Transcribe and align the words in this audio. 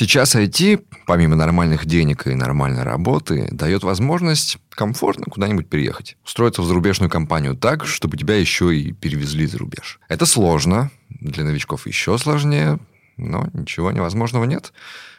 Сейчас 0.00 0.36
IT, 0.36 0.84
помимо 1.08 1.34
нормальных 1.34 1.84
денег 1.84 2.28
и 2.28 2.34
нормальной 2.36 2.84
работы, 2.84 3.48
дает 3.50 3.82
возможность 3.82 4.58
комфортно 4.70 5.24
куда-нибудь 5.24 5.68
переехать. 5.68 6.16
Устроиться 6.24 6.62
в 6.62 6.66
зарубежную 6.66 7.10
компанию 7.10 7.56
так, 7.56 7.84
чтобы 7.84 8.16
тебя 8.16 8.36
еще 8.36 8.72
и 8.76 8.92
перевезли 8.92 9.44
за 9.46 9.58
рубеж. 9.58 9.98
Это 10.08 10.24
сложно, 10.24 10.92
для 11.10 11.42
новичков 11.42 11.88
еще 11.88 12.16
сложнее, 12.16 12.78
но 13.16 13.48
ничего 13.52 13.90
невозможного 13.90 14.44
нет. 14.44 14.72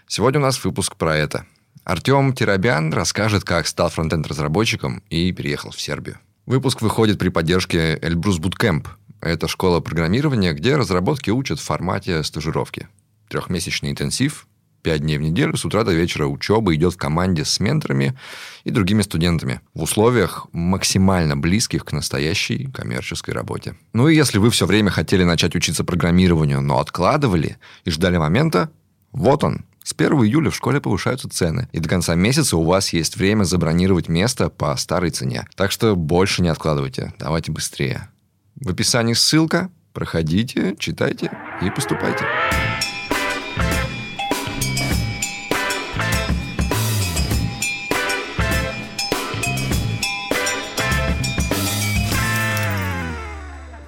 Сегодня 0.07 0.39
у 0.39 0.43
нас 0.43 0.63
выпуск 0.63 0.95
про 0.95 1.13
это. 1.13 1.45
Артем 1.83 2.31
Терабян 2.31 2.93
расскажет, 2.93 3.43
как 3.43 3.67
стал 3.67 3.89
фронтенд-разработчиком 3.89 5.03
и 5.09 5.33
переехал 5.33 5.71
в 5.71 5.81
Сербию. 5.81 6.19
Выпуск 6.45 6.81
выходит 6.81 7.19
при 7.19 7.27
поддержке 7.27 7.99
Эльбрус 8.01 8.39
Bootcamp. 8.39 8.87
Это 9.19 9.49
школа 9.49 9.81
программирования, 9.81 10.53
где 10.53 10.77
разработки 10.77 11.31
учат 11.31 11.59
в 11.59 11.65
формате 11.65 12.23
стажировки. 12.23 12.87
Трехмесячный 13.27 13.91
интенсив, 13.91 14.47
пять 14.81 15.01
дней 15.01 15.17
в 15.17 15.21
неделю, 15.21 15.55
с 15.57 15.65
утра 15.65 15.83
до 15.83 15.93
вечера 15.93 16.25
учеба 16.25 16.73
идет 16.75 16.93
в 16.93 16.97
команде 16.97 17.45
с 17.45 17.59
менторами 17.59 18.17
и 18.63 18.71
другими 18.71 19.01
студентами 19.01 19.61
в 19.73 19.83
условиях 19.83 20.47
максимально 20.51 21.37
близких 21.37 21.85
к 21.85 21.91
настоящей 21.91 22.69
коммерческой 22.71 23.33
работе. 23.33 23.75
Ну 23.93 24.07
и 24.07 24.15
если 24.15 24.37
вы 24.37 24.49
все 24.49 24.65
время 24.65 24.91
хотели 24.91 25.23
начать 25.23 25.55
учиться 25.55 25.83
программированию, 25.83 26.61
но 26.61 26.79
откладывали 26.79 27.57
и 27.85 27.91
ждали 27.91 28.17
момента, 28.17 28.69
вот 29.11 29.43
он. 29.43 29.65
С 29.83 29.93
1 29.97 30.11
июля 30.23 30.51
в 30.51 30.55
школе 30.55 30.79
повышаются 30.81 31.29
цены, 31.29 31.67
и 31.71 31.79
до 31.79 31.89
конца 31.89 32.13
месяца 32.13 32.57
у 32.57 32.63
вас 32.63 32.93
есть 32.93 33.15
время 33.17 33.43
забронировать 33.43 34.07
место 34.07 34.49
по 34.49 34.75
старой 34.75 35.09
цене. 35.09 35.47
Так 35.55 35.71
что 35.71 35.95
больше 35.95 36.43
не 36.43 36.49
откладывайте, 36.49 37.13
давайте 37.17 37.51
быстрее. 37.51 38.09
В 38.55 38.69
описании 38.69 39.13
ссылка, 39.13 39.71
проходите, 39.93 40.75
читайте 40.77 41.31
и 41.63 41.69
поступайте. 41.71 42.25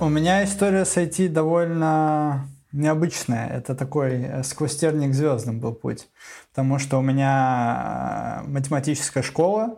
У 0.02 0.10
меня 0.10 0.44
история 0.44 0.84
с 0.84 0.98
IT 0.98 1.30
довольно 1.30 2.50
необычная. 2.72 3.48
Это 3.50 3.76
такой 3.76 4.24
э, 4.24 4.42
сквозь 4.42 4.76
терник 4.76 5.14
звездным 5.14 5.60
был 5.60 5.76
путь. 5.76 6.08
Потому 6.50 6.80
что 6.80 6.98
у 6.98 7.04
меня 7.04 8.42
э, 8.42 8.48
математическая 8.50 9.22
школа, 9.22 9.78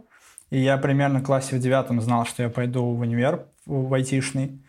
и 0.49 0.61
я 0.61 0.77
примерно 0.77 1.19
в 1.19 1.23
классе 1.23 1.57
в 1.57 1.59
девятом 1.59 1.99
знал, 1.99 2.25
что 2.25 2.41
я 2.41 2.47
пойду 2.47 2.85
в 2.85 3.01
универ, 3.01 3.47
в 3.65 3.93
айтишный. 3.93 4.63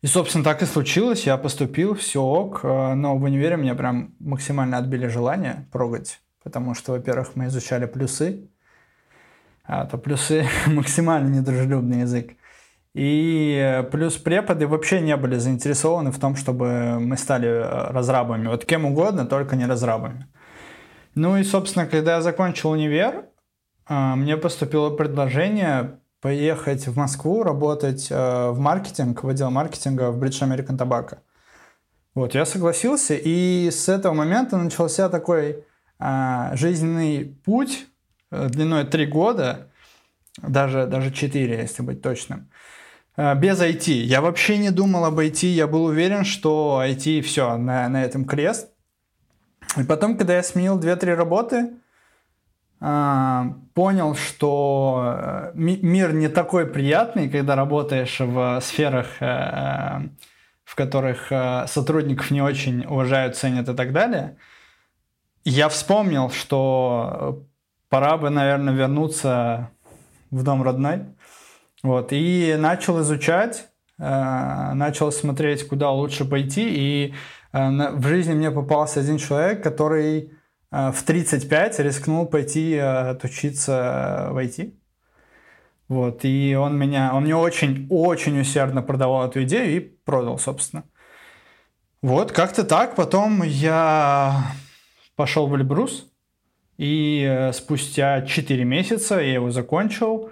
И, 0.00 0.06
собственно, 0.06 0.42
так 0.42 0.62
и 0.62 0.64
случилось. 0.64 1.26
Я 1.26 1.36
поступил, 1.36 1.94
все 1.94 2.22
ок. 2.22 2.60
Э, 2.62 2.94
но 2.94 3.14
в 3.18 3.22
универе 3.24 3.58
мне 3.58 3.74
прям 3.74 4.14
максимально 4.18 4.78
отбили 4.78 5.08
желание 5.08 5.66
прогать. 5.70 6.22
Потому 6.42 6.72
что, 6.72 6.92
во-первых, 6.92 7.32
мы 7.34 7.48
изучали 7.48 7.84
плюсы. 7.84 8.48
А 9.64 9.84
то 9.84 9.98
плюсы 9.98 10.46
максимально 10.66 11.28
недружелюбный 11.28 12.00
язык. 12.00 12.37
И 12.94 13.56
э, 13.56 13.82
плюс 13.84 14.16
преподы 14.16 14.66
вообще 14.66 15.00
не 15.00 15.16
были 15.16 15.36
заинтересованы 15.36 16.10
в 16.10 16.18
том, 16.18 16.36
чтобы 16.36 16.98
мы 16.98 17.16
стали 17.16 17.48
э, 17.48 17.90
разрабами. 17.92 18.48
Вот 18.48 18.64
кем 18.64 18.86
угодно, 18.86 19.26
только 19.26 19.56
не 19.56 19.66
разрабами. 19.66 20.26
Ну 21.14 21.36
и, 21.36 21.44
собственно, 21.44 21.86
когда 21.86 22.16
я 22.16 22.22
закончил 22.22 22.70
универ, 22.70 23.26
э, 23.88 24.14
мне 24.14 24.36
поступило 24.36 24.90
предложение 24.90 26.00
поехать 26.20 26.88
в 26.88 26.96
Москву 26.96 27.44
работать 27.44 28.10
в 28.10 28.56
маркетинг, 28.58 29.22
в 29.22 29.28
отдел 29.28 29.52
маркетинга 29.52 30.10
в 30.10 30.20
British 30.20 30.42
American 30.42 30.76
Tobacco. 30.76 31.18
Вот, 32.16 32.34
я 32.34 32.44
согласился, 32.44 33.14
и 33.14 33.70
с 33.70 33.88
этого 33.88 34.14
момента 34.14 34.56
начался 34.56 35.08
такой 35.08 35.64
жизненный 36.00 37.38
путь 37.44 37.86
длиной 38.32 38.84
три 38.84 39.06
года, 39.06 39.70
даже, 40.42 40.86
даже 40.86 41.12
4, 41.12 41.56
если 41.56 41.82
быть 41.82 42.02
точным. 42.02 42.50
Э, 43.18 43.34
без 43.34 43.60
IT. 43.60 43.90
Я 43.90 44.20
вообще 44.20 44.58
не 44.58 44.70
думал 44.70 45.04
об 45.04 45.18
IT, 45.18 45.46
я 45.46 45.66
был 45.66 45.84
уверен, 45.84 46.24
что 46.24 46.80
IT 46.84 47.20
все, 47.22 47.56
на, 47.56 47.88
на 47.88 48.04
этом 48.04 48.24
крест. 48.24 48.70
И 49.76 49.82
потом, 49.82 50.16
когда 50.16 50.36
я 50.36 50.42
сменил 50.42 50.78
2-3 50.78 51.14
работы, 51.14 51.70
э, 52.80 53.42
понял, 53.74 54.14
что 54.14 55.02
э, 55.04 55.52
мир 55.54 56.12
не 56.12 56.28
такой 56.28 56.66
приятный, 56.66 57.28
когда 57.28 57.56
работаешь 57.56 58.20
в 58.20 58.60
сферах, 58.62 59.08
в 59.18 60.74
которых 60.74 61.32
сотрудников 61.66 62.30
не 62.30 62.42
очень 62.42 62.84
уважают, 62.84 63.36
ценят 63.36 63.68
и 63.68 63.74
так 63.74 63.92
далее. 63.92 64.36
Я 65.44 65.70
вспомнил, 65.70 66.30
что 66.30 67.42
пора 67.88 68.18
бы, 68.18 68.28
наверное, 68.28 68.74
вернуться 68.74 69.70
в 70.30 70.42
дом 70.42 70.62
родной 70.62 71.06
вот, 71.82 72.08
и 72.12 72.56
начал 72.58 73.00
изучать, 73.02 73.68
э, 73.98 74.72
начал 74.74 75.12
смотреть, 75.12 75.66
куда 75.68 75.90
лучше 75.90 76.24
пойти. 76.24 76.68
И 76.68 77.14
э, 77.52 77.90
в 77.92 78.06
жизни 78.06 78.34
мне 78.34 78.50
попался 78.50 79.00
один 79.00 79.18
человек, 79.18 79.62
который 79.62 80.32
э, 80.72 80.92
в 80.92 81.02
35 81.04 81.78
рискнул 81.80 82.26
пойти 82.26 82.76
отучиться 82.76 84.28
в 84.32 84.38
IT. 84.38 84.74
Вот, 85.86 86.24
и 86.24 86.54
он 86.54 86.76
меня, 86.76 87.14
он 87.14 87.24
мне 87.24 87.34
очень-очень 87.34 88.40
усердно 88.40 88.82
продавал 88.82 89.26
эту 89.26 89.42
идею 89.44 89.76
и 89.76 89.80
продал, 89.80 90.38
собственно. 90.38 90.84
Вот, 92.02 92.32
как-то 92.32 92.64
так. 92.64 92.94
Потом 92.94 93.42
я 93.42 94.52
пошел 95.16 95.46
в 95.46 95.54
Эльбрус, 95.54 96.10
и 96.76 97.50
спустя 97.54 98.22
4 98.22 98.64
месяца 98.64 99.18
я 99.18 99.34
его 99.34 99.50
закончил 99.50 100.30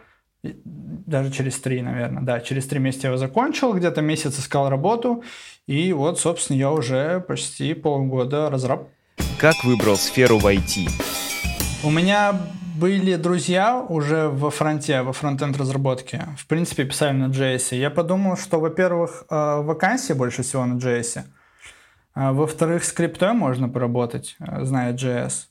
даже 0.64 1.30
через 1.30 1.58
три, 1.60 1.82
наверное, 1.82 2.22
да, 2.22 2.40
через 2.40 2.66
три 2.66 2.78
месяца 2.78 3.06
я 3.06 3.10
его 3.10 3.18
закончил, 3.18 3.72
где-то 3.72 4.02
месяц 4.02 4.38
искал 4.38 4.68
работу, 4.68 5.22
и 5.66 5.92
вот, 5.92 6.20
собственно, 6.20 6.56
я 6.56 6.70
уже 6.70 7.20
почти 7.20 7.74
полгода 7.74 8.50
разраб. 8.50 8.88
Как 9.38 9.54
выбрал 9.64 9.96
сферу 9.96 10.38
в 10.38 10.46
IT? 10.46 10.88
У 11.84 11.90
меня 11.90 12.34
были 12.76 13.16
друзья 13.16 13.80
уже 13.80 14.28
во 14.28 14.50
фронте, 14.50 15.02
во 15.02 15.12
фронтенд 15.12 15.56
разработке. 15.56 16.26
В 16.36 16.46
принципе, 16.46 16.84
писали 16.84 17.16
на 17.16 17.26
JS. 17.26 17.76
Я 17.76 17.90
подумал, 17.90 18.36
что, 18.36 18.60
во-первых, 18.60 19.24
э, 19.30 19.60
вакансии 19.62 20.12
больше 20.12 20.42
всего 20.42 20.66
на 20.66 20.78
JS. 20.78 21.24
А 22.14 22.32
во-вторых, 22.32 22.84
скриптой 22.84 23.32
можно 23.32 23.68
поработать, 23.68 24.36
э, 24.40 24.64
зная 24.64 24.92
JS. 24.92 25.48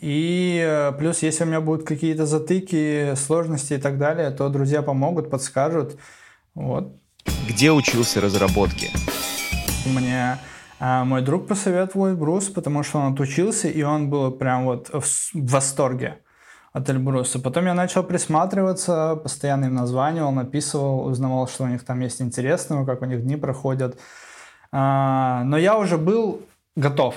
И 0.00 0.62
э, 0.64 0.92
плюс, 0.92 1.22
если 1.22 1.42
у 1.42 1.46
меня 1.46 1.60
будут 1.60 1.86
какие-то 1.86 2.24
затыки, 2.24 3.14
сложности 3.16 3.74
и 3.74 3.78
так 3.78 3.98
далее, 3.98 4.30
то 4.30 4.48
друзья 4.48 4.80
помогут, 4.82 5.28
подскажут. 5.28 5.98
Вот. 6.54 6.96
Где 7.48 7.72
учился 7.72 8.20
разработке? 8.20 8.90
Мне 9.86 10.38
а, 10.78 11.04
мой 11.04 11.22
друг 11.22 11.48
посоветовал 11.48 12.10
Эльбрус, 12.10 12.48
потому 12.48 12.84
что 12.84 13.00
он 13.00 13.12
отучился, 13.12 13.68
и 13.68 13.82
он 13.82 14.08
был 14.08 14.30
прям 14.30 14.64
вот 14.64 14.88
в, 14.88 15.02
в 15.02 15.50
восторге 15.50 16.18
от 16.72 16.88
Эльбруса. 16.88 17.40
Потом 17.40 17.66
я 17.66 17.74
начал 17.74 18.04
присматриваться, 18.04 19.16
постоянно 19.16 19.64
им 19.64 19.74
названивал, 19.74 20.30
написывал, 20.30 21.06
узнавал, 21.06 21.48
что 21.48 21.64
у 21.64 21.66
них 21.68 21.84
там 21.84 22.00
есть 22.00 22.22
интересного, 22.22 22.86
как 22.86 23.02
у 23.02 23.04
них 23.04 23.22
дни 23.22 23.36
проходят. 23.36 23.98
А, 24.70 25.42
но 25.44 25.58
я 25.58 25.76
уже 25.76 25.98
был 25.98 26.42
готов 26.76 27.16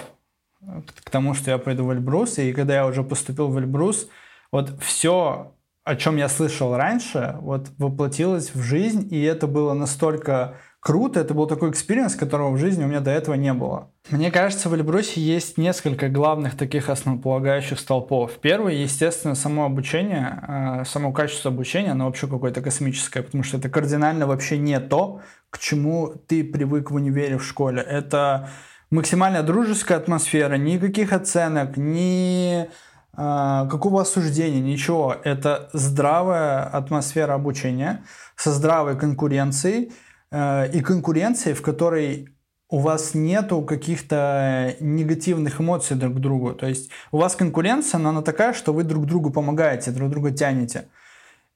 к 1.03 1.09
тому, 1.09 1.33
что 1.33 1.51
я 1.51 1.57
пойду 1.57 1.85
в 1.85 1.91
Эльбрус. 1.91 2.37
И 2.37 2.53
когда 2.53 2.75
я 2.75 2.85
уже 2.85 3.03
поступил 3.03 3.47
в 3.49 3.57
Эльбрус, 3.57 4.09
вот 4.51 4.73
все, 4.81 5.53
о 5.83 5.95
чем 5.95 6.17
я 6.17 6.29
слышал 6.29 6.75
раньше, 6.75 7.35
вот 7.41 7.69
воплотилось 7.77 8.53
в 8.53 8.61
жизнь, 8.61 9.07
и 9.11 9.21
это 9.21 9.47
было 9.47 9.73
настолько 9.73 10.55
круто, 10.85 11.19
это 11.19 11.33
был 11.33 11.47
такой 11.47 11.71
experience, 11.71 12.15
которого 12.15 12.51
в 12.51 12.59
жизни 12.59 12.83
у 12.83 12.87
меня 12.87 12.99
до 12.99 13.09
этого 13.09 13.33
не 13.33 13.53
было. 13.53 13.91
Мне 14.11 14.29
кажется, 14.29 14.69
в 14.69 14.75
Эльбрусе 14.75 15.19
есть 15.19 15.57
несколько 15.57 16.09
главных 16.09 16.55
таких 16.55 16.89
основополагающих 16.89 17.79
столпов. 17.79 18.33
Первый, 18.39 18.77
естественно, 18.77 19.33
само 19.33 19.65
обучение, 19.65 20.43
э, 20.47 20.83
само 20.85 21.11
качество 21.11 21.49
обучения, 21.49 21.91
оно 21.91 22.05
вообще 22.05 22.27
какое-то 22.27 22.61
космическое, 22.61 23.23
потому 23.23 23.43
что 23.43 23.57
это 23.57 23.67
кардинально 23.67 24.27
вообще 24.27 24.59
не 24.59 24.79
то, 24.79 25.21
к 25.49 25.57
чему 25.57 26.13
ты 26.27 26.43
привык 26.43 26.91
в 26.91 26.95
универе, 26.95 27.39
в 27.39 27.43
школе. 27.43 27.81
Это 27.81 28.49
максимально 28.95 29.43
дружеская 29.43 29.97
атмосфера, 29.97 30.55
никаких 30.55 31.13
оценок, 31.13 31.77
ни 31.77 32.63
э, 32.63 32.67
какого 33.13 34.01
осуждения, 34.01 34.61
ничего. 34.61 35.15
Это 35.23 35.69
здравая 35.73 36.63
атмосфера 36.63 37.33
обучения 37.33 38.03
со 38.35 38.51
здравой 38.51 38.97
конкуренцией 38.97 39.91
э, 40.31 40.71
и 40.71 40.81
конкуренцией, 40.81 41.55
в 41.55 41.61
которой 41.61 42.29
у 42.69 42.79
вас 42.79 43.13
нету 43.13 43.61
каких-то 43.61 44.75
негативных 44.79 45.61
эмоций 45.61 45.95
друг 45.95 46.15
к 46.15 46.19
другу. 46.19 46.53
То 46.53 46.65
есть 46.65 46.89
у 47.11 47.17
вас 47.17 47.35
конкуренция, 47.35 47.99
но 47.99 48.09
она 48.09 48.21
такая, 48.21 48.53
что 48.53 48.73
вы 48.73 48.83
друг 48.83 49.05
другу 49.05 49.29
помогаете, 49.29 49.91
друг 49.91 50.09
друга 50.09 50.31
тянете. 50.31 50.87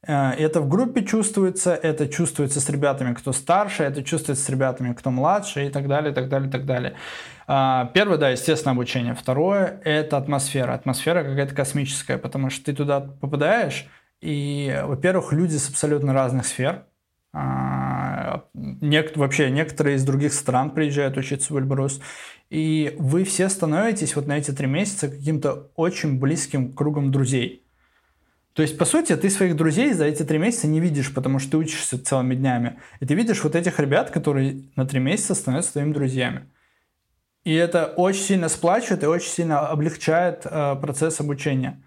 Э, 0.07 0.31
это 0.31 0.61
в 0.61 0.69
группе 0.69 1.03
чувствуется, 1.03 1.75
это 1.75 2.07
чувствуется 2.07 2.61
с 2.61 2.69
ребятами, 2.69 3.13
кто 3.13 3.31
старше, 3.33 3.83
это 3.83 4.03
чувствуется 4.03 4.43
с 4.43 4.49
ребятами, 4.49 4.93
кто 4.93 5.11
младше 5.11 5.67
и 5.67 5.69
так 5.69 5.87
далее, 5.87 6.11
и 6.11 6.15
так 6.15 6.29
далее, 6.29 6.49
и 6.49 6.51
так 6.51 6.65
далее. 6.65 6.95
А, 7.47 7.85
первое, 7.93 8.17
да, 8.17 8.29
естественно, 8.29 8.71
обучение. 8.71 9.13
Второе– 9.15 9.81
это 9.83 10.17
атмосфера. 10.17 10.73
Атмосфера 10.73 11.23
какая-то 11.23 11.55
космическая, 11.55 12.17
потому 12.17 12.49
что 12.49 12.65
ты 12.65 12.73
туда 12.73 12.99
попадаешь, 12.99 13.87
и, 14.21 14.81
во-первых, 14.85 15.33
люди 15.33 15.55
с 15.55 15.69
абсолютно 15.69 16.13
разных 16.13 16.45
сфер. 16.45 16.85
А, 17.31 18.43
нек- 18.55 19.17
вообще 19.17 19.49
некоторые 19.49 19.95
из 19.95 20.03
других 20.03 20.33
стран 20.33 20.71
приезжают 20.71 21.17
учиться 21.17 21.53
в 21.53 21.57
Эльбрус. 21.57 22.01
И 22.49 22.95
вы 22.97 23.23
все 23.23 23.49
становитесь 23.49 24.15
вот 24.15 24.27
на 24.27 24.37
эти 24.37 24.51
три 24.51 24.67
месяца 24.67 25.07
каким-то 25.07 25.69
очень 25.75 26.19
близким 26.19 26.73
кругом 26.73 27.11
друзей. 27.11 27.68
То 28.59 28.63
есть, 28.63 28.77
по 28.77 28.83
сути, 28.83 29.15
ты 29.15 29.29
своих 29.29 29.55
друзей 29.55 29.93
за 29.93 30.03
эти 30.03 30.23
три 30.23 30.37
месяца 30.37 30.67
не 30.67 30.81
видишь, 30.81 31.13
потому 31.13 31.39
что 31.39 31.51
ты 31.51 31.57
учишься 31.59 31.97
целыми 31.97 32.35
днями. 32.35 32.77
И 32.99 33.05
ты 33.05 33.13
видишь 33.13 33.41
вот 33.41 33.55
этих 33.55 33.79
ребят, 33.79 34.11
которые 34.11 34.65
на 34.75 34.85
три 34.85 34.99
месяца 34.99 35.33
становятся 35.33 35.71
твоими 35.71 35.93
друзьями. 35.93 36.49
И 37.45 37.53
это 37.53 37.85
очень 37.85 38.21
сильно 38.21 38.49
сплачивает 38.49 39.03
и 39.03 39.07
очень 39.07 39.29
сильно 39.29 39.69
облегчает 39.69 40.41
э, 40.43 40.75
процесс 40.75 41.21
обучения. 41.21 41.81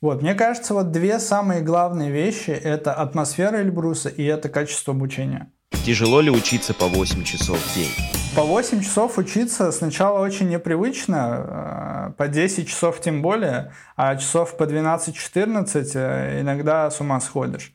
Вот, 0.00 0.22
мне 0.22 0.36
кажется, 0.36 0.74
вот 0.74 0.92
две 0.92 1.18
самые 1.18 1.60
главные 1.60 2.12
вещи– 2.12 2.50
это 2.52 2.92
атмосфера 2.92 3.56
Эльбруса 3.56 4.10
и 4.10 4.22
это 4.22 4.48
качество 4.48 4.94
обучения. 4.94 5.50
Тяжело 5.84 6.20
ли 6.20 6.30
учиться 6.30 6.74
по 6.74 6.86
8 6.86 7.24
часов 7.24 7.58
в 7.58 7.74
день? 7.74 7.90
По 8.36 8.42
8 8.42 8.82
часов 8.82 9.18
учиться 9.18 9.70
сначала 9.72 10.20
очень 10.20 10.48
непривычно, 10.48 12.08
э, 12.08 12.12
по 12.16 12.28
10 12.28 12.68
часов 12.68 13.00
тем 13.00 13.22
более, 13.22 13.72
а 13.96 14.16
часов 14.16 14.56
по 14.56 14.64
12-14 14.64 15.90
э, 15.94 16.40
иногда 16.40 16.90
с 16.90 17.00
ума 17.00 17.20
сходишь. 17.20 17.72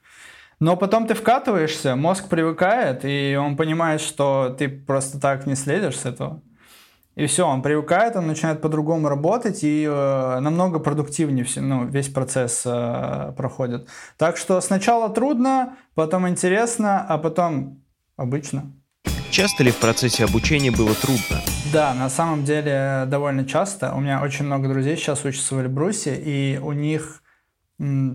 Но 0.60 0.76
потом 0.76 1.08
ты 1.08 1.14
вкатываешься, 1.14 1.96
мозг 1.96 2.28
привыкает, 2.28 3.06
и 3.06 3.38
он 3.40 3.56
понимает, 3.56 4.02
что 4.02 4.54
ты 4.58 4.68
просто 4.68 5.20
так 5.20 5.46
не 5.46 5.56
следишь 5.56 6.00
с 6.00 6.06
этого. 6.06 6.42
И 7.16 7.26
все, 7.26 7.46
он 7.46 7.62
привыкает, 7.62 8.16
он 8.16 8.28
начинает 8.28 8.62
по-другому 8.62 9.10
работать, 9.10 9.64
и 9.64 9.84
э, 9.84 10.40
намного 10.40 10.80
продуктивнее 10.80 11.44
все, 11.44 11.62
ну, 11.62 11.86
весь 11.86 12.08
процесс 12.08 12.64
э, 12.66 13.34
проходит. 13.36 13.90
Так 14.18 14.38
что 14.38 14.62
сначала 14.62 15.10
трудно, 15.10 15.78
потом 15.96 16.30
интересно, 16.30 17.06
а 17.06 17.18
потом 17.18 17.82
обычно. 18.20 18.72
Часто 19.32 19.64
ли 19.64 19.72
в 19.72 19.78
процессе 19.78 20.26
обучения 20.26 20.72
было 20.72 20.94
трудно? 20.96 21.42
Да, 21.72 21.94
на 21.94 22.10
самом 22.10 22.44
деле 22.44 23.06
довольно 23.08 23.46
часто. 23.46 23.94
У 23.94 24.00
меня 24.00 24.22
очень 24.22 24.46
много 24.46 24.68
друзей 24.68 24.98
сейчас 24.98 25.24
учатся 25.24 25.56
в 25.56 25.60
Эльбрусе, 25.60 26.16
и 26.16 26.58
у 26.58 26.72
них 26.74 27.22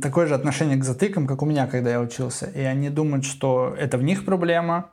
такое 0.03 0.27
же 0.27 0.35
отношение 0.35 0.77
к 0.77 0.85
затыкам, 0.85 1.27
как 1.27 1.43
у 1.43 1.47
меня, 1.47 1.67
когда 1.67 1.91
я 1.91 2.01
учился. 2.01 2.47
И 2.47 2.61
они 2.61 2.91
думают, 2.91 3.25
что 3.25 3.75
это 3.79 3.97
в 3.97 4.03
них 4.03 4.25
проблема, 4.25 4.91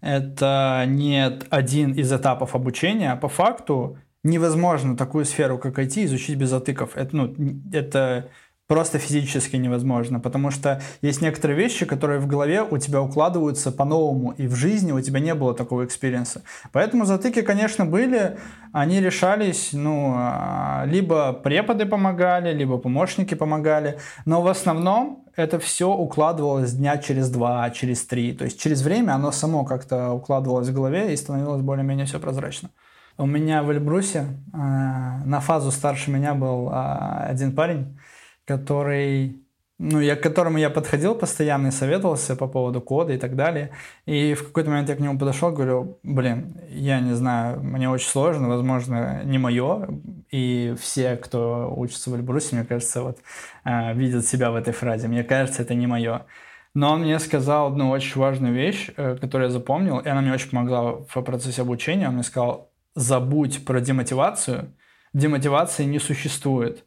это 0.00 0.84
не 0.86 1.40
один 1.50 1.92
из 1.92 2.12
этапов 2.12 2.54
обучения, 2.54 3.12
а 3.12 3.16
по 3.16 3.28
факту 3.28 3.98
невозможно 4.22 4.96
такую 4.96 5.24
сферу, 5.24 5.58
как 5.58 5.78
IT, 5.78 6.04
изучить 6.04 6.36
без 6.36 6.50
затыков. 6.50 6.96
Это, 6.96 7.16
ну, 7.16 7.34
это 7.72 8.28
просто 8.66 8.98
физически 8.98 9.56
невозможно, 9.56 10.20
потому 10.20 10.50
что 10.50 10.80
есть 11.02 11.20
некоторые 11.20 11.56
вещи, 11.58 11.84
которые 11.84 12.18
в 12.18 12.26
голове 12.26 12.62
у 12.62 12.78
тебя 12.78 13.02
укладываются 13.02 13.70
по-новому, 13.70 14.32
и 14.32 14.46
в 14.46 14.54
жизни 14.54 14.92
у 14.92 15.00
тебя 15.00 15.20
не 15.20 15.34
было 15.34 15.54
такого 15.54 15.84
experience 15.84 16.32
а. 16.32 16.42
Поэтому 16.72 17.04
затыки, 17.04 17.42
конечно, 17.42 17.84
были, 17.84 18.38
они 18.72 19.00
решались, 19.00 19.70
ну, 19.72 20.14
а, 20.16 20.84
либо 20.86 21.32
преподы 21.32 21.84
помогали, 21.84 22.54
либо 22.54 22.78
помощники 22.78 23.34
помогали, 23.34 23.98
но 24.24 24.40
в 24.40 24.48
основном 24.48 25.24
это 25.36 25.58
все 25.58 25.90
укладывалось 25.90 26.72
дня 26.72 26.96
через 26.98 27.28
два, 27.28 27.68
через 27.70 28.06
три, 28.06 28.32
то 28.32 28.44
есть 28.44 28.58
через 28.58 28.82
время 28.82 29.12
оно 29.12 29.30
само 29.32 29.64
как-то 29.64 30.12
укладывалось 30.12 30.68
в 30.68 30.74
голове 30.74 31.12
и 31.12 31.16
становилось 31.16 31.60
более-менее 31.60 32.06
все 32.06 32.18
прозрачно. 32.18 32.70
У 33.16 33.26
меня 33.26 33.62
в 33.62 33.70
Эльбрусе 33.70 34.26
э, 34.52 34.56
на 34.56 35.38
фазу 35.40 35.70
старше 35.70 36.10
меня 36.10 36.34
был 36.34 36.68
э, 36.68 37.26
один 37.28 37.54
парень, 37.54 37.96
который, 38.44 39.36
ну, 39.78 40.00
я, 40.00 40.16
к 40.16 40.22
которому 40.22 40.58
я 40.58 40.70
подходил 40.70 41.14
постоянно 41.14 41.68
и 41.68 41.70
советовался 41.70 42.36
по 42.36 42.46
поводу 42.46 42.80
кода 42.80 43.12
и 43.12 43.18
так 43.18 43.36
далее. 43.36 43.70
И 44.06 44.34
в 44.34 44.44
какой-то 44.46 44.70
момент 44.70 44.88
я 44.88 44.96
к 44.96 45.00
нему 45.00 45.18
подошел, 45.18 45.50
говорю, 45.50 45.98
блин, 46.02 46.56
я 46.68 47.00
не 47.00 47.14
знаю, 47.14 47.62
мне 47.62 47.88
очень 47.88 48.08
сложно, 48.08 48.48
возможно, 48.48 49.22
не 49.24 49.38
мое. 49.38 49.88
И 50.30 50.74
все, 50.80 51.16
кто 51.16 51.72
учится 51.76 52.10
в 52.10 52.14
Эльбрусе, 52.14 52.56
мне 52.56 52.64
кажется, 52.64 53.02
вот 53.02 53.18
э, 53.64 53.94
видят 53.94 54.26
себя 54.26 54.50
в 54.50 54.56
этой 54.56 54.72
фразе. 54.72 55.08
Мне 55.08 55.24
кажется, 55.24 55.62
это 55.62 55.74
не 55.74 55.86
мое. 55.86 56.26
Но 56.74 56.92
он 56.92 57.02
мне 57.02 57.20
сказал 57.20 57.68
одну 57.68 57.90
очень 57.90 58.20
важную 58.20 58.52
вещь, 58.52 58.90
э, 58.96 59.16
которую 59.20 59.48
я 59.48 59.52
запомнил, 59.52 59.98
и 60.00 60.08
она 60.08 60.20
мне 60.20 60.32
очень 60.32 60.50
помогла 60.50 60.92
в 60.92 61.22
процессе 61.22 61.62
обучения. 61.62 62.08
Он 62.08 62.14
мне 62.14 62.24
сказал, 62.24 62.70
забудь 62.94 63.64
про 63.64 63.80
демотивацию, 63.80 64.72
демотивации 65.12 65.84
не 65.84 65.98
существует 65.98 66.84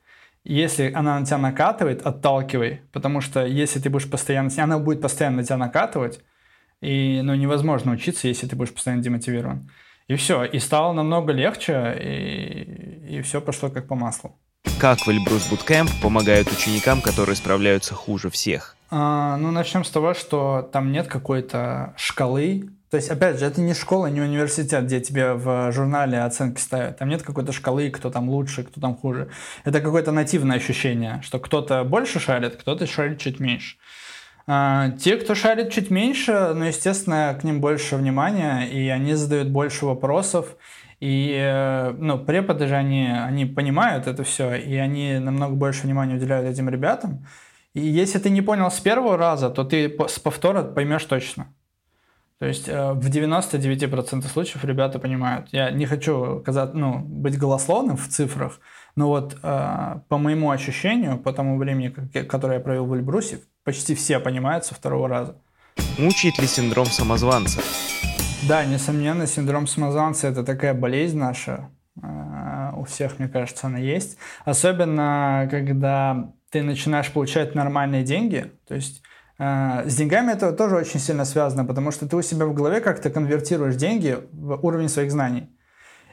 если 0.54 0.92
она 0.94 1.20
на 1.20 1.26
тебя 1.26 1.38
накатывает, 1.38 2.02
отталкивай, 2.02 2.82
потому 2.92 3.22
что 3.22 3.46
если 3.46 3.80
ты 3.80 3.90
будешь 3.90 4.10
постоянно, 4.10 4.50
она 4.58 4.80
будет 4.80 5.02
постоянно 5.02 5.38
на 5.38 5.44
тебя 5.44 5.58
накатывать, 5.58 6.22
и 6.82 7.22
ну, 7.24 7.36
невозможно 7.36 7.92
учиться, 7.92 8.28
если 8.28 8.48
ты 8.48 8.56
будешь 8.56 8.74
постоянно 8.74 9.04
демотивирован. 9.04 9.70
И 10.08 10.16
все, 10.16 10.46
и 10.46 10.60
стало 10.60 10.94
намного 10.94 11.34
легче, 11.34 11.98
и, 12.02 13.18
и 13.18 13.22
все 13.22 13.42
пошло 13.42 13.70
как 13.70 13.88
по 13.88 13.96
маслу. 13.96 14.38
Как 14.80 15.00
в 15.00 15.10
Эльбрус 15.10 15.52
Bootcamp 15.52 15.90
помогают 16.02 16.52
ученикам, 16.52 17.02
которые 17.02 17.36
справляются 17.36 17.94
хуже 17.94 18.30
всех? 18.30 18.78
А, 18.90 19.38
ну, 19.38 19.52
начнем 19.52 19.84
с 19.84 19.90
того, 19.90 20.14
что 20.14 20.70
там 20.72 20.92
нет 20.92 21.08
какой-то 21.08 21.94
шкалы 21.98 22.70
то 22.90 22.96
есть, 22.96 23.10
опять 23.10 23.38
же, 23.38 23.46
это 23.46 23.60
не 23.60 23.74
школа, 23.74 24.08
не 24.08 24.22
университет, 24.22 24.86
где 24.86 25.02
тебе 25.02 25.34
в 25.34 25.72
журнале 25.74 26.22
оценки 26.22 26.62
ставят. 26.62 26.98
Там 26.98 27.10
нет 27.10 27.22
какой-то 27.22 27.52
шкалы, 27.52 27.90
кто 27.90 28.10
там 28.10 28.30
лучше, 28.30 28.64
кто 28.64 28.80
там 28.80 28.96
хуже. 28.96 29.30
Это 29.66 29.82
какое-то 29.82 30.14
нативное 30.14 30.56
ощущение, 30.56 31.22
что 31.22 31.40
кто-то 31.40 31.84
больше 31.84 32.20
шарит, 32.20 32.56
кто-то 32.56 32.88
шарит 32.88 33.20
чуть 33.20 33.42
меньше. 33.42 33.76
А, 34.48 34.92
те, 34.92 35.18
кто 35.18 35.36
шарит 35.36 35.72
чуть 35.72 35.90
меньше, 35.90 36.54
ну, 36.56 36.64
естественно, 36.64 37.38
к 37.40 37.44
ним 37.44 37.60
больше 37.60 37.98
внимания, 37.98 38.66
и 38.66 38.88
они 38.88 39.16
задают 39.16 39.50
больше 39.50 39.86
вопросов. 39.86 40.56
И 41.02 41.36
э, 41.38 41.92
ну, 41.92 42.18
преподы 42.18 42.68
же, 42.68 42.76
они, 42.76 43.08
они 43.08 43.46
понимают 43.46 44.08
это 44.08 44.24
все, 44.24 44.56
и 44.56 44.76
они 44.76 45.20
намного 45.20 45.54
больше 45.56 45.84
внимания 45.84 46.16
уделяют 46.16 46.48
этим 46.48 46.70
ребятам. 46.70 47.28
И 47.74 47.82
если 47.82 48.18
ты 48.18 48.30
не 48.30 48.42
понял 48.42 48.72
с 48.72 48.80
первого 48.80 49.18
раза, 49.18 49.50
то 49.50 49.64
ты 49.64 49.96
с 50.08 50.20
повтора 50.20 50.64
поймешь 50.64 51.06
точно. 51.06 51.54
То 52.40 52.46
есть 52.46 52.70
э, 52.70 52.94
в 52.94 53.08
99% 53.10 54.28
случаев 54.28 54.64
ребята 54.64 55.00
понимают. 55.00 55.50
Я 55.52 55.72
не 55.72 55.86
хочу 55.86 56.42
казать, 56.46 56.74
ну, 56.76 57.00
быть 57.00 57.38
голословным 57.38 57.98
в 57.98 58.08
цифрах, 58.08 58.60
но 58.96 59.08
вот 59.08 59.38
э, 59.42 60.00
по 60.08 60.18
моему 60.18 60.52
ощущению, 60.52 61.18
по 61.18 61.34
тому 61.34 61.58
времени, 61.58 61.90
которое 62.24 62.58
я 62.58 62.64
провел 62.64 62.86
в 62.86 62.94
Эльбрусе, 62.94 63.40
почти 63.64 63.96
все 63.96 64.20
понимают 64.20 64.66
со 64.66 64.76
второго 64.76 65.08
раза. 65.08 65.36
Мучает 65.98 66.38
ли 66.38 66.48
синдром 66.48 66.86
самозванца? 66.86 67.62
Да, 68.48 68.66
несомненно, 68.66 69.26
синдром 69.26 69.66
самозванца– 69.66 70.28
это 70.30 70.44
такая 70.44 70.76
болезнь 70.76 71.18
наша. 71.18 71.70
Э, 72.04 72.72
у 72.78 72.84
всех, 72.84 73.18
мне 73.18 73.28
кажется, 73.28 73.66
она 73.66 73.80
есть. 73.80 74.18
Особенно, 74.46 75.48
когда 75.50 76.34
ты 76.52 76.62
начинаешь 76.62 77.12
получать 77.12 77.56
нормальные 77.56 78.04
деньги. 78.04 78.52
То 78.68 78.76
есть 78.76 79.02
с 79.40 79.96
деньгами 79.96 80.32
это 80.32 80.52
тоже 80.52 80.76
очень 80.76 81.00
сильно 81.00 81.24
связано, 81.26 81.64
потому 81.64 81.92
что 81.92 82.08
ты 82.08 82.16
у 82.16 82.22
себя 82.22 82.46
в 82.46 82.54
голове 82.54 82.82
как-то 82.82 83.10
конвертируешь 83.10 83.76
деньги 83.76 84.18
в 84.32 84.66
уровень 84.66 84.90
своих 84.90 85.12
знаний. 85.12 85.50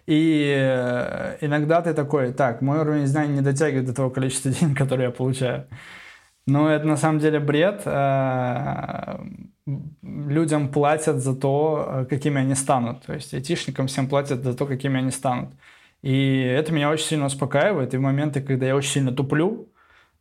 И 0.06 0.54
э, 0.54 1.38
иногда 1.40 1.80
ты 1.80 1.94
такой, 1.94 2.32
так, 2.32 2.60
мой 2.60 2.80
уровень 2.80 3.06
знаний 3.06 3.34
не 3.34 3.40
дотягивает 3.40 3.86
до 3.86 3.94
того 3.94 4.10
количества 4.10 4.50
денег, 4.60 4.76
которые 4.76 5.06
я 5.06 5.10
получаю. 5.10 5.66
Но 6.46 6.68
это 6.68 6.86
на 6.86 6.96
самом 6.96 7.20
деле 7.20 7.40
бред. 7.40 7.82
А, 7.86 9.24
людям 10.02 10.68
платят 10.68 11.22
за 11.22 11.34
то, 11.34 12.06
какими 12.10 12.40
они 12.42 12.54
станут. 12.54 13.06
То 13.06 13.14
есть 13.14 13.32
айтишникам 13.32 13.86
всем 13.86 14.08
платят 14.08 14.44
за 14.44 14.54
то, 14.54 14.66
какими 14.66 14.98
они 14.98 15.10
станут. 15.10 15.54
И 16.02 16.38
это 16.40 16.70
меня 16.72 16.90
очень 16.90 17.06
сильно 17.06 17.26
успокаивает. 17.26 17.94
И 17.94 17.96
в 17.96 18.00
моменты, 18.00 18.42
когда 18.42 18.66
я 18.66 18.76
очень 18.76 18.90
сильно 18.90 19.12
туплю, 19.12 19.72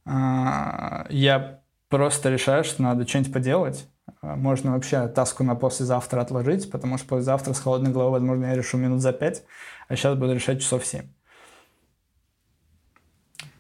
а, 0.05 1.07
я 1.09 1.62
просто 1.93 2.31
решаю, 2.31 2.63
что 2.63 2.81
надо 2.81 3.07
что-нибудь 3.07 3.31
поделать. 3.31 3.87
А, 4.23 4.35
можно 4.35 4.71
вообще 4.71 5.07
таску 5.07 5.43
на 5.43 5.53
послезавтра 5.53 6.21
отложить, 6.21 6.71
потому 6.71 6.97
что 6.97 7.07
послезавтра 7.07 7.53
с 7.53 7.59
холодной 7.59 7.91
головой, 7.91 8.19
возможно, 8.19 8.45
я 8.47 8.55
решу 8.55 8.77
минут 8.77 9.01
за 9.01 9.13
пять, 9.13 9.43
а 9.87 9.95
сейчас 9.95 10.17
буду 10.17 10.33
решать 10.33 10.59
часов 10.59 10.83
семь. 10.87 11.05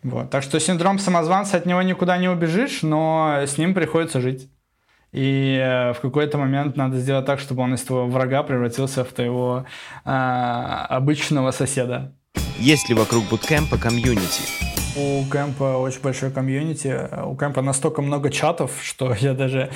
Вот. 0.01 0.31
Так 0.31 0.41
что 0.41 0.59
синдром 0.59 0.97
самозванца, 0.97 1.57
от 1.57 1.67
него 1.67 1.83
никуда 1.83 2.17
не 2.17 2.27
убежишь, 2.27 2.81
но 2.81 3.37
с 3.45 3.59
ним 3.59 3.75
приходится 3.75 4.19
жить. 4.19 4.49
И 5.11 5.55
э, 5.63 5.93
в 5.93 5.99
какой-то 6.01 6.39
момент 6.39 6.75
надо 6.75 6.97
сделать 6.97 7.27
так, 7.27 7.39
чтобы 7.39 7.61
он 7.61 7.75
из 7.75 7.83
твоего 7.83 8.07
врага 8.07 8.41
превратился 8.41 9.05
в 9.05 9.13
твоего 9.13 9.65
э, 10.05 10.09
обычного 10.09 11.51
соседа. 11.51 12.15
Есть 12.57 12.89
ли 12.89 12.95
вокруг 12.95 13.25
буткемпа 13.29 13.77
комьюнити? 13.77 14.82
У 14.95 15.25
Кэмпа 15.25 15.77
очень 15.77 16.01
большой 16.01 16.29
комьюнити. 16.29 17.09
У 17.25 17.35
Кэмпа 17.35 17.63
настолько 17.63 18.03
много 18.03 18.29
чатов, 18.29 18.71
что 18.83 19.13
я 19.19 19.33
даже 19.33 19.71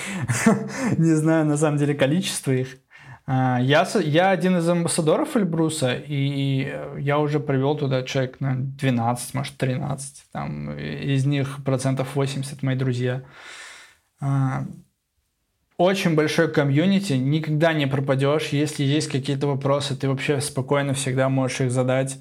не 0.98 1.14
знаю 1.14 1.46
на 1.46 1.58
самом 1.58 1.78
деле 1.78 1.96
количество 1.96 2.52
их. 2.52 2.78
А, 3.26 3.60
я, 3.60 3.88
я 4.04 4.30
один 4.30 4.58
из 4.58 4.70
амбассадоров 4.70 5.36
Эльбруса, 5.36 5.96
и 5.96 6.72
я 7.00 7.18
уже 7.18 7.40
привел 7.40 7.76
туда 7.76 8.04
человек 8.04 8.40
на 8.40 8.56
12, 8.58 9.34
может 9.34 9.58
13. 9.58 10.26
Там, 10.32 10.72
из 10.78 11.26
них 11.26 11.64
процентов 11.66 12.16
80 12.16 12.62
мои 12.62 12.76
друзья. 12.76 13.24
А, 14.22 14.66
очень 15.78 16.14
большой 16.14 16.52
комьюнити, 16.52 17.14
никогда 17.14 17.74
не 17.74 17.88
пропадешь. 17.88 18.50
Если 18.50 18.84
есть 18.84 19.10
какие-то 19.10 19.48
вопросы, 19.48 19.96
ты 19.96 20.08
вообще 20.08 20.42
спокойно 20.42 20.94
всегда 20.94 21.28
можешь 21.28 21.62
их 21.62 21.72
задать. 21.72 22.20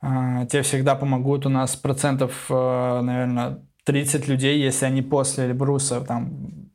А, 0.00 0.46
тебе 0.46 0.62
всегда 0.62 0.94
помогут. 0.94 1.46
У 1.46 1.48
нас 1.48 1.76
процентов, 1.76 2.46
э, 2.48 3.00
наверное, 3.02 3.62
30 3.84 4.28
людей, 4.28 4.60
если 4.60 4.86
они 4.86 5.02
после 5.02 5.44
Эльбруса 5.46 6.00
там 6.00 6.70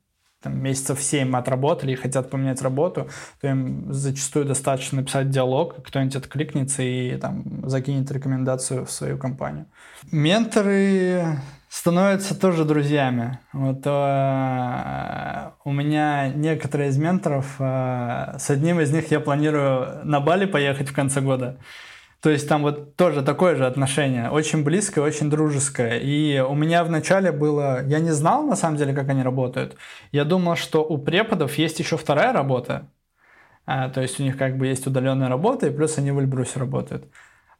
там, 0.45 0.61
месяцев 0.61 1.01
7 1.01 1.35
отработали 1.35 1.93
и 1.93 1.95
хотят 1.95 2.29
поменять 2.29 2.61
работу, 2.61 3.09
то 3.41 3.47
им 3.47 3.91
зачастую 3.91 4.45
достаточно 4.45 4.97
написать 4.97 5.31
диалог, 5.31 5.83
кто-нибудь 5.83 6.15
откликнется 6.15 6.83
и 6.83 7.17
там, 7.17 7.67
закинет 7.67 8.11
рекомендацию 8.11 8.85
в 8.85 8.91
свою 8.91 9.17
компанию. 9.17 9.65
Менторы 10.11 11.39
становятся 11.67 12.39
тоже 12.39 12.63
друзьями. 12.63 13.39
Вот 13.53 13.81
э, 13.85 15.49
у 15.63 15.71
меня 15.71 16.29
некоторые 16.29 16.89
из 16.89 16.97
менторов, 16.99 17.55
э, 17.57 18.35
с 18.37 18.49
одним 18.51 18.79
из 18.79 18.91
них 18.93 19.09
я 19.09 19.19
планирую 19.19 20.05
на 20.05 20.19
Бали 20.19 20.45
поехать 20.45 20.89
в 20.89 20.93
конце 20.93 21.21
года. 21.21 21.57
То 22.25 22.31
есть 22.31 22.49
там 22.49 22.63
вот 22.63 22.95
тоже 22.95 23.21
такое 23.21 23.53
же 23.53 23.67
отношение, 23.67 24.31
очень 24.31 24.63
близкое, 24.63 25.01
очень 25.01 25.29
дружеское. 25.29 25.99
И 25.99 26.39
у 26.39 26.55
меня 26.55 26.83
вначале 26.83 27.31
было, 27.31 27.85
я 27.85 27.99
не 27.99 28.09
знал 28.09 28.41
на 28.41 28.55
самом 28.55 28.77
деле, 28.77 28.95
как 28.95 29.09
они 29.09 29.21
работают. 29.21 29.75
Я 30.11 30.25
думал, 30.25 30.55
что 30.55 30.83
у 30.83 30.97
преподов 30.97 31.53
есть 31.53 31.77
еще 31.77 31.97
вторая 31.97 32.33
работа. 32.33 32.87
А, 33.67 33.89
то 33.89 34.01
есть 34.01 34.19
у 34.19 34.23
них 34.23 34.37
как 34.37 34.57
бы 34.57 34.65
есть 34.65 34.87
удаленная 34.87 35.29
работа, 35.29 35.67
и 35.67 35.69
плюс 35.69 35.99
они 35.99 36.09
в 36.09 36.19
Эльбрусе 36.19 36.57
работают. 36.59 37.05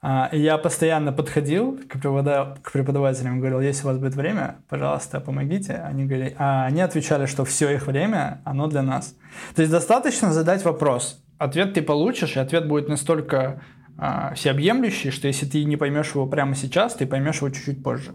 А, 0.01 0.29
и 0.31 0.39
я 0.39 0.57
постоянно 0.57 1.13
подходил 1.13 1.77
к, 1.88 2.00
препода... 2.00 2.57
к 2.63 2.72
преподавателям 2.72 3.38
говорил, 3.38 3.62
если 3.62 3.84
у 3.84 3.91
вас 3.91 4.00
будет 4.00 4.15
время, 4.15 4.55
пожалуйста, 4.67 5.19
помогите. 5.19 5.74
Они, 5.74 6.05
говорили... 6.05 6.36
а 6.39 6.65
они 6.65 6.81
отвечали, 6.81 7.27
что 7.27 7.45
все 7.45 7.69
их 7.69 7.86
время, 7.86 8.41
оно 8.45 8.65
для 8.65 8.81
нас. 8.81 9.15
То 9.55 9.62
есть 9.62 9.72
достаточно 9.72 10.34
задать 10.34 10.65
вопрос. 10.65 11.22
Ответ 11.38 11.75
ты 11.75 11.84
получишь, 11.84 12.36
и 12.36 12.39
ответ 12.39 12.67
будет 12.67 12.89
настолько 12.89 13.62
всеобъемлющий, 13.97 15.11
что 15.11 15.27
если 15.27 15.45
ты 15.45 15.63
не 15.63 15.77
поймешь 15.77 16.15
его 16.15 16.27
прямо 16.27 16.55
сейчас, 16.55 16.95
ты 16.95 17.05
поймешь 17.05 17.37
его 17.37 17.49
чуть-чуть 17.49 17.81
позже. 17.83 18.13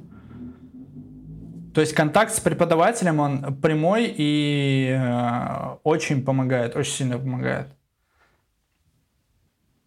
То 1.74 1.80
есть 1.80 1.94
контакт 1.94 2.34
с 2.34 2.40
преподавателем, 2.40 3.20
он 3.20 3.60
прямой 3.60 4.12
и 4.16 4.88
э, 4.90 5.76
очень 5.84 6.24
помогает, 6.24 6.74
очень 6.74 6.92
сильно 6.92 7.18
помогает. 7.18 7.68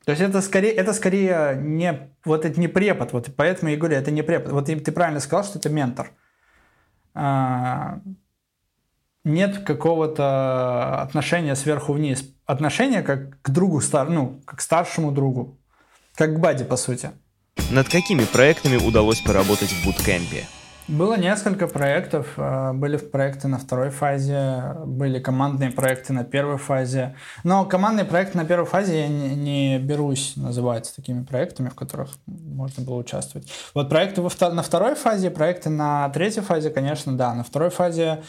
То 0.05 0.11
есть 0.11 0.21
это 0.21 0.41
скорее, 0.41 0.71
это 0.71 0.93
скорее 0.93 1.57
не, 1.61 2.09
вот 2.25 2.45
это 2.45 2.59
не 2.59 2.67
препод, 2.67 3.13
вот 3.13 3.29
поэтому 3.35 3.71
я 3.71 3.77
говорю, 3.77 3.95
это 3.95 4.11
не 4.11 4.21
препод. 4.21 4.51
Вот 4.51 4.65
ты 4.65 4.91
правильно 4.91 5.19
сказал, 5.19 5.43
что 5.43 5.59
это 5.59 5.69
ментор. 5.69 6.11
А, 7.13 7.99
нет 9.23 9.59
какого-то 9.59 11.01
отношения 11.01 11.55
сверху 11.55 11.93
вниз. 11.93 12.29
Отношение 12.45 13.01
как 13.01 13.41
к 13.41 13.49
другу, 13.49 13.81
стар, 13.81 14.09
ну, 14.09 14.41
как 14.45 14.59
к 14.59 14.61
старшему 14.61 15.11
другу. 15.11 15.57
Как 16.15 16.35
к 16.35 16.39
Баде, 16.39 16.63
по 16.63 16.77
сути. 16.77 17.11
Над 17.71 17.89
какими 17.89 18.25
проектами 18.25 18.77
удалось 18.77 19.21
поработать 19.21 19.69
в 19.69 19.85
буткемпе? 19.85 20.45
Было 20.87 21.17
несколько 21.17 21.67
проектов. 21.67 22.33
Э, 22.37 22.73
были 22.73 22.97
проекты 22.97 23.47
на 23.47 23.57
второй 23.57 23.89
фазе, 23.89 24.75
были 24.85 25.19
командные 25.19 25.71
проекты 25.71 26.13
на 26.13 26.23
первой 26.23 26.57
фазе. 26.57 27.15
Но 27.43 27.65
командные 27.65 28.05
проекты 28.05 28.37
на 28.37 28.45
первой 28.45 28.65
фазе 28.65 29.01
я 29.01 29.07
не, 29.07 29.35
не 29.35 29.79
берусь 29.79 30.33
называть 30.35 30.93
такими 30.95 31.23
проектами, 31.23 31.69
в 31.69 31.75
которых 31.75 32.09
можно 32.27 32.83
было 32.83 32.97
участвовать. 32.97 33.49
Вот 33.73 33.89
проекты 33.89 34.21
во, 34.21 34.29
на 34.51 34.61
второй 34.61 34.95
фазе, 34.95 35.31
проекты 35.31 35.69
на 35.69 36.09
третьей 36.09 36.43
фазе, 36.43 36.69
конечно, 36.69 37.17
да. 37.17 37.33
На 37.33 37.43
второй 37.43 37.69
фазе 37.69 38.21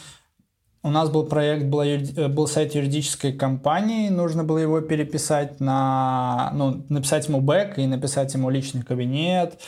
у 0.85 0.91
нас 0.91 1.09
был 1.09 1.25
проект, 1.25 1.64
был, 1.64 1.81
э, 1.81 2.29
был 2.29 2.47
сайт 2.47 2.75
юридической 2.75 3.33
компании, 3.33 4.11
нужно 4.11 4.45
было 4.45 4.59
его 4.59 4.83
переписать 4.83 5.59
на, 5.59 6.50
ну, 6.55 6.85
написать 6.91 7.26
ему 7.26 7.41
бэк 7.41 7.79
и 7.79 7.87
написать 7.87 8.35
ему 8.35 8.50
личный 8.50 8.83
кабинет, 8.83 9.59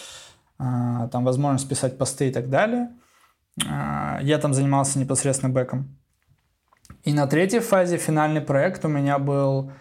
а, 0.59 1.09
там 1.09 1.25
возможность 1.25 1.69
писать 1.69 1.97
посты 1.97 2.29
и 2.29 2.33
так 2.33 2.51
далее. 2.51 2.91
А, 3.67 4.21
я 4.23 4.37
там 4.39 4.53
занимался 4.53 4.99
непосредственно 4.99 5.51
бэком. 5.51 5.97
И 7.03 7.15
на 7.15 7.27
третьей 7.27 7.61
фазе 7.61 7.97
финальный 7.97 8.43
проект 8.43 8.85
у 8.85 8.89
меня 8.89 9.19
был, 9.19 9.73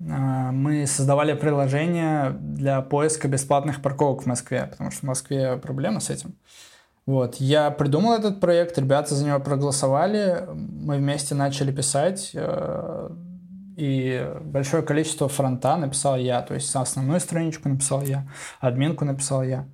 а, 0.00 0.52
мы 0.52 0.86
создавали 0.86 1.34
приложение 1.34 2.30
для 2.30 2.80
поиска 2.80 3.28
бесплатных 3.28 3.82
парковок 3.82 4.22
в 4.22 4.26
Москве, 4.26 4.68
потому 4.70 4.90
что 4.90 5.00
в 5.00 5.08
Москве 5.08 5.58
проблема 5.58 6.00
с 6.00 6.08
этим. 6.08 6.34
Вот, 7.04 7.36
я 7.36 7.70
придумал 7.70 8.14
этот 8.14 8.40
проект, 8.40 8.78
ребята 8.78 9.14
за 9.14 9.24
него 9.24 9.40
проголосовали, 9.40 10.46
мы 10.54 10.98
вместе 10.98 11.34
начали 11.34 11.72
писать, 11.72 12.30
э, 12.32 13.10
и 13.76 14.32
большое 14.42 14.84
количество 14.84 15.28
фронта 15.28 15.76
написал 15.76 16.16
я, 16.16 16.42
то 16.42 16.54
есть 16.54 16.74
основную 16.74 17.18
страничку 17.18 17.68
написал 17.68 18.02
я, 18.02 18.28
админку 18.60 19.04
написал 19.04 19.42
я. 19.42 19.66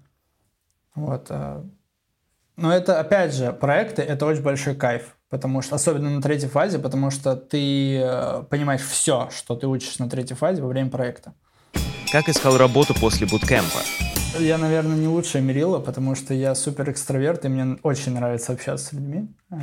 Вот. 0.94 1.26
Э. 1.28 1.62
Но 2.56 2.72
это, 2.72 2.98
опять 2.98 3.34
же, 3.34 3.52
проекты— 3.52 4.02
это 4.14 4.24
очень 4.24 4.42
большой 4.42 4.74
кайф, 4.74 5.14
потому 5.28 5.60
что, 5.60 5.76
особенно 5.76 6.08
на 6.08 6.22
третьей 6.22 6.48
фазе, 6.48 6.78
потому 6.78 7.10
что 7.10 7.36
ты 7.36 7.98
э, 7.98 8.42
понимаешь 8.48 8.80
все, 8.80 9.28
что 9.30 9.54
ты 9.54 9.66
учишь 9.66 9.98
на 9.98 10.08
третьей 10.08 10.36
фазе 10.36 10.62
во 10.62 10.68
время 10.68 10.88
проекта. 10.90 11.34
Как 12.10 12.28
искал 12.30 12.56
работу 12.56 12.94
после 12.98 13.26
буткемпа? 13.26 13.80
Я, 14.36 14.58
наверное, 14.58 14.96
не 14.96 15.08
лучшая 15.08 15.42
мерила, 15.42 15.80
потому 15.80 16.14
что 16.14 16.34
я 16.34 16.54
супер 16.54 16.90
экстраверт, 16.90 17.44
и 17.44 17.48
мне 17.48 17.78
очень 17.82 18.14
нравится 18.14 18.52
общаться 18.52 18.86
с 18.86 18.92
людьми. 18.92 19.34
Э, 19.50 19.56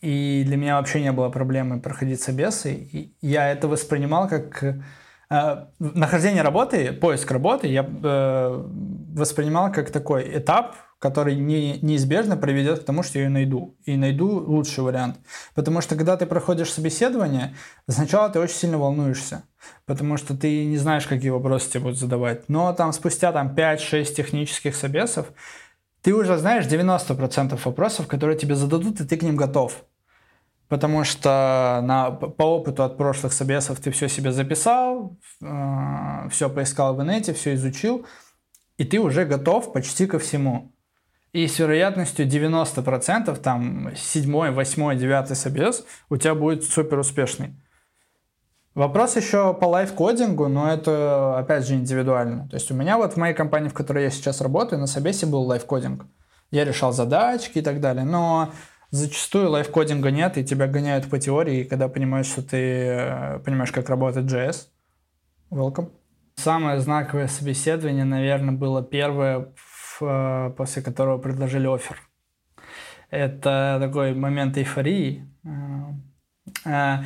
и 0.00 0.42
для 0.46 0.56
меня 0.56 0.76
вообще 0.76 1.00
не 1.00 1.12
было 1.12 1.28
проблемы 1.28 1.80
проходить 1.80 2.20
собесы. 2.20 2.74
И 2.74 3.14
я 3.20 3.50
это 3.50 3.68
воспринимал 3.68 4.28
как 4.28 4.62
э, 4.62 5.66
нахождение 5.78 6.42
работы, 6.42 6.92
поиск 6.92 7.30
работы, 7.30 7.66
я 7.68 7.82
э, 7.82 8.64
воспринимал 9.14 9.70
как 9.72 9.90
такой 9.90 10.38
этап, 10.38 10.74
который 11.02 11.34
не, 11.34 11.80
неизбежно 11.80 12.36
приведет 12.36 12.78
к 12.78 12.84
тому, 12.84 13.02
что 13.02 13.18
я 13.18 13.24
ее 13.24 13.28
найду. 13.28 13.76
И 13.86 13.96
найду 13.96 14.28
лучший 14.28 14.84
вариант. 14.84 15.16
Потому 15.56 15.80
что 15.80 15.96
когда 15.96 16.16
ты 16.16 16.26
проходишь 16.26 16.70
собеседование, 16.70 17.56
сначала 17.88 18.28
ты 18.28 18.38
очень 18.38 18.54
сильно 18.54 18.78
волнуешься. 18.78 19.42
Потому 19.84 20.16
что 20.16 20.36
ты 20.36 20.64
не 20.64 20.76
знаешь, 20.78 21.08
какие 21.08 21.30
вопросы 21.30 21.70
тебе 21.70 21.80
будут 21.80 21.98
задавать. 21.98 22.48
Но 22.48 22.72
там 22.72 22.92
спустя 22.92 23.32
там, 23.32 23.52
5-6 23.52 24.14
технических 24.14 24.76
собесов, 24.76 25.26
ты 26.02 26.14
уже 26.14 26.36
знаешь 26.38 26.66
90% 26.66 27.60
вопросов, 27.64 28.06
которые 28.06 28.38
тебе 28.38 28.54
зададут, 28.54 29.00
и 29.00 29.04
ты 29.04 29.16
к 29.16 29.22
ним 29.22 29.34
готов. 29.34 29.84
Потому 30.68 31.02
что 31.02 31.80
на, 31.82 32.12
по 32.12 32.44
опыту 32.44 32.84
от 32.84 32.96
прошлых 32.96 33.32
собесов 33.32 33.80
ты 33.80 33.90
все 33.90 34.08
себе 34.08 34.30
записал, 34.30 35.16
э, 35.42 36.28
все 36.30 36.48
поискал 36.48 36.94
в 36.94 37.02
инете, 37.02 37.34
все 37.34 37.54
изучил, 37.54 38.06
и 38.78 38.84
ты 38.84 39.00
уже 39.00 39.24
готов 39.24 39.72
почти 39.72 40.06
ко 40.06 40.20
всему. 40.20 40.72
И 41.32 41.46
с 41.46 41.58
вероятностью 41.58 42.26
90%, 42.26 43.34
там, 43.40 43.90
7, 43.96 44.50
8, 44.50 44.98
9 44.98 45.36
собес 45.36 45.84
у 46.10 46.16
тебя 46.18 46.34
будет 46.34 46.64
супер 46.64 46.98
успешный. 46.98 47.54
Вопрос 48.74 49.16
еще 49.16 49.54
по 49.54 49.66
лайфкодингу, 49.66 50.48
но 50.48 50.70
это, 50.70 51.38
опять 51.38 51.66
же, 51.66 51.74
индивидуально. 51.74 52.48
То 52.48 52.56
есть 52.56 52.70
у 52.70 52.74
меня 52.74 52.96
вот 52.96 53.14
в 53.14 53.16
моей 53.16 53.34
компании, 53.34 53.68
в 53.68 53.74
которой 53.74 54.04
я 54.04 54.10
сейчас 54.10 54.40
работаю, 54.40 54.80
на 54.80 54.86
собесе 54.86 55.26
был 55.26 55.42
лайфкодинг. 55.42 56.06
Я 56.50 56.64
решал 56.64 56.92
задачки 56.92 57.58
и 57.58 57.62
так 57.62 57.80
далее. 57.80 58.04
Но 58.04 58.52
зачастую 58.90 59.50
лайфкодинга 59.50 60.10
нет, 60.10 60.38
и 60.38 60.44
тебя 60.44 60.66
гоняют 60.66 61.08
по 61.08 61.18
теории, 61.18 61.60
и 61.60 61.64
когда 61.64 61.88
понимаешь, 61.88 62.26
что 62.26 62.42
ты 62.42 62.56
э, 62.56 63.38
понимаешь, 63.40 63.72
как 63.72 63.88
работает 63.90 64.30
JS, 64.30 64.68
welcome. 65.50 65.90
Самое 66.36 66.80
знаковое 66.80 67.28
собеседование, 67.28 68.04
наверное, 68.04 68.54
было 68.54 68.82
первое 68.82 69.48
Э, 70.00 70.52
после 70.56 70.82
которого 70.82 71.18
предложили 71.18 71.66
офер. 71.66 72.00
Это 73.10 73.78
такой 73.80 74.14
момент 74.14 74.56
эйфории. 74.56 75.28
Э, 76.64 77.00
э, 77.00 77.04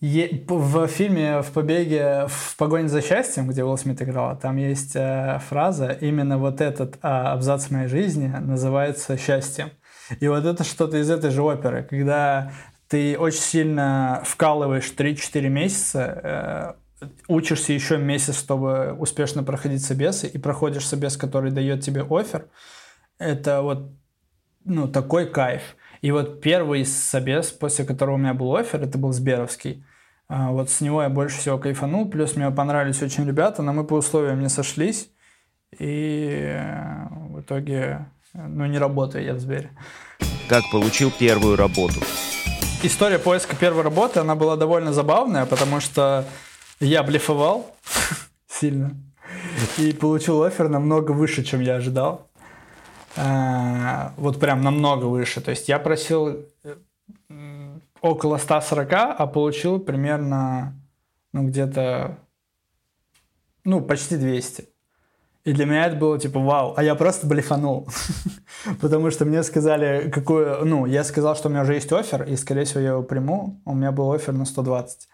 в 0.00 0.88
фильме 0.88 1.42
«В 1.42 1.52
побеге 1.52 2.26
в 2.26 2.56
погоне 2.56 2.88
за 2.88 3.00
счастьем», 3.02 3.46
где 3.48 3.62
Уилл 3.62 3.78
Смит 3.78 4.02
играл, 4.02 4.36
там 4.36 4.56
есть 4.56 4.96
фраза 5.48 5.92
«Именно 6.00 6.38
вот 6.38 6.60
этот 6.60 6.98
а, 7.02 7.32
абзац 7.32 7.70
моей 7.70 7.86
жизни 7.86 8.26
называется 8.26 9.16
счастьем». 9.16 9.70
И 10.18 10.26
вот 10.26 10.44
это 10.44 10.64
что-то 10.64 10.96
из 10.96 11.08
этой 11.08 11.30
же 11.30 11.42
оперы, 11.42 11.84
когда 11.84 12.50
ты 12.88 13.16
очень 13.16 13.40
сильно 13.40 14.22
вкалываешь 14.24 14.92
3-4 14.92 15.48
месяца, 15.48 16.76
учишься 17.28 17.72
еще 17.72 17.98
месяц, 17.98 18.38
чтобы 18.38 18.94
успешно 18.98 19.42
проходить 19.42 19.84
собесы, 19.84 20.26
и 20.26 20.38
проходишь 20.38 20.86
собес, 20.86 21.16
который 21.16 21.50
дает 21.50 21.82
тебе 21.82 22.02
офер, 22.02 22.46
это 23.18 23.62
вот 23.62 23.92
ну, 24.64 24.88
такой 24.88 25.26
кайф. 25.26 25.62
И 26.00 26.10
вот 26.10 26.40
первый 26.40 26.84
собес, 26.84 27.50
после 27.50 27.84
которого 27.84 28.16
у 28.16 28.18
меня 28.18 28.34
был 28.34 28.54
офер, 28.56 28.82
это 28.82 28.98
был 28.98 29.12
Сберовский. 29.12 29.84
А, 30.28 30.50
вот 30.50 30.70
с 30.70 30.80
него 30.80 31.02
я 31.02 31.08
больше 31.08 31.38
всего 31.38 31.58
кайфанул. 31.58 32.08
Плюс 32.08 32.36
мне 32.36 32.50
понравились 32.50 33.02
очень 33.02 33.26
ребята, 33.26 33.62
но 33.62 33.72
мы 33.72 33.84
по 33.84 33.94
условиям 33.94 34.40
не 34.40 34.48
сошлись. 34.48 35.10
И 35.78 36.28
э, 36.42 37.06
в 37.28 37.40
итоге, 37.40 38.06
ну, 38.34 38.66
не 38.66 38.78
работаю 38.78 39.24
я 39.24 39.34
в 39.34 39.38
Сбере. 39.38 39.70
Как 40.48 40.62
получил 40.70 41.10
первую 41.10 41.56
работу? 41.56 42.00
История 42.82 43.18
поиска 43.18 43.54
первой 43.54 43.82
работы, 43.84 44.20
она 44.20 44.34
была 44.34 44.56
довольно 44.56 44.92
забавная, 44.92 45.46
потому 45.46 45.80
что 45.80 46.26
я 46.86 47.02
блефовал 47.02 47.74
сильно. 48.48 48.96
И 49.78 49.92
получил 49.92 50.42
офер 50.42 50.68
намного 50.68 51.12
выше, 51.12 51.44
чем 51.44 51.60
я 51.60 51.76
ожидал. 51.76 52.28
А, 53.16 54.12
вот 54.16 54.40
прям 54.40 54.62
намного 54.62 55.06
выше. 55.06 55.40
То 55.40 55.50
есть 55.50 55.68
я 55.68 55.78
просил 55.78 56.44
э, 56.64 57.78
около 58.00 58.38
140, 58.38 58.92
а 58.92 59.26
получил 59.26 59.78
примерно, 59.78 60.74
ну, 61.32 61.46
где-то, 61.46 62.18
ну, 63.64 63.80
почти 63.80 64.16
200. 64.16 64.68
И 65.44 65.52
для 65.52 65.66
меня 65.66 65.86
это 65.86 65.96
было 65.96 66.20
типа 66.20 66.38
вау, 66.38 66.74
а 66.76 66.84
я 66.84 66.94
просто 66.94 67.26
блефанул. 67.26 67.88
Потому 68.80 69.10
что 69.10 69.24
мне 69.24 69.42
сказали, 69.42 70.08
какую, 70.10 70.64
ну, 70.64 70.86
я 70.86 71.02
сказал, 71.04 71.34
что 71.34 71.48
у 71.48 71.50
меня 71.50 71.62
уже 71.62 71.74
есть 71.74 71.92
офер, 71.92 72.22
и, 72.24 72.36
скорее 72.36 72.64
всего, 72.64 72.80
я 72.80 72.90
его 72.90 73.02
приму. 73.02 73.60
У 73.64 73.74
меня 73.74 73.90
был 73.92 74.12
офер 74.12 74.34
на 74.34 74.44
120. 74.44 75.08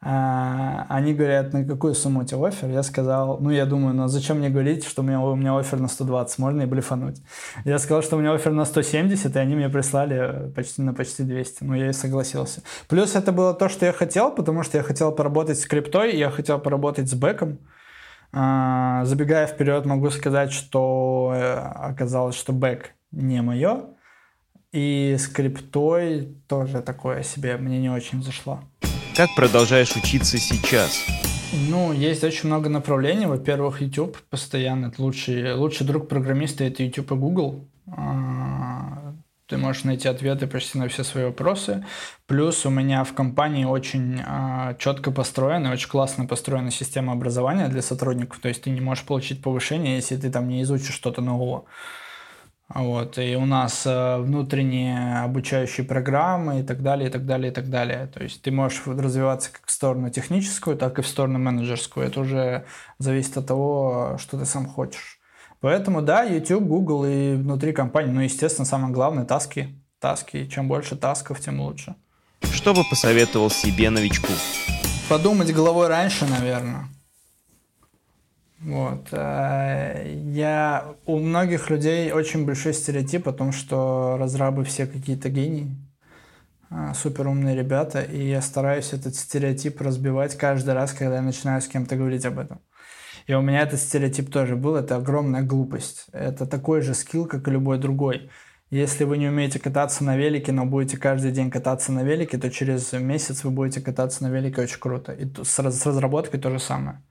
А, 0.00 0.86
они 0.88 1.12
говорят, 1.12 1.52
на 1.52 1.64
какую 1.64 1.94
сумму 1.94 2.20
у 2.20 2.24
тебя 2.24 2.46
офер? 2.46 2.68
Я 2.68 2.84
сказал, 2.84 3.38
ну, 3.40 3.50
я 3.50 3.66
думаю, 3.66 3.94
ну, 3.94 4.06
зачем 4.06 4.38
мне 4.38 4.48
говорить, 4.48 4.84
что 4.84 5.02
у 5.02 5.04
меня, 5.04 5.20
у 5.20 5.34
меня 5.34 5.58
офер 5.58 5.80
на 5.80 5.88
120, 5.88 6.38
можно 6.38 6.62
и 6.62 6.66
блефануть. 6.66 7.20
Я 7.64 7.78
сказал, 7.78 8.02
что 8.02 8.16
у 8.16 8.20
меня 8.20 8.32
офер 8.32 8.52
на 8.52 8.64
170, 8.64 9.34
и 9.34 9.38
они 9.38 9.56
мне 9.56 9.68
прислали 9.68 10.52
почти 10.54 10.82
на 10.82 10.94
почти 10.94 11.24
200. 11.24 11.64
Ну, 11.64 11.74
я 11.74 11.90
и 11.90 11.92
согласился. 11.92 12.62
Плюс 12.88 13.16
это 13.16 13.32
было 13.32 13.54
то, 13.54 13.68
что 13.68 13.86
я 13.86 13.92
хотел, 13.92 14.30
потому 14.30 14.62
что 14.62 14.78
я 14.78 14.84
хотел 14.84 15.10
поработать 15.10 15.58
с 15.58 15.66
криптой, 15.66 16.16
я 16.16 16.30
хотел 16.30 16.60
поработать 16.60 17.10
с 17.10 17.14
бэком. 17.14 17.58
А, 18.32 19.04
забегая 19.04 19.48
вперед, 19.48 19.84
могу 19.84 20.10
сказать, 20.10 20.52
что 20.52 21.32
э, 21.34 21.54
оказалось, 21.54 22.36
что 22.36 22.52
бэк 22.52 22.90
не 23.10 23.42
мое. 23.42 23.86
И 24.70 25.16
с 25.18 25.28
тоже 26.46 26.82
такое 26.82 27.22
себе 27.22 27.56
мне 27.56 27.80
не 27.80 27.88
очень 27.90 28.22
зашло. 28.22 28.60
Как 29.18 29.34
продолжаешь 29.34 29.96
учиться 29.96 30.38
сейчас? 30.38 31.04
Ну, 31.68 31.92
есть 31.92 32.22
очень 32.22 32.46
много 32.46 32.68
направлений. 32.68 33.26
Во-первых, 33.26 33.80
YouTube 33.80 34.16
постоянно. 34.30 34.86
Это 34.86 35.02
лучший, 35.02 35.54
лучший 35.54 35.84
друг 35.84 36.06
программиста– 36.06 36.62
это 36.64 36.84
YouTube 36.84 37.10
и 37.10 37.14
Google. 37.16 37.68
А, 37.88 39.12
ты 39.48 39.56
можешь 39.56 39.82
найти 39.82 40.06
ответы 40.06 40.46
почти 40.46 40.78
на 40.78 40.86
все 40.86 41.02
свои 41.02 41.24
вопросы. 41.24 41.84
Плюс 42.28 42.64
у 42.64 42.70
меня 42.70 43.02
в 43.02 43.12
компании 43.12 43.64
очень 43.64 44.22
а, 44.24 44.74
четко 44.74 45.10
построена, 45.10 45.72
очень 45.72 45.88
классно 45.88 46.26
построена 46.26 46.70
система 46.70 47.12
образования 47.12 47.66
для 47.66 47.82
сотрудников. 47.82 48.38
То 48.38 48.46
есть 48.46 48.62
ты 48.62 48.70
не 48.70 48.80
можешь 48.80 49.02
получить 49.02 49.42
повышение, 49.42 49.96
если 49.96 50.16
ты 50.16 50.30
там 50.30 50.46
не 50.46 50.62
изучишь 50.62 50.94
что-то 50.94 51.22
нового. 51.22 51.64
Вот, 52.74 53.16
и 53.16 53.34
у 53.34 53.46
нас 53.46 53.86
э, 53.86 54.18
внутренние 54.18 55.20
обучающие 55.20 55.86
программы 55.86 56.60
и 56.60 56.62
так 56.62 56.82
далее, 56.82 57.08
и 57.08 57.12
так 57.12 57.24
далее, 57.24 57.50
и 57.50 57.54
так 57.54 57.70
далее. 57.70 58.06
То 58.12 58.22
есть 58.22 58.42
ты 58.42 58.50
можешь 58.50 58.82
развиваться 58.86 59.50
как 59.50 59.66
в 59.66 59.70
сторону 59.70 60.10
техническую, 60.10 60.76
так 60.76 60.98
и 60.98 61.02
в 61.02 61.06
сторону 61.06 61.38
менеджерскую. 61.38 62.06
Это 62.06 62.20
уже 62.20 62.66
зависит 62.98 63.38
от 63.38 63.46
того, 63.46 64.16
что 64.18 64.38
ты 64.38 64.44
сам 64.44 64.66
хочешь. 64.66 65.18
Поэтому 65.60 66.02
да, 66.02 66.24
YouTube, 66.24 66.64
Google 66.64 67.06
и 67.06 67.34
внутри 67.36 67.72
компании, 67.72 68.12
ну, 68.12 68.20
естественно, 68.20 68.66
самое 68.66 68.92
главное– 68.92 69.24
таски. 69.26 69.74
Таски. 69.98 70.46
Чем 70.46 70.68
больше 70.68 70.94
тасков, 70.94 71.40
тем 71.40 71.60
лучше. 71.60 71.94
Что 72.52 72.74
бы 72.74 72.82
посоветовал 72.88 73.48
себе 73.50 73.88
новичку? 73.88 74.28
Подумать 75.08 75.52
головой 75.54 75.88
раньше, 75.88 76.26
наверное. 76.26 76.84
Вот. 78.60 79.08
Э, 79.12 80.04
я... 80.24 80.94
У 81.06 81.18
многих 81.18 81.70
людей 81.70 82.12
очень 82.12 82.44
большой 82.44 82.74
стереотип 82.74 83.28
о 83.28 83.32
том, 83.32 83.52
что 83.52 84.16
разрабы 84.18 84.64
все 84.64 84.86
какие-то 84.86 85.28
гении, 85.28 85.76
э, 86.70 86.92
супер 86.94 87.28
умные 87.28 87.56
ребята, 87.56 88.02
и 88.02 88.28
я 88.28 88.42
стараюсь 88.42 88.92
этот 88.92 89.14
стереотип 89.14 89.80
разбивать 89.80 90.36
каждый 90.36 90.74
раз, 90.74 90.92
когда 90.92 91.16
я 91.16 91.22
начинаю 91.22 91.62
с 91.62 91.68
кем-то 91.68 91.96
говорить 91.96 92.26
об 92.26 92.38
этом. 92.38 92.60
И 93.28 93.34
у 93.34 93.42
меня 93.42 93.60
этот 93.60 93.78
стереотип 93.78 94.32
тоже 94.32 94.56
был, 94.56 94.74
это 94.74 94.96
огромная 94.96 95.42
глупость. 95.42 96.06
Это 96.12 96.46
такой 96.46 96.80
же 96.80 96.94
скилл, 96.94 97.26
как 97.26 97.46
и 97.46 97.50
любой 97.50 97.78
другой. 97.78 98.30
Если 98.70 99.04
вы 99.04 99.18
не 99.18 99.28
умеете 99.28 99.58
кататься 99.58 100.02
на 100.02 100.16
велике, 100.16 100.52
но 100.52 100.66
будете 100.66 100.96
каждый 100.96 101.30
день 101.30 101.50
кататься 101.50 101.92
на 101.92 102.02
велике, 102.02 102.38
то 102.38 102.50
через 102.50 102.92
месяц 102.92 103.44
вы 103.44 103.50
будете 103.50 103.80
кататься 103.80 104.24
на 104.24 104.30
велике 104.30 104.62
очень 104.62 104.80
круто. 104.80 105.12
И 105.12 105.26
с 105.42 105.58
разработкой 105.58 106.40
то 106.40 106.50
же 106.50 106.58
самое. 106.58 107.02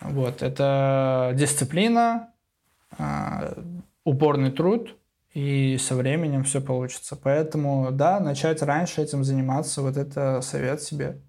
Вот, 0.00 0.42
это 0.42 1.32
дисциплина, 1.34 2.30
а, 2.98 3.54
упорный 4.04 4.50
труд, 4.50 4.96
и 5.34 5.76
со 5.78 5.94
временем 5.94 6.44
все 6.44 6.60
получится. 6.60 7.16
Поэтому, 7.16 7.90
да, 7.92 8.20
начать 8.20 8.62
раньше 8.62 9.02
этим 9.02 9.24
заниматься, 9.24 9.82
вот 9.82 9.96
это 9.96 10.40
совет 10.40 10.82
себе. 10.82 11.20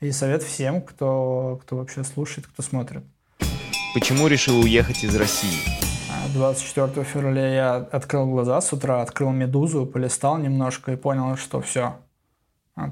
И 0.00 0.12
совет 0.12 0.42
всем, 0.42 0.82
кто, 0.82 1.58
кто 1.62 1.76
вообще 1.76 2.04
слушает, 2.04 2.46
кто 2.46 2.62
смотрит. 2.62 3.02
Почему 3.94 4.28
решил 4.28 4.60
уехать 4.60 5.02
из 5.02 5.16
России? 5.16 5.58
24 6.34 6.84
а, 6.84 7.04
февраля 7.04 7.48
я 7.48 7.76
открыл 7.76 8.26
глаза 8.26 8.60
с 8.60 8.72
утра, 8.72 9.00
открыл 9.00 9.30
«Медузу», 9.30 9.86
полистал 9.86 10.38
немножко 10.38 10.92
и 10.92 10.96
понял, 10.96 11.36
что 11.36 11.60
все, 11.60 11.96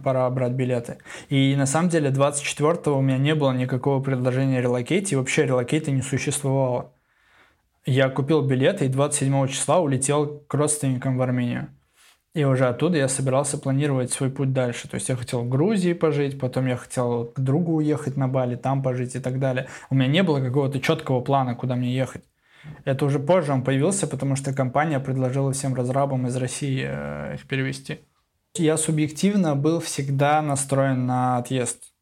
пора 0.03 0.29
брать 0.31 0.53
билеты. 0.53 0.99
И 1.29 1.55
на 1.57 1.67
самом 1.67 1.91
деле 1.91 2.11
24-го 2.11 2.99
у 2.99 3.03
меня 3.03 3.19
не 3.19 3.35
было 3.35 3.53
никакого 3.53 4.03
предложения 4.03 4.61
релокейте, 4.61 5.15
и 5.15 5.19
вообще 5.19 5.47
релокейта 5.47 5.91
не 5.91 6.03
существовало. 6.03 6.93
Я 7.87 8.09
купил 8.09 8.41
билеты 8.41 8.87
и 8.87 8.89
27 8.89 9.49
числа 9.49 9.79
улетел 9.79 10.43
к 10.47 10.55
родственникам 10.55 11.19
в 11.19 11.23
Армению. 11.23 11.69
И 12.35 12.43
уже 12.43 12.67
оттуда 12.67 12.99
я 12.99 13.09
собирался 13.09 13.59
планировать 13.59 14.11
свой 14.11 14.31
путь 14.31 14.53
дальше. 14.53 14.89
То 14.89 14.97
есть 14.97 15.09
я 15.09 15.15
хотел 15.15 15.43
в 15.43 15.49
Грузии 15.49 15.93
пожить, 15.93 16.41
потом 16.41 16.67
я 16.67 16.77
хотел 16.77 17.27
к 17.27 17.39
другу 17.39 17.75
уехать 17.75 18.17
на 18.17 18.27
Бали, 18.27 18.57
там 18.57 18.83
пожить 18.83 19.15
и 19.15 19.21
так 19.21 19.39
далее. 19.39 19.69
У 19.89 19.95
меня 19.95 20.09
не 20.09 20.23
было 20.25 20.41
какого-то 20.41 20.81
четкого 20.81 21.21
плана, 21.21 21.55
куда 21.55 21.77
мне 21.77 21.95
ехать. 21.95 22.25
Это 22.85 23.05
уже 23.05 23.21
позже 23.21 23.53
он 23.53 23.63
появился, 23.63 24.07
потому 24.07 24.35
что 24.35 24.53
компания 24.53 24.99
предложила 24.99 25.53
всем 25.53 25.75
разрабам 25.75 26.27
из 26.27 26.37
России 26.37 26.85
э, 26.89 27.35
их 27.35 27.47
перевести. 27.47 28.01
Я 28.57 28.77
субъективно 28.77 29.57
был 29.57 29.81
всегда 29.81 30.41
настроен 30.41 31.07
на 31.07 31.39
отъезд. 31.39 31.93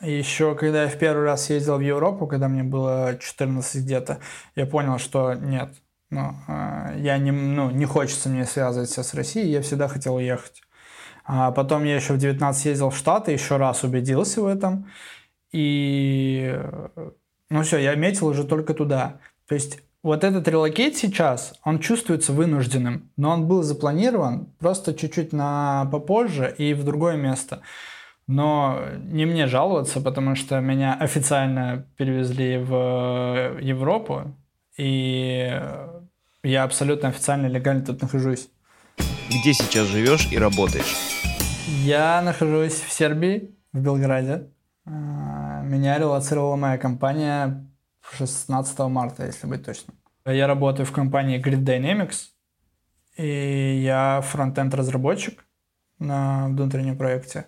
Еще 0.00 0.54
когда 0.54 0.84
я 0.84 0.88
в 0.88 0.98
первый 0.98 1.24
раз 1.24 1.50
ездил 1.50 1.76
в 1.76 1.82
Европу, 1.82 2.26
когда 2.26 2.48
мне 2.48 2.62
было 2.62 3.18
14 3.20 3.84
где-то, 3.84 4.20
я 4.56 4.64
понял, 4.64 4.98
что 4.98 5.34
нет, 5.34 5.74
ну, 6.08 6.34
э, 6.48 6.94
я 7.00 7.18
не, 7.18 7.32
ну, 7.32 7.70
не 7.70 7.84
хочется 7.84 8.30
мне 8.30 8.46
связываться 8.46 9.02
с 9.02 9.12
Россией, 9.12 9.50
я 9.50 9.60
всегда 9.60 9.88
хотел 9.88 10.14
уехать. 10.14 10.62
А 11.24 11.52
потом 11.52 11.84
я 11.84 11.96
еще 11.96 12.14
в 12.14 12.18
19 12.18 12.64
ездил 12.64 12.88
в 12.88 12.96
Штаты, 12.96 13.32
еще 13.32 13.58
раз 13.58 13.84
убедился 13.84 14.40
в 14.40 14.46
этом. 14.46 14.90
И, 15.52 16.50
э, 16.50 17.10
ну 17.50 17.62
все, 17.62 17.76
я 17.76 17.94
метил 17.94 18.28
уже 18.28 18.44
только 18.44 18.72
туда. 18.72 19.20
То 19.46 19.54
есть 19.54 19.82
вот 20.02 20.24
этот 20.24 20.48
релокейт 20.48 20.96
сейчас, 20.96 21.54
он 21.62 21.78
чувствуется 21.78 22.32
вынужденным, 22.32 23.10
но 23.16 23.30
он 23.30 23.46
был 23.46 23.62
запланирован 23.62 24.46
просто 24.58 24.94
чуть-чуть 24.94 25.32
на 25.32 25.86
попозже 25.92 26.54
и 26.56 26.72
в 26.72 26.84
другое 26.84 27.16
место. 27.16 27.60
Но 28.26 28.80
не 28.98 29.26
мне 29.26 29.46
жаловаться, 29.46 30.00
потому 30.00 30.36
что 30.36 30.60
меня 30.60 30.94
официально 30.94 31.86
перевезли 31.96 32.58
в 32.58 33.58
Европу, 33.60 34.36
и 34.76 35.60
я 36.42 36.62
абсолютно 36.62 37.08
официально 37.08 37.46
легально 37.46 37.84
тут 37.84 38.00
нахожусь. 38.00 38.48
Где 39.28 39.52
сейчас 39.52 39.86
живешь 39.88 40.32
и 40.32 40.38
работаешь? 40.38 40.96
Я 41.84 42.22
нахожусь 42.22 42.80
в 42.80 42.90
Сербии, 42.92 43.54
в 43.72 43.80
Белграде. 43.80 44.48
А, 44.86 45.62
меня 45.62 45.98
релацировала 45.98 46.56
моя 46.56 46.78
компания 46.78 47.69
16 48.16 48.78
марта, 48.80 49.26
если 49.26 49.46
быть 49.46 49.64
точным. 49.64 49.96
Я 50.24 50.46
работаю 50.46 50.86
в 50.86 50.92
компании 50.92 51.42
Grid 51.42 51.64
Dynamics, 51.64 52.30
и 53.16 53.80
я 53.82 54.20
фронтенд 54.22 54.74
разработчик 54.74 55.44
на 55.98 56.46
внутреннем 56.48 56.96
проекте. 56.96 57.46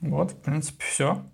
Вот, 0.00 0.32
в 0.32 0.36
принципе, 0.42 0.84
все. 0.84 1.24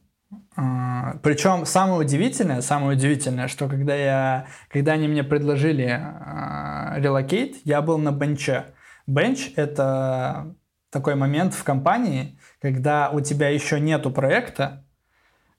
А, 0.57 1.15
Причем 1.23 1.65
самое 1.65 2.01
удивительное, 2.01 2.61
самое 2.61 2.97
удивительное, 2.97 3.49
что 3.49 3.69
когда 3.69 3.95
я, 3.95 4.47
когда 4.69 4.93
они 4.93 5.09
мне 5.09 5.25
предложили 5.25 5.87
relocate, 6.97 7.57
э, 7.57 7.61
я 7.65 7.81
был 7.81 7.99
на 7.99 8.13
bench 8.13 8.57
е. 8.57 8.75
Bench— 9.07 9.53
это 9.57 10.55
такой 10.91 11.15
момент 11.15 11.55
в 11.55 11.65
компании, 11.65 12.39
когда 12.61 13.11
у 13.11 13.21
тебя 13.21 13.49
еще 13.49 13.81
нету 13.81 14.11
проекта, 14.11 14.85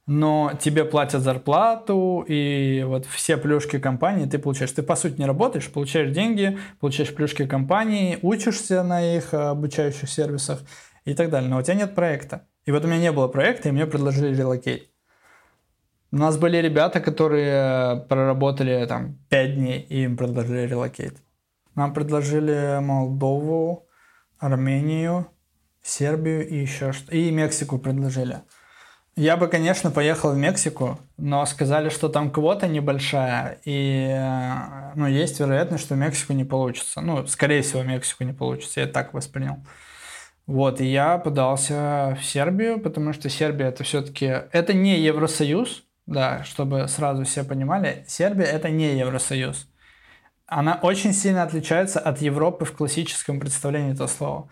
но 0.10 0.54
тебе 0.60 0.86
платят 0.86 1.22
зарплату, 1.22 2.26
и 2.28 2.82
вот 2.84 3.06
все 3.06 3.38
плюшки 3.38 3.78
компании 3.78 4.26
ты 4.26 4.39
получаешь. 4.39 4.72
Ты, 4.72 4.82
по 4.82 4.95
сути, 4.95 5.19
не 5.19 5.28
работаешь, 5.28 5.72
получаешь 5.72 6.10
деньги, 6.10 6.58
получаешь 6.80 7.13
плюшки 7.13 7.45
компании, 7.45 8.17
учишься 8.24 8.82
на 8.82 9.17
их 9.17 9.36
обучающих 9.36 10.10
сервисах 10.10 10.62
и 11.06 11.13
так 11.13 11.30
далее. 11.30 11.48
Но 11.48 11.60
у 11.60 11.62
тебя 11.62 11.76
нет 11.76 11.93
проекта. 11.93 12.48
И 12.65 12.72
вот 12.72 12.84
у 12.86 12.88
меня 12.88 13.00
не 13.00 13.12
было 13.12 13.28
проекта, 13.28 13.69
и 13.69 13.72
мне 13.72 13.86
предложили 13.86 14.36
relocate. 14.36 14.89
У 16.12 16.17
нас 16.17 16.39
были 16.39 16.58
ребята, 16.58 17.02
которые 17.02 18.02
проработали 18.10 18.84
там 18.88 19.19
5 19.30 19.56
дней, 19.56 19.80
и 19.80 20.06
им 20.06 20.17
предложили 20.17 20.65
relocate. 20.65 21.22
Нам 21.76 21.93
предложили 21.93 22.80
Молдову, 22.82 23.88
Армению, 24.39 25.28
Сербию 25.84 26.50
и 26.50 26.56
еще 26.56 26.93
что 26.93 27.15
И 27.15 27.30
Мексику 27.30 27.78
предложили. 27.78 28.41
Я 29.20 29.36
бы, 29.36 29.50
конечно, 29.50 29.92
поехал 29.92 30.32
в 30.32 30.38
Мексику, 30.38 30.98
но 31.18 31.46
сказали, 31.46 31.90
что 31.90 32.08
там 32.08 32.32
квота 32.32 32.68
небольшая, 32.68 33.60
и 33.66 34.08
э, 34.18 34.94
ну, 34.96 35.08
есть 35.08 35.42
вероятность, 35.42 35.84
что 35.84 35.96
Мексику 35.96 36.32
не 36.32 36.46
получится. 36.46 37.02
Ну, 37.02 37.28
скорее 37.28 37.62
всего, 37.62 37.84
Мексику 37.84 38.24
не 38.24 38.32
получится. 38.32 38.80
Я 38.80 38.88
так 38.88 39.14
воспринял. 39.14 39.58
Вот, 40.48 40.80
и 40.80 40.86
я 40.86 41.18
подался 41.18 42.18
в 42.18 42.24
Сербию, 42.24 42.80
потому 42.80 43.12
что 43.12 43.28
Сербия 43.28 43.66
это 43.66 43.84
все-таки... 43.84 44.26
Это 44.54 44.72
не 44.72 44.98
Евросоюз, 45.02 45.84
да, 46.06 46.46
чтобы 46.46 46.88
сразу 46.88 47.26
все 47.26 47.44
понимали. 47.44 48.06
Сербия 48.08 48.46
это 48.46 48.70
не 48.70 48.98
Евросоюз. 48.98 49.68
Она 50.46 50.80
очень 50.82 51.12
сильно 51.12 51.44
отличается 51.44 52.00
от 52.00 52.22
Европы 52.22 52.64
в 52.64 52.72
классическом 52.72 53.42
представлении 53.42 53.92
этого 53.92 54.08
слова. 54.08 54.50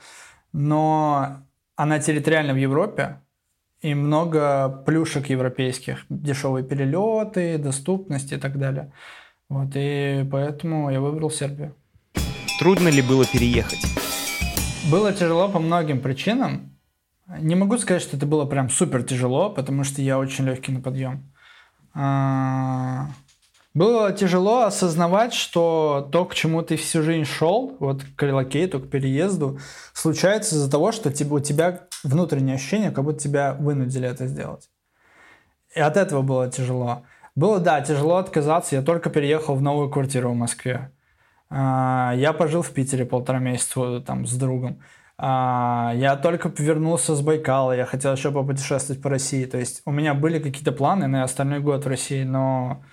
Но 0.52 1.38
она 1.78 2.00
территориально 2.00 2.52
в 2.52 2.58
Европе, 2.58 3.22
и 3.82 3.94
много 3.94 4.84
плюшек 4.86 5.30
европейских, 5.30 6.06
дешевые 6.10 6.64
перелеты, 6.64 7.58
доступность 7.58 8.32
и 8.32 8.38
так 8.38 8.58
далее. 8.58 8.92
Вот, 9.50 9.70
и 9.76 10.28
поэтому 10.30 10.90
я 10.90 11.00
выбрал 11.00 11.30
Сербию. 11.32 11.76
Трудно 12.60 12.90
ли 12.90 13.02
было 13.02 13.26
переехать? 13.26 13.86
Было 14.92 15.14
тяжело 15.14 15.48
по 15.50 15.60
многим 15.60 16.02
причинам. 16.02 16.78
Не 17.40 17.56
могу 17.56 17.78
сказать, 17.78 18.02
что 18.02 18.18
это 18.18 18.26
было 18.26 18.46
прям 18.46 18.70
супер 18.70 19.04
тяжело, 19.04 19.50
потому 19.50 19.84
что 19.84 20.02
я 20.02 20.18
очень 20.18 20.46
легкий 20.46 20.72
на 20.72 20.82
подъем. 20.82 21.32
Было 23.78 24.12
тяжело 24.12 24.64
осознавать, 24.64 25.36
что 25.36 26.10
то, 26.12 26.26
к 26.26 26.34
чему 26.34 26.64
ты 26.64 26.78
всю 26.78 27.04
жизнь 27.04 27.26
шел, 27.26 27.78
вот 27.80 28.02
к 28.16 28.24
релокейту, 28.24 28.80
к 28.80 28.90
переезду, 28.90 29.60
случается 29.94 30.56
из-за 30.56 30.72
того, 30.72 30.92
что 30.92 31.10
у 31.10 31.40
тебя 31.40 31.82
внутреннее 32.04 32.56
ощущение, 32.56 32.90
как 32.90 33.04
будто 33.04 33.20
тебя 33.20 33.54
вынудили 33.54 34.10
это 34.10 34.26
сделать. 34.26 34.68
И 35.76 35.80
от 35.80 35.96
этого 35.96 36.24
было 36.24 36.50
тяжело. 36.50 37.04
Было, 37.36 37.60
да, 37.60 37.80
тяжело 37.82 38.16
отказаться. 38.16 38.76
Я 38.76 38.82
только 38.82 39.12
переехал 39.12 39.54
в 39.54 39.62
новую 39.62 39.92
квартиру 39.92 40.32
в 40.32 40.36
Москве. 40.36 40.92
А, 41.52 42.14
я 42.16 42.34
пожил 42.34 42.64
в 42.64 42.72
Питере 42.72 43.06
полтора 43.06 43.38
месяца 43.38 44.02
там 44.02 44.26
с 44.26 44.34
другом. 44.34 44.82
А, 45.20 45.94
я 45.96 46.16
только 46.16 46.52
вернулся 46.58 47.16
с 47.16 47.22
Байкала, 47.22 47.74
я 47.74 47.86
хотел 47.86 48.14
еще 48.14 48.32
попутешествовать 48.32 49.04
по 49.04 49.12
России. 49.12 49.46
То 49.46 49.60
есть 49.60 49.84
у 49.86 49.92
меня 49.92 50.16
были 50.16 50.40
какие-то 50.40 50.72
планы 50.72 51.06
на 51.06 51.22
остальной 51.22 51.60
год 51.60 51.86
в 51.86 51.88
России, 51.88 52.24
но 52.24 52.84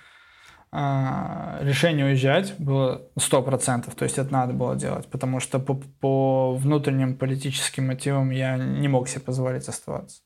решение 1.61 2.05
уезжать 2.05 2.55
было 2.57 3.03
100%, 3.17 3.95
то 3.95 4.03
есть 4.03 4.17
это 4.17 4.31
надо 4.33 4.53
было 4.53 4.75
делать, 4.75 5.07
потому 5.07 5.39
что 5.39 5.59
по, 5.59 5.75
по 5.75 6.55
внутренним 6.55 7.15
политическим 7.15 7.87
мотивам 7.87 8.29
я 8.31 8.57
не 8.57 8.87
мог 8.87 9.07
себе 9.07 9.21
позволить 9.21 9.67
оставаться, 9.69 10.21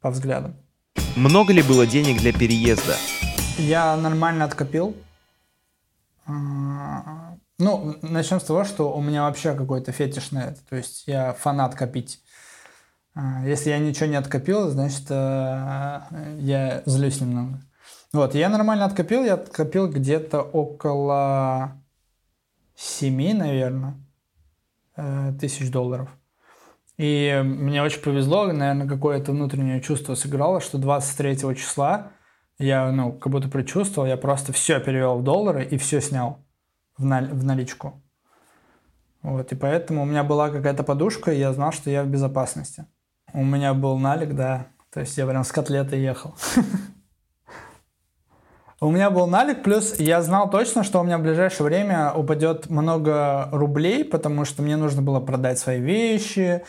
по 0.00 0.10
взглядам. 0.10 0.56
Много 1.14 1.52
ли 1.52 1.62
было 1.62 1.86
денег 1.86 2.20
для 2.20 2.32
переезда? 2.32 2.96
Я 3.58 3.96
нормально 3.96 4.44
откопил. 4.44 4.96
А, 6.26 7.36
ну, 7.58 7.96
начнем 8.00 8.40
с 8.40 8.44
того, 8.44 8.64
что 8.64 8.94
у 8.96 9.02
меня 9.02 9.24
вообще 9.24 9.54
какой-то 9.54 9.92
фетиш 9.92 10.30
на 10.30 10.44
это, 10.44 10.60
то 10.68 10.76
есть 10.76 11.04
я 11.06 11.34
фанат 11.34 11.74
копить. 11.74 12.22
А, 13.14 13.44
если 13.44 13.70
я 13.70 13.78
ничего 13.78 14.06
не 14.06 14.16
откопил, 14.16 14.70
значит, 14.70 15.10
я 15.10 16.82
злюсь 16.86 17.20
немного. 17.20 17.60
Вот, 18.12 18.34
я 18.34 18.48
нормально 18.48 18.86
откопил, 18.86 19.24
я 19.24 19.34
откопил 19.34 19.88
где-то 19.88 20.40
около 20.40 21.80
7, 22.74 23.36
наверное, 23.36 23.94
э, 24.96 25.32
тысяч 25.40 25.70
долларов. 25.70 26.08
И 26.96 27.40
мне 27.44 27.82
очень 27.82 28.02
повезло, 28.02 28.46
наверное, 28.46 28.88
какое-то 28.88 29.32
внутреннее 29.32 29.80
чувство 29.80 30.14
сыграло, 30.16 30.60
что 30.60 30.76
23 30.76 31.54
числа 31.54 32.12
я, 32.58 32.90
ну, 32.90 33.12
как 33.12 33.32
будто 33.32 33.48
предчувствовал, 33.48 34.06
я 34.06 34.16
просто 34.16 34.52
все 34.52 34.80
перевел 34.80 35.18
в 35.18 35.24
доллары 35.24 35.64
и 35.64 35.78
все 35.78 36.00
снял 36.00 36.44
в, 36.98 37.04
наль 37.04 37.32
в 37.32 37.44
наличку. 37.44 38.02
Вот, 39.22 39.52
и 39.52 39.54
поэтому 39.54 40.02
у 40.02 40.04
меня 40.04 40.24
была 40.24 40.50
какая-то 40.50 40.82
подушка, 40.82 41.32
и 41.32 41.38
я 41.38 41.52
знал, 41.52 41.72
что 41.72 41.90
я 41.90 42.02
в 42.02 42.08
безопасности. 42.08 42.86
У 43.32 43.44
меня 43.44 43.72
был 43.72 43.98
налик, 43.98 44.34
да, 44.34 44.66
то 44.92 45.00
есть 45.00 45.16
я 45.16 45.26
прям 45.26 45.44
с 45.44 45.52
котлетой 45.52 46.00
ехал. 46.00 46.34
У 48.82 48.90
меня 48.90 49.10
был 49.10 49.26
налик, 49.26 49.62
плюс 49.62 50.00
я 50.00 50.22
знал 50.22 50.48
точно, 50.48 50.84
что 50.84 51.00
у 51.00 51.04
меня 51.04 51.18
в 51.18 51.22
ближайшее 51.22 51.66
время 51.66 52.12
упадет 52.14 52.70
много 52.70 53.50
рублей, 53.52 54.06
потому 54.06 54.46
что 54.46 54.62
мне 54.62 54.78
нужно 54.78 55.02
было 55.02 55.20
продать 55.20 55.58
свои 55.58 55.78
вещи, 55.78 56.62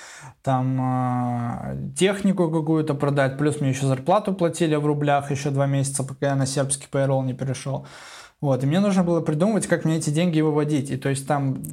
там 0.43 0.78
э, 0.82 1.93
технику 1.97 2.52
какую-то 2.52 2.95
продать, 2.95 3.38
плюс 3.38 3.62
мне 3.62 3.69
еще 3.69 3.86
зарплату 3.86 4.34
платили 4.34 4.76
в 4.76 4.86
рублях 4.86 5.32
еще 5.32 5.52
два 5.52 5.67
месяца, 5.67 6.04
пока 6.04 6.32
я 6.32 6.36
на 6.36 6.45
сербский 6.45 6.88
payroll 6.91 7.24
не 7.24 7.34
перешел. 7.34 7.88
Вот, 8.41 8.62
и 8.62 8.67
мне 8.67 8.82
нужно 8.82 9.06
было 9.06 9.21
придумывать, 9.21 9.67
как 9.67 9.86
мне 9.86 9.95
эти 9.95 10.10
деньги 10.10 10.41
выводить. 10.41 10.91
И 10.91 10.97
то 10.97 11.08
есть 11.08 11.26
там 11.26 11.63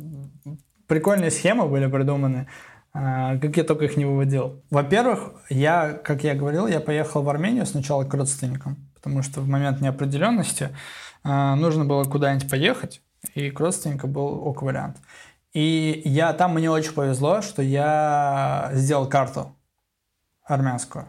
прикольные 0.87 1.33
схемы 1.33 1.67
были 1.67 1.89
придуманы, 1.89 2.47
э, 2.95 3.41
как 3.41 3.57
я 3.57 3.65
только 3.65 3.87
их 3.87 3.97
не 3.97 4.05
выводил. 4.05 4.63
Во-первых, 4.71 5.33
я, 5.51 5.95
как 5.95 6.23
я 6.23 6.37
говорил, 6.37 6.69
я 6.69 6.79
поехал 6.79 7.23
в 7.23 7.29
Армению 7.29 7.67
сначала 7.67 8.05
к 8.05 8.15
родственникам 8.15 8.88
потому 8.99 9.23
что 9.23 9.41
в 9.41 9.49
момент 9.49 9.81
неопределенности 9.81 10.77
э, 11.25 11.55
нужно 11.55 11.85
было 11.85 12.05
куда-нибудь 12.05 12.51
поехать, 12.51 13.01
и 13.35 13.51
к 13.51 13.59
родственникам 13.61 14.13
был 14.13 14.27
ок 14.27 14.63
вариант. 14.63 14.99
И 15.55 16.03
я 16.05 16.33
там 16.35 16.55
мне 16.55 16.71
очень 16.71 16.93
повезло, 16.93 17.41
что 17.41 17.63
я 17.63 18.71
сделал 18.75 19.09
карту 19.09 19.57
армянскую. 20.45 21.07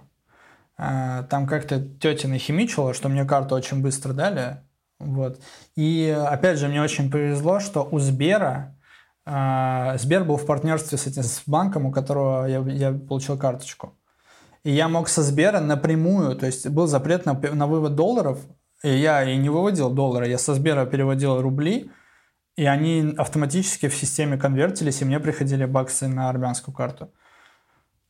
Э, 0.77 1.23
там 1.29 1.47
как-то 1.47 1.81
тетя 1.81 2.27
нахимичила, 2.27 2.93
что 2.93 3.09
мне 3.09 3.25
карту 3.25 3.55
очень 3.55 3.81
быстро 3.81 4.13
дали. 4.13 4.57
Вот. 4.99 5.41
И 5.75 6.09
опять 6.09 6.57
же, 6.57 6.67
мне 6.67 6.81
очень 6.81 7.11
повезло, 7.11 7.59
что 7.59 7.87
у 7.89 7.99
Сбера 7.99 8.77
э, 9.25 9.97
Сбер 9.97 10.23
был 10.23 10.37
в 10.37 10.45
партнерстве 10.45 10.97
с 10.97 11.07
этим 11.07 11.23
с 11.23 11.43
банком, 11.45 11.85
у 11.85 11.91
которого 11.91 12.45
я, 12.45 12.59
я 12.59 12.91
получил 12.93 13.37
карточку. 13.37 13.98
И 14.63 14.71
я 14.71 14.87
мог 14.89 15.07
со 15.07 15.23
Сбера 15.23 15.59
напрямую, 15.59 16.35
то 16.35 16.45
есть 16.45 16.67
был 16.67 16.87
запрет 16.87 17.25
на, 17.25 17.33
на 17.33 17.67
вывод 17.67 17.95
долларов, 17.95 18.39
и 18.83 18.89
я 18.89 19.23
и 19.23 19.37
не 19.37 19.49
выводил 19.49 19.89
доллары, 19.89 20.27
я 20.27 20.37
со 20.37 20.53
Сбера 20.53 20.85
переводил 20.85 21.41
рубли, 21.41 21.91
и 22.57 22.65
они 22.65 23.13
автоматически 23.17 23.87
в 23.87 23.95
системе 23.95 24.37
конвертились, 24.37 25.01
и 25.01 25.05
мне 25.05 25.19
приходили 25.19 25.65
баксы 25.65 26.07
на 26.07 26.29
армянскую 26.29 26.75
карту. 26.75 27.11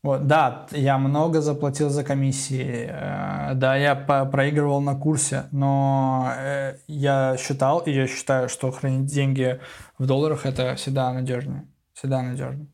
Вот, 0.02 0.28
да, 0.28 0.66
я 0.72 0.98
много 0.98 1.42
заплатил 1.42 1.90
за 1.90 2.06
комиссии, 2.06 2.88
э, 2.90 3.54
да, 3.56 3.76
я 3.76 3.96
проигрывал 3.96 4.80
на 4.80 4.96
курсе, 4.96 5.44
но 5.52 6.32
э, 6.38 6.78
я 6.88 7.36
считал, 7.38 7.80
и 7.80 7.92
я 7.92 8.08
считаю, 8.08 8.48
что 8.48 8.72
хранить 8.72 9.08
деньги 9.08 9.60
в 9.98 10.06
долларах 10.06 10.46
это 10.46 10.76
всегда 10.76 11.12
надежнее, 11.12 11.68
всегда 11.94 12.22
надежнее. 12.22 12.70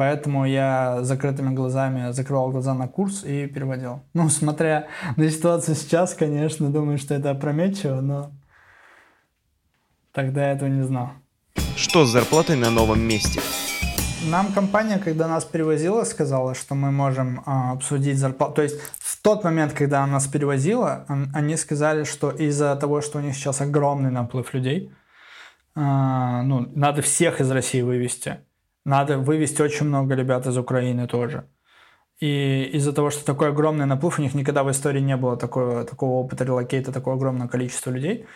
Поэтому 0.00 0.46
я 0.46 1.02
закрытыми 1.02 1.54
глазами 1.54 2.10
закрывал 2.12 2.50
глаза 2.50 2.72
на 2.72 2.88
курс 2.88 3.22
и 3.22 3.46
переводил. 3.46 4.00
Ну, 4.14 4.30
смотря 4.30 4.86
на 5.16 5.30
ситуацию 5.30 5.74
сейчас, 5.74 6.14
конечно, 6.14 6.70
думаю, 6.70 6.96
что 6.96 7.12
это 7.12 7.32
опрометчиво, 7.32 8.00
но 8.00 8.32
тогда 10.12 10.46
я 10.46 10.52
этого 10.52 10.70
не 10.70 10.86
знал. 10.86 11.10
Что 11.76 12.06
с 12.06 12.12
зарплатой 12.12 12.56
на 12.56 12.70
новом 12.70 13.02
месте? 13.02 13.42
Нам 14.24 14.54
компания, 14.54 14.96
когда 14.96 15.28
нас 15.28 15.44
перевозила, 15.44 16.04
сказала, 16.04 16.54
что 16.54 16.74
мы 16.74 16.90
можем 16.90 17.42
а, 17.44 17.72
обсудить 17.72 18.16
зарплату. 18.16 18.54
То 18.54 18.62
есть 18.62 18.80
в 19.00 19.20
тот 19.20 19.44
момент, 19.44 19.74
когда 19.74 20.02
она 20.02 20.14
нас 20.14 20.26
перевозила, 20.26 21.04
они 21.34 21.56
сказали, 21.56 22.04
что 22.04 22.30
из-за 22.30 22.74
того, 22.76 23.02
что 23.02 23.18
у 23.18 23.20
них 23.20 23.34
сейчас 23.34 23.60
огромный 23.60 24.10
наплыв 24.10 24.54
людей, 24.54 24.94
а, 25.74 26.40
ну, 26.40 26.72
надо 26.74 27.02
всех 27.02 27.42
из 27.42 27.50
России 27.50 27.82
вывести 27.82 28.38
надо 28.90 29.18
вывести 29.18 29.62
очень 29.62 29.86
много 29.86 30.14
ребят 30.14 30.46
из 30.46 30.58
Украины 30.58 31.06
тоже. 31.06 31.44
И 32.18 32.70
из-за 32.74 32.92
того, 32.92 33.10
что 33.10 33.24
такой 33.24 33.48
огромный 33.48 33.86
наплыв, 33.86 34.18
у 34.18 34.22
них 34.22 34.34
никогда 34.34 34.62
в 34.62 34.70
истории 34.70 35.00
не 35.00 35.16
было 35.16 35.36
такого, 35.36 35.84
такого 35.84 36.22
опыта 36.22 36.44
релокейта, 36.44 36.92
такого 36.92 37.16
огромного 37.16 37.48
количества 37.48 37.90
людей, 37.90 38.26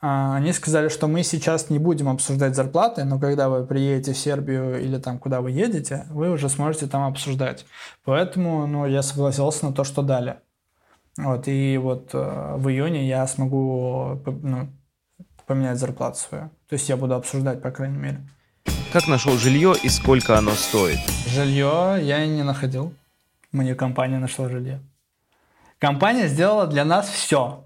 а, 0.00 0.36
они 0.36 0.52
сказали, 0.52 0.88
что 0.88 1.08
мы 1.08 1.22
сейчас 1.22 1.70
не 1.70 1.78
будем 1.78 2.08
обсуждать 2.08 2.54
зарплаты, 2.54 3.04
но 3.04 3.18
когда 3.18 3.48
вы 3.48 3.66
приедете 3.66 4.12
в 4.12 4.18
Сербию 4.18 4.80
или 4.80 4.98
там, 4.98 5.18
куда 5.18 5.40
вы 5.40 5.50
едете, 5.50 6.04
вы 6.10 6.30
уже 6.30 6.48
сможете 6.48 6.86
там 6.86 7.02
обсуждать. 7.02 7.64
Поэтому 8.04 8.66
ну, 8.66 8.86
я 8.86 9.02
согласился 9.02 9.66
на 9.66 9.72
то, 9.72 9.84
что 9.84 10.02
дали. 10.02 10.36
Вот, 11.16 11.48
и 11.48 11.78
вот 11.78 12.10
э, 12.12 12.54
в 12.56 12.68
июне 12.68 13.08
я 13.08 13.26
смогу 13.26 14.20
ну, 14.42 14.68
поменять 15.46 15.78
зарплату 15.78 16.18
свою. 16.18 16.44
То 16.68 16.74
есть 16.74 16.88
я 16.88 16.96
буду 16.96 17.14
обсуждать, 17.14 17.62
по 17.62 17.70
крайней 17.70 17.98
мере. 17.98 18.20
Как 18.94 19.08
нашел 19.08 19.36
жилье 19.36 19.74
и 19.82 19.88
сколько 19.88 20.38
оно 20.38 20.52
стоит? 20.52 21.00
Жилье 21.26 21.98
я 22.00 22.24
не 22.26 22.44
находил. 22.44 22.94
Мне 23.50 23.74
компания 23.74 24.20
нашла 24.20 24.48
жилье. 24.48 24.78
Компания 25.80 26.28
сделала 26.28 26.68
для 26.68 26.84
нас 26.84 27.08
все. 27.08 27.64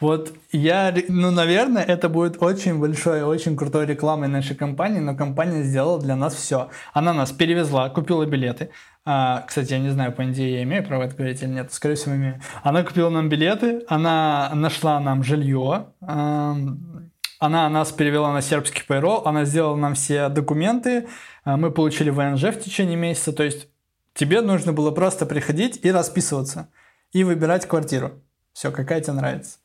Вот 0.00 0.32
я, 0.50 0.94
ну, 1.08 1.30
наверное, 1.30 1.82
это 1.82 2.08
будет 2.08 2.42
очень 2.42 2.78
большой, 2.78 3.20
очень 3.20 3.54
крутой 3.54 3.84
рекламой 3.84 4.28
нашей 4.28 4.56
компании, 4.56 5.00
но 5.00 5.14
компания 5.14 5.62
сделала 5.62 6.00
для 6.00 6.16
нас 6.16 6.34
все. 6.34 6.70
Она 6.94 7.12
нас 7.12 7.30
перевезла, 7.30 7.90
купила 7.90 8.24
билеты. 8.24 8.70
А, 9.04 9.44
кстати, 9.46 9.74
я 9.74 9.78
не 9.78 9.90
знаю, 9.90 10.12
по 10.12 10.22
NDA 10.22 10.52
я 10.52 10.62
имею 10.62 10.86
право 10.86 11.02
это 11.02 11.16
говорить 11.16 11.42
или 11.42 11.50
нет, 11.50 11.70
скорее 11.70 11.96
всего, 11.96 12.14
имею. 12.14 12.40
Она 12.62 12.82
купила 12.82 13.10
нам 13.10 13.28
билеты, 13.28 13.82
она 13.88 14.50
нашла 14.54 15.00
нам 15.00 15.22
жилье, 15.22 15.88
она 17.38 17.68
нас 17.68 17.92
перевела 17.92 18.32
на 18.32 18.42
сербский 18.42 18.82
payroll, 18.88 19.22
она 19.24 19.44
сделала 19.44 19.76
нам 19.76 19.94
все 19.94 20.28
документы, 20.28 21.08
а, 21.44 21.56
мы 21.56 21.70
получили 21.70 22.10
ВНЖ 22.10 22.44
в 22.44 22.60
течение 22.60 22.96
месяца, 22.96 23.32
то 23.32 23.42
есть 23.42 23.68
тебе 24.14 24.40
нужно 24.40 24.72
было 24.72 24.90
просто 24.90 25.26
приходить 25.26 25.80
и 25.84 25.90
расписываться, 25.90 26.68
и 27.12 27.24
выбирать 27.24 27.66
квартиру. 27.66 28.22
Все, 28.52 28.70
какая 28.70 29.00
тебе 29.00 29.14
нравится. 29.14 29.58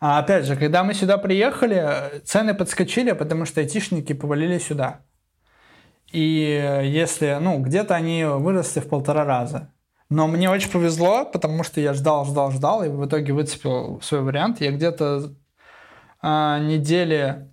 А 0.00 0.18
опять 0.18 0.46
же, 0.46 0.56
когда 0.56 0.82
мы 0.82 0.94
сюда 0.94 1.16
приехали, 1.16 2.20
цены 2.24 2.54
подскочили, 2.54 3.12
потому 3.12 3.44
что 3.44 3.60
айтишники 3.60 4.12
повалили 4.12 4.58
сюда. 4.58 5.02
И 6.10 6.82
если, 6.84 7.38
ну, 7.40 7.60
где-то 7.60 7.94
они 7.94 8.24
выросли 8.24 8.80
в 8.80 8.88
полтора 8.88 9.24
раза. 9.24 9.72
Но 10.10 10.26
мне 10.26 10.50
очень 10.50 10.70
повезло, 10.70 11.24
потому 11.24 11.62
что 11.62 11.80
я 11.80 11.94
ждал, 11.94 12.26
ждал, 12.26 12.50
ждал, 12.50 12.84
и 12.84 12.88
в 12.88 13.06
итоге 13.06 13.32
выцепил 13.32 14.00
свой 14.02 14.20
вариант. 14.20 14.60
Я 14.60 14.72
где-то 14.72 15.34
а, 16.22 16.58
недели 16.60 17.52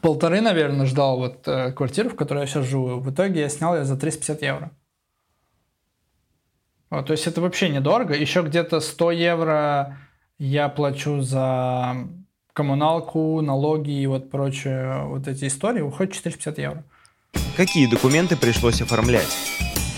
полторы, 0.00 0.40
наверное, 0.40 0.86
ждал 0.86 1.18
вот 1.18 1.46
э, 1.46 1.72
квартиру, 1.72 2.08
в 2.10 2.16
которой 2.16 2.40
я 2.40 2.46
сейчас 2.46 2.66
живу. 2.66 3.00
В 3.00 3.12
итоге 3.12 3.40
я 3.40 3.48
снял 3.48 3.76
ее 3.76 3.84
за 3.84 3.96
350 3.96 4.42
евро. 4.42 4.70
Вот, 6.90 7.06
то 7.06 7.12
есть 7.12 7.26
это 7.26 7.40
вообще 7.40 7.68
недорого. 7.68 8.14
Еще 8.14 8.42
где-то 8.42 8.80
100 8.80 9.10
евро 9.12 9.98
я 10.38 10.68
плачу 10.68 11.20
за 11.20 11.96
коммуналку, 12.52 13.40
налоги 13.40 13.90
и 13.90 14.06
вот 14.06 14.30
прочие 14.30 15.04
вот 15.04 15.28
эти 15.28 15.46
истории. 15.46 15.80
Уходит 15.80 16.14
450 16.14 16.58
евро. 16.58 16.84
Какие 17.56 17.86
документы 17.86 18.36
пришлось 18.36 18.80
оформлять? 18.80 19.36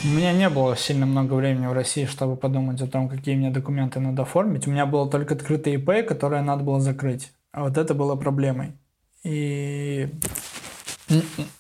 У 0.04 0.08
меня 0.08 0.32
не 0.32 0.48
было 0.48 0.76
сильно 0.76 1.06
много 1.06 1.34
времени 1.34 1.66
в 1.66 1.72
России, 1.72 2.06
чтобы 2.06 2.36
подумать 2.36 2.80
о 2.80 2.86
том, 2.86 3.08
какие 3.08 3.34
мне 3.34 3.50
документы 3.50 4.00
надо 4.00 4.22
оформить. 4.22 4.66
У 4.66 4.70
меня 4.70 4.86
было 4.86 5.08
только 5.10 5.34
открытый 5.34 5.74
ИП, 5.74 6.06
которое 6.06 6.42
надо 6.42 6.64
было 6.64 6.80
закрыть. 6.80 7.32
А 7.56 7.62
вот 7.62 7.78
это 7.78 7.94
было 7.94 8.16
проблемой. 8.16 8.76
И, 9.24 10.10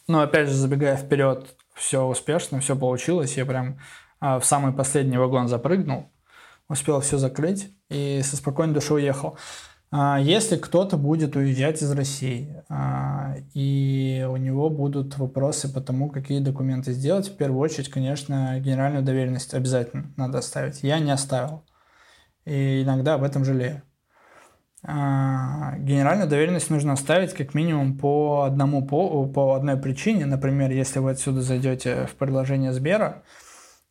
ну, 0.06 0.20
опять 0.20 0.46
же, 0.46 0.54
забегая 0.54 0.94
вперед, 0.98 1.56
все 1.74 2.04
успешно, 2.04 2.60
все 2.60 2.76
получилось. 2.76 3.38
Я 3.38 3.46
прям 3.46 3.78
а, 4.20 4.38
в 4.38 4.44
самый 4.44 4.74
последний 4.74 5.16
вагон 5.16 5.48
запрыгнул, 5.48 6.10
успел 6.68 7.00
все 7.00 7.16
закрыть 7.16 7.72
и 7.88 8.20
со 8.22 8.36
спокойной 8.36 8.74
душой 8.74 9.00
уехал. 9.00 9.38
А, 9.90 10.20
если 10.20 10.58
кто-то 10.58 10.98
будет 10.98 11.34
уезжать 11.34 11.80
из 11.80 11.90
России, 11.92 12.62
а, 12.68 13.36
и 13.54 14.26
у 14.28 14.36
него 14.36 14.68
будут 14.68 15.16
вопросы 15.16 15.72
по 15.72 15.80
тому, 15.80 16.10
какие 16.10 16.40
документы 16.40 16.92
сделать, 16.92 17.30
в 17.30 17.38
первую 17.38 17.60
очередь, 17.60 17.88
конечно, 17.88 18.60
генеральную 18.60 19.02
доверенность 19.02 19.54
обязательно 19.54 20.12
надо 20.18 20.40
оставить. 20.40 20.82
Я 20.82 20.98
не 20.98 21.10
оставил. 21.10 21.64
И 22.44 22.82
иногда 22.82 23.14
об 23.14 23.22
этом 23.22 23.46
жалею. 23.46 23.80
Генеральную 24.86 26.28
доверенность 26.28 26.70
нужно 26.70 26.92
оставить 26.92 27.34
как 27.34 27.54
минимум 27.54 27.98
по 27.98 28.44
одному 28.44 28.86
по, 28.86 29.26
по 29.26 29.54
одной 29.54 29.76
причине. 29.76 30.26
Например, 30.26 30.70
если 30.70 31.00
вы 31.00 31.10
отсюда 31.10 31.42
зайдете 31.42 32.06
в 32.06 32.14
приложение 32.14 32.72
Сбера, 32.72 33.22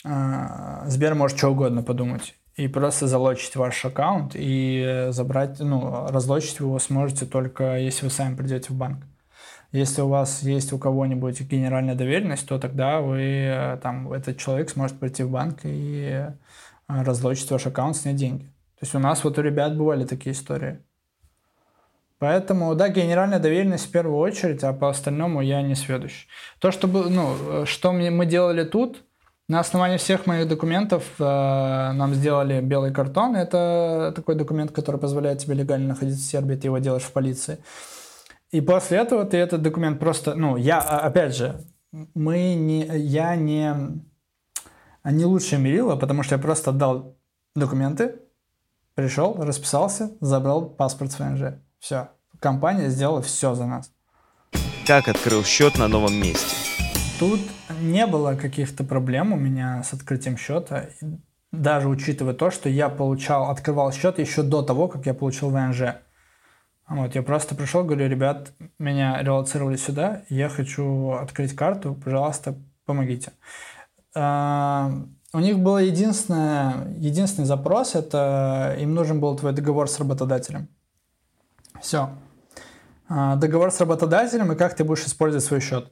Сбер 0.04 1.16
может 1.16 1.38
что 1.38 1.50
угодно 1.50 1.84
подумать 1.84 2.36
и 2.56 2.70
просто 2.70 3.08
залочить 3.08 3.58
ваш 3.58 3.84
аккаунт 3.84 4.32
и 4.36 5.08
забрать, 5.10 5.60
ну, 5.60 6.08
разлочить 6.08 6.62
вы 6.62 6.68
его 6.68 6.80
сможете 6.80 7.26
только 7.26 7.78
если 7.78 8.06
вы 8.06 8.12
сами 8.12 8.36
придете 8.36 8.70
в 8.70 8.78
банк. 8.78 9.04
Если 9.74 10.02
у 10.02 10.08
вас 10.08 10.44
есть 10.44 10.72
у 10.72 10.78
кого-нибудь 10.78 11.42
генеральная 11.42 11.96
доверенность, 11.96 12.48
то 12.48 12.58
тогда 12.58 13.02
вы, 13.02 13.78
там, 13.84 14.14
этот 14.14 14.38
человек 14.38 14.70
сможет 14.70 14.98
прийти 14.98 15.24
в 15.24 15.32
банк 15.32 15.60
и 15.64 16.06
э, 16.08 16.34
разлочить 16.88 17.52
ваш 17.52 17.68
аккаунт, 17.68 17.98
снять 17.98 18.16
деньги. 18.16 18.46
То 18.80 18.84
есть 18.84 18.96
у 18.96 19.00
нас 19.00 19.24
вот 19.26 19.38
у 19.38 19.42
ребят 19.42 19.78
бывали 19.78 20.06
такие 20.06 20.32
истории. 20.32 20.80
Поэтому, 22.20 22.74
да, 22.76 22.90
генеральная 22.90 23.40
доверенность 23.40 23.88
в 23.88 23.92
первую 23.92 24.18
очередь, 24.18 24.64
а 24.64 24.74
по 24.74 24.90
остальному 24.90 25.42
я 25.42 25.62
не 25.62 25.76
сведущий. 25.76 26.28
То, 26.60 26.72
что, 26.72 26.88
ну, 26.88 27.66
что 27.66 27.92
мы 27.92 28.26
делали 28.26 28.64
тут, 28.64 29.04
на 29.48 29.60
основании 29.60 29.98
всех 29.98 30.26
моих 30.26 30.48
документов 30.48 31.04
э, 31.20 31.24
нам 31.24 32.16
сделали 32.16 32.62
белый 32.62 32.92
картон. 32.92 33.36
Это 33.36 34.12
такой 34.16 34.36
документ, 34.36 34.72
который 34.72 35.00
позволяет 35.00 35.40
тебе 35.40 35.54
легально 35.54 35.90
находиться 35.90 36.22
в 36.22 36.26
Сербии, 36.26 36.56
ты 36.56 36.68
его 36.68 36.80
делаешь 36.80 37.04
в 37.04 37.12
полиции. 37.12 37.60
И 38.50 38.62
после 38.62 38.98
этого 38.98 39.24
ты 39.26 39.38
этот 39.38 39.62
документ 39.62 40.00
просто, 40.00 40.34
ну, 40.34 40.58
я, 40.58 40.80
а, 40.80 41.02
опять 41.02 41.36
же, 41.36 41.62
мы 42.16 42.56
не, 42.56 42.86
я 42.98 43.36
не, 43.36 44.02
не 45.04 45.26
лучшее 45.26 45.62
мерило, 45.62 45.96
потому 45.96 46.24
что 46.24 46.36
я 46.36 46.42
просто 46.42 46.72
отдал 46.72 47.16
документы, 47.56 48.16
пришел, 48.96 49.36
расписался, 49.36 50.12
забрал 50.22 50.70
паспорт 50.70 51.12
с 51.12 51.20
ВНЖ. 51.20 51.60
Все. 51.86 52.10
Компания 52.40 52.90
сделала 52.90 53.22
все 53.22 53.54
за 53.54 53.68
нас. 53.68 53.92
Как 54.88 55.08
открыл 55.08 55.44
счет 55.44 55.78
на 55.78 55.88
новом 55.88 56.16
месте? 56.16 56.56
Тут 57.20 57.40
не 57.80 58.08
было 58.08 58.34
каких-то 58.34 58.84
проблем 58.84 59.34
у 59.34 59.36
меня 59.36 59.84
с 59.84 59.94
открытием 59.94 60.36
счета, 60.36 60.88
даже 61.52 61.88
учитывая 61.88 62.34
то, 62.34 62.50
что 62.50 62.70
я 62.70 62.90
получал, 62.90 63.52
открывал 63.52 63.92
счет 63.92 64.18
еще 64.18 64.42
до 64.42 64.64
того, 64.64 64.88
как 64.88 65.06
я 65.06 65.14
получил 65.14 65.52
ВНЖ. 65.52 65.98
Вот, 66.90 67.14
я 67.14 67.22
просто 67.22 67.54
пришел, 67.54 67.84
говорю, 67.84 68.10
ребят, 68.10 68.54
меня 68.80 69.22
релацировали 69.22 69.76
сюда, 69.76 70.24
я 70.30 70.50
хочу 70.50 71.12
открыть 71.12 71.54
карту, 71.54 71.94
пожалуйста, 71.94 72.56
помогите. 72.88 73.32
А, 74.16 74.92
у 75.34 75.40
них 75.40 75.60
был 75.60 75.78
единственный 75.78 77.46
запрос, 77.46 77.94
это 77.94 78.76
им 78.80 78.96
нужен 78.96 79.20
был 79.20 79.36
твой 79.36 79.54
договор 79.54 79.88
с 79.88 80.00
работодателем. 80.00 80.68
Все. 81.82 82.10
А, 83.08 83.36
договор 83.36 83.72
с 83.72 83.80
работодателем 83.80 84.52
и 84.52 84.56
как 84.56 84.76
ты 84.76 84.84
будешь 84.84 85.06
использовать 85.06 85.44
свой 85.44 85.62
счет. 85.62 85.92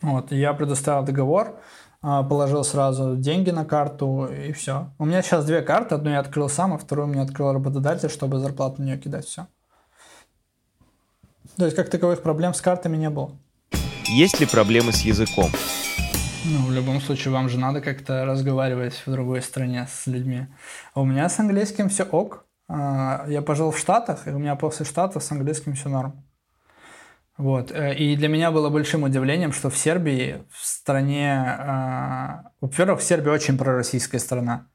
Вот, 0.00 0.32
я 0.32 0.54
предоставил 0.54 1.04
договор, 1.04 1.60
а, 2.00 2.22
положил 2.22 2.64
сразу 2.64 3.16
деньги 3.16 3.50
на 3.50 3.64
карту 3.64 4.26
и 4.26 4.52
все. 4.52 4.90
У 4.98 5.04
меня 5.04 5.22
сейчас 5.22 5.44
две 5.44 5.60
карты, 5.60 5.94
одну 5.94 6.10
я 6.10 6.20
открыл 6.20 6.48
сам, 6.48 6.72
а 6.72 6.78
вторую 6.78 7.08
мне 7.08 7.20
открыл 7.20 7.52
работодатель, 7.52 8.08
чтобы 8.08 8.38
зарплату 8.38 8.80
на 8.80 8.86
нее 8.86 8.98
кидать, 8.98 9.26
все. 9.26 9.46
То 11.56 11.66
есть 11.66 11.76
как 11.76 11.90
таковых 11.90 12.22
проблем 12.22 12.54
с 12.54 12.60
картами 12.60 12.96
не 12.96 13.10
было. 13.10 13.32
Есть 14.06 14.40
ли 14.40 14.46
проблемы 14.46 14.92
с 14.92 15.02
языком? 15.02 15.50
Ну, 16.46 16.66
в 16.66 16.72
любом 16.72 17.02
случае, 17.02 17.34
вам 17.34 17.50
же 17.50 17.58
надо 17.58 17.82
как-то 17.82 18.24
разговаривать 18.24 19.02
в 19.04 19.10
другой 19.12 19.42
стране 19.42 19.86
с 19.92 20.06
людьми. 20.06 20.46
А 20.94 21.02
у 21.02 21.04
меня 21.04 21.28
с 21.28 21.38
английским 21.38 21.90
все 21.90 22.04
ок. 22.04 22.46
А, 22.72 23.24
я 23.28 23.42
пожил 23.42 23.72
в 23.72 23.78
Штатах, 23.78 24.28
и 24.28 24.30
у 24.30 24.38
меня 24.38 24.54
после 24.54 24.86
Штатов 24.86 25.24
с 25.24 25.32
английским 25.32 25.74
все 25.74 25.88
норм. 25.88 26.24
Вот. 27.36 27.72
Э, 27.72 27.94
и 27.94 28.16
для 28.16 28.28
меня 28.28 28.52
было 28.52 28.70
большим 28.70 29.02
удивлением, 29.02 29.52
что 29.52 29.70
в 29.70 29.76
Сербии, 29.76 30.44
в 30.50 30.64
стране... 30.64 31.56
Э, 31.58 32.50
во-первых, 32.60 33.02
Сербия 33.02 33.32
очень 33.32 33.58
пророссийская 33.58 34.20
страна. 34.20 34.68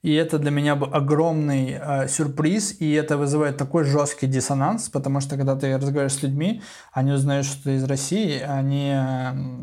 И 0.00 0.14
это 0.14 0.38
для 0.38 0.50
меня 0.50 0.76
был 0.76 0.88
огромный 0.94 1.78
э, 1.78 2.08
сюрприз, 2.08 2.80
и 2.80 2.92
это 2.92 3.18
вызывает 3.18 3.58
такой 3.58 3.84
жесткий 3.84 4.28
диссонанс, 4.28 4.88
потому 4.88 5.20
что 5.20 5.36
когда 5.36 5.56
ты 5.56 5.74
разговариваешь 5.74 6.14
с 6.14 6.22
людьми, 6.22 6.62
они 6.92 7.12
узнают, 7.12 7.44
что 7.44 7.64
ты 7.64 7.74
из 7.74 7.84
России, 7.84 8.40
они 8.40 8.94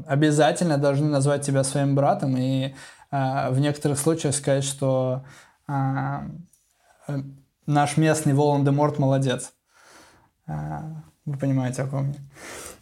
обязательно 0.05 0.77
должны 0.77 1.07
назвать 1.07 1.43
тебя 1.43 1.63
своим 1.63 1.95
братом 1.95 2.38
и 2.38 2.75
э, 3.12 3.49
в 3.49 3.59
некоторых 3.59 3.97
случаях 3.97 4.36
сказать, 4.36 4.63
что 4.63 5.23
э, 5.67 6.19
наш 7.65 7.97
местный 7.97 8.34
Волан-де-Морт 8.34 8.99
молодец. 8.99 9.54
Э, 10.47 10.80
вы 11.26 11.38
понимаете, 11.38 11.84
о 11.84 11.88
ком 11.88 12.12
я. 12.12 12.19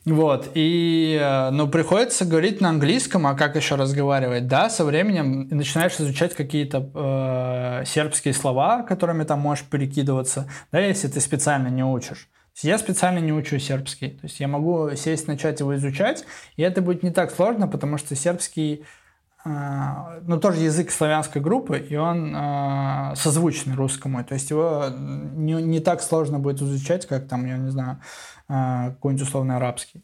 Вот, 0.04 0.50
и, 0.56 1.50
ну, 1.52 1.67
приходится 1.67 2.26
говорить 2.26 2.60
на 2.60 2.70
английском, 2.70 3.28
а 3.28 3.36
как 3.36 3.56
еще 3.56 3.76
разговаривать? 3.76 4.48
Да, 4.48 4.67
со 4.72 4.84
временем 4.84 5.48
начинаешь 5.52 5.94
изучать 6.00 6.34
какие-то 6.34 6.89
э, 6.96 7.86
сербские 7.86 8.34
слова, 8.34 8.82
которыми 8.82 9.26
там 9.26 9.41
можешь 9.41 9.65
перекидываться, 9.65 10.50
да, 10.72 10.80
если 10.80 11.08
ты 11.08 11.20
специально 11.20 11.67
не 11.67 11.84
учишь. 11.84 12.30
Я 12.63 12.80
специально 12.80 13.20
не 13.20 13.32
учу 13.32 13.60
сербский, 13.60 14.10
то 14.10 14.26
есть 14.26 14.39
я 14.39 14.48
могу 14.48 14.89
сесть, 14.96 15.28
начать 15.28 15.60
его 15.60 15.76
изучать, 15.76 16.26
и 16.58 16.63
это 16.63 16.82
будет 16.82 17.04
не 17.04 17.12
так 17.12 17.32
сложно, 17.32 17.67
потому 17.67 17.98
что 17.98 18.15
сербский 18.15 18.84
э, 19.45 20.21
ну, 20.25 20.39
тоже 20.39 20.62
язык 20.62 20.91
славянской 20.91 21.41
группы, 21.41 21.77
и 21.77 21.95
он 21.95 22.36
э, 22.36 23.13
созвучный 23.15 23.75
русскому. 23.75 24.23
То 24.23 24.34
есть 24.34 24.49
его 24.49 24.86
не, 24.89 25.54
не 25.54 25.80
так 25.80 26.01
сложно 26.01 26.39
будет 26.39 26.62
изучать, 26.62 27.06
как 27.08 27.27
там, 27.27 27.45
я 27.45 27.58
не 27.58 27.71
знаю, 27.71 28.01
э, 28.49 28.91
какой-нибудь 28.91 29.27
условно 29.27 29.58
арабский. 29.58 30.04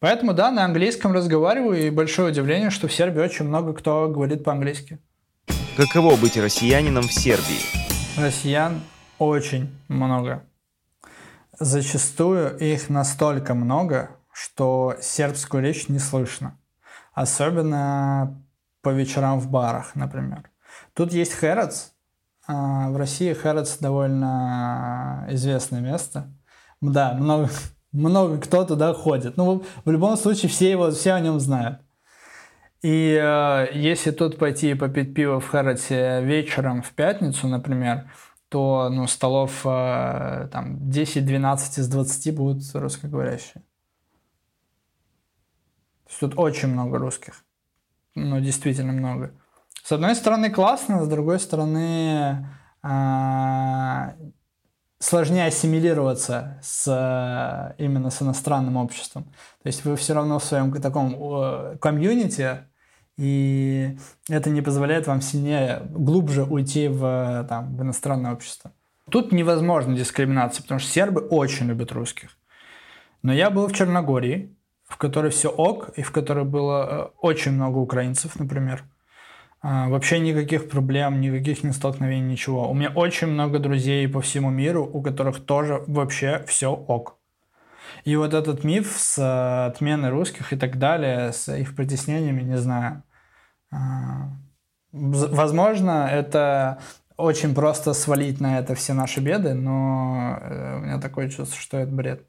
Поэтому, 0.00 0.32
да, 0.32 0.50
на 0.50 0.64
английском 0.64 1.12
разговариваю, 1.12 1.86
и 1.86 1.90
большое 1.90 2.30
удивление, 2.30 2.70
что 2.70 2.88
в 2.88 2.92
Сербии 2.92 3.20
очень 3.20 3.44
много 3.44 3.74
кто 3.74 4.08
говорит 4.08 4.44
по-английски. 4.44 4.98
Каково 5.76 6.16
быть 6.16 6.36
россиянином 6.36 7.04
в 7.04 7.12
Сербии? 7.12 7.60
Россиян 8.18 8.80
очень 9.18 9.70
много. 9.88 10.42
Зачастую 11.58 12.56
их 12.56 12.88
настолько 12.88 13.52
много, 13.54 14.10
что 14.32 14.96
сербскую 15.02 15.62
речь 15.62 15.88
не 15.88 15.98
слышно. 15.98 16.58
Особенно 17.12 18.42
по 18.82 18.90
вечерам 18.90 19.40
в 19.40 19.50
барах, 19.50 19.94
например. 19.94 20.50
Тут 20.94 21.12
есть 21.12 21.38
Херец. 21.38 21.92
А, 22.46 22.90
в 22.90 22.96
России 22.96 23.34
Херец 23.34 23.78
довольно 23.78 25.26
известное 25.30 25.80
место. 25.80 26.32
Да, 26.80 27.14
много, 27.14 27.50
много 27.92 28.38
кто 28.38 28.64
туда 28.64 28.94
ходит. 28.94 29.36
Ну, 29.36 29.64
в 29.84 29.90
любом 29.90 30.16
случае, 30.16 30.50
все 30.50 30.70
его, 30.70 30.90
все 30.90 31.12
о 31.12 31.20
нем 31.20 31.38
знают. 31.40 31.80
И 32.82 33.18
э, 33.22 33.66
если 33.74 34.10
тут 34.10 34.38
пойти 34.38 34.74
попить 34.74 35.14
пиво 35.14 35.38
в 35.38 35.50
Херете 35.50 36.22
вечером 36.22 36.82
в 36.82 36.90
пятницу, 36.92 37.46
например, 37.46 38.10
то 38.48 38.88
ну, 38.90 39.06
столов 39.06 39.60
э, 39.64 40.48
там 40.50 40.76
10-12 40.88 41.80
из 41.80 41.88
20 41.88 42.34
будут 42.34 42.62
русскоговорящие. 42.74 43.62
То 46.04 46.08
есть 46.08 46.20
тут 46.20 46.32
очень 46.36 46.68
много 46.68 46.98
русских. 46.98 47.44
Ну, 48.14 48.40
действительно 48.40 48.92
много. 48.92 49.34
С 49.82 49.92
одной 49.92 50.14
стороны 50.14 50.50
классно, 50.50 51.04
с 51.04 51.08
другой 51.08 51.38
стороны 51.40 52.46
э, 52.82 54.12
сложнее 54.98 55.46
ассимилироваться 55.46 56.58
с, 56.62 57.74
именно 57.78 58.10
с 58.10 58.22
иностранным 58.22 58.76
обществом. 58.76 59.24
То 59.62 59.66
есть 59.66 59.84
вы 59.84 59.96
все 59.96 60.14
равно 60.14 60.38
в 60.38 60.44
своем 60.44 60.72
таком 60.72 61.78
комьюнити, 61.78 62.58
и 63.16 63.98
это 64.28 64.50
не 64.50 64.62
позволяет 64.62 65.06
вам 65.06 65.20
сильнее, 65.20 65.82
глубже 65.90 66.44
уйти 66.44 66.88
в, 66.88 67.46
там, 67.48 67.76
в 67.76 67.82
иностранное 67.82 68.32
общество. 68.32 68.72
Тут 69.10 69.32
невозможно 69.32 69.96
дискриминация, 69.96 70.62
потому 70.62 70.78
что 70.78 70.90
сербы 70.90 71.20
очень 71.20 71.66
любят 71.66 71.92
русских. 71.92 72.38
Но 73.22 73.32
я 73.32 73.50
был 73.50 73.66
в 73.66 73.74
Черногории, 73.74 74.56
в 74.90 74.96
которой 74.96 75.30
все 75.30 75.48
ок, 75.48 75.90
и 75.96 76.02
в 76.02 76.10
которой 76.10 76.44
было 76.44 76.88
э, 76.90 77.08
очень 77.20 77.52
много 77.52 77.78
украинцев, 77.78 78.38
например. 78.38 78.82
А, 79.62 79.88
вообще 79.88 80.18
никаких 80.18 80.68
проблем, 80.68 81.20
никаких 81.20 81.62
не 81.62 81.72
столкновений, 81.72 82.32
ничего. 82.32 82.68
У 82.68 82.74
меня 82.74 82.90
очень 82.90 83.28
много 83.28 83.60
друзей 83.60 84.08
по 84.08 84.20
всему 84.20 84.50
миру, 84.50 84.84
у 84.92 85.00
которых 85.00 85.44
тоже 85.44 85.84
вообще 85.86 86.44
все 86.48 86.72
ок. 86.72 87.16
И 88.04 88.16
вот 88.16 88.34
этот 88.34 88.64
миф 88.64 88.96
с 88.98 89.16
э, 89.18 89.66
отменой 89.66 90.10
русских 90.10 90.52
и 90.52 90.56
так 90.56 90.78
далее, 90.78 91.32
с 91.32 91.54
их 91.54 91.76
притеснениями, 91.76 92.42
не 92.42 92.58
знаю. 92.58 93.04
А, 93.70 94.30
возможно, 94.90 96.08
это 96.10 96.80
очень 97.16 97.54
просто 97.54 97.92
свалить 97.92 98.40
на 98.40 98.58
это 98.58 98.74
все 98.74 98.92
наши 98.92 99.20
беды, 99.20 99.54
но 99.54 100.36
э, 100.40 100.76
у 100.78 100.80
меня 100.80 101.00
такое 101.00 101.28
чувство, 101.28 101.56
что 101.60 101.78
это 101.78 101.92
бред. 101.92 102.26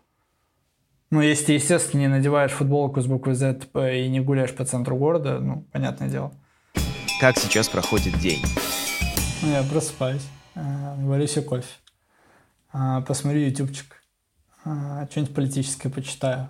Ну, 1.11 1.19
если 1.19 1.47
ты, 1.47 1.53
естественно, 1.53 1.99
не 1.99 2.07
надеваешь 2.07 2.53
футболку 2.53 3.01
с 3.01 3.05
буквой 3.05 3.35
Z 3.35 3.59
и 3.93 4.07
не 4.07 4.21
гуляешь 4.21 4.55
по 4.55 4.63
центру 4.63 4.95
города, 4.95 5.39
ну, 5.41 5.67
понятное 5.73 6.07
дело. 6.07 6.31
Как 7.19 7.37
сейчас 7.37 7.67
проходит 7.67 8.17
день? 8.19 8.41
Ну, 9.41 9.51
я 9.51 9.61
просыпаюсь, 9.63 10.25
э, 10.55 10.61
варю 11.03 11.27
себе 11.27 11.41
кофе, 11.41 11.67
э, 12.73 13.01
посмотрю 13.05 13.41
ютубчик, 13.41 14.01
что-нибудь 14.63 15.35
политическое 15.35 15.89
почитаю. 15.89 16.49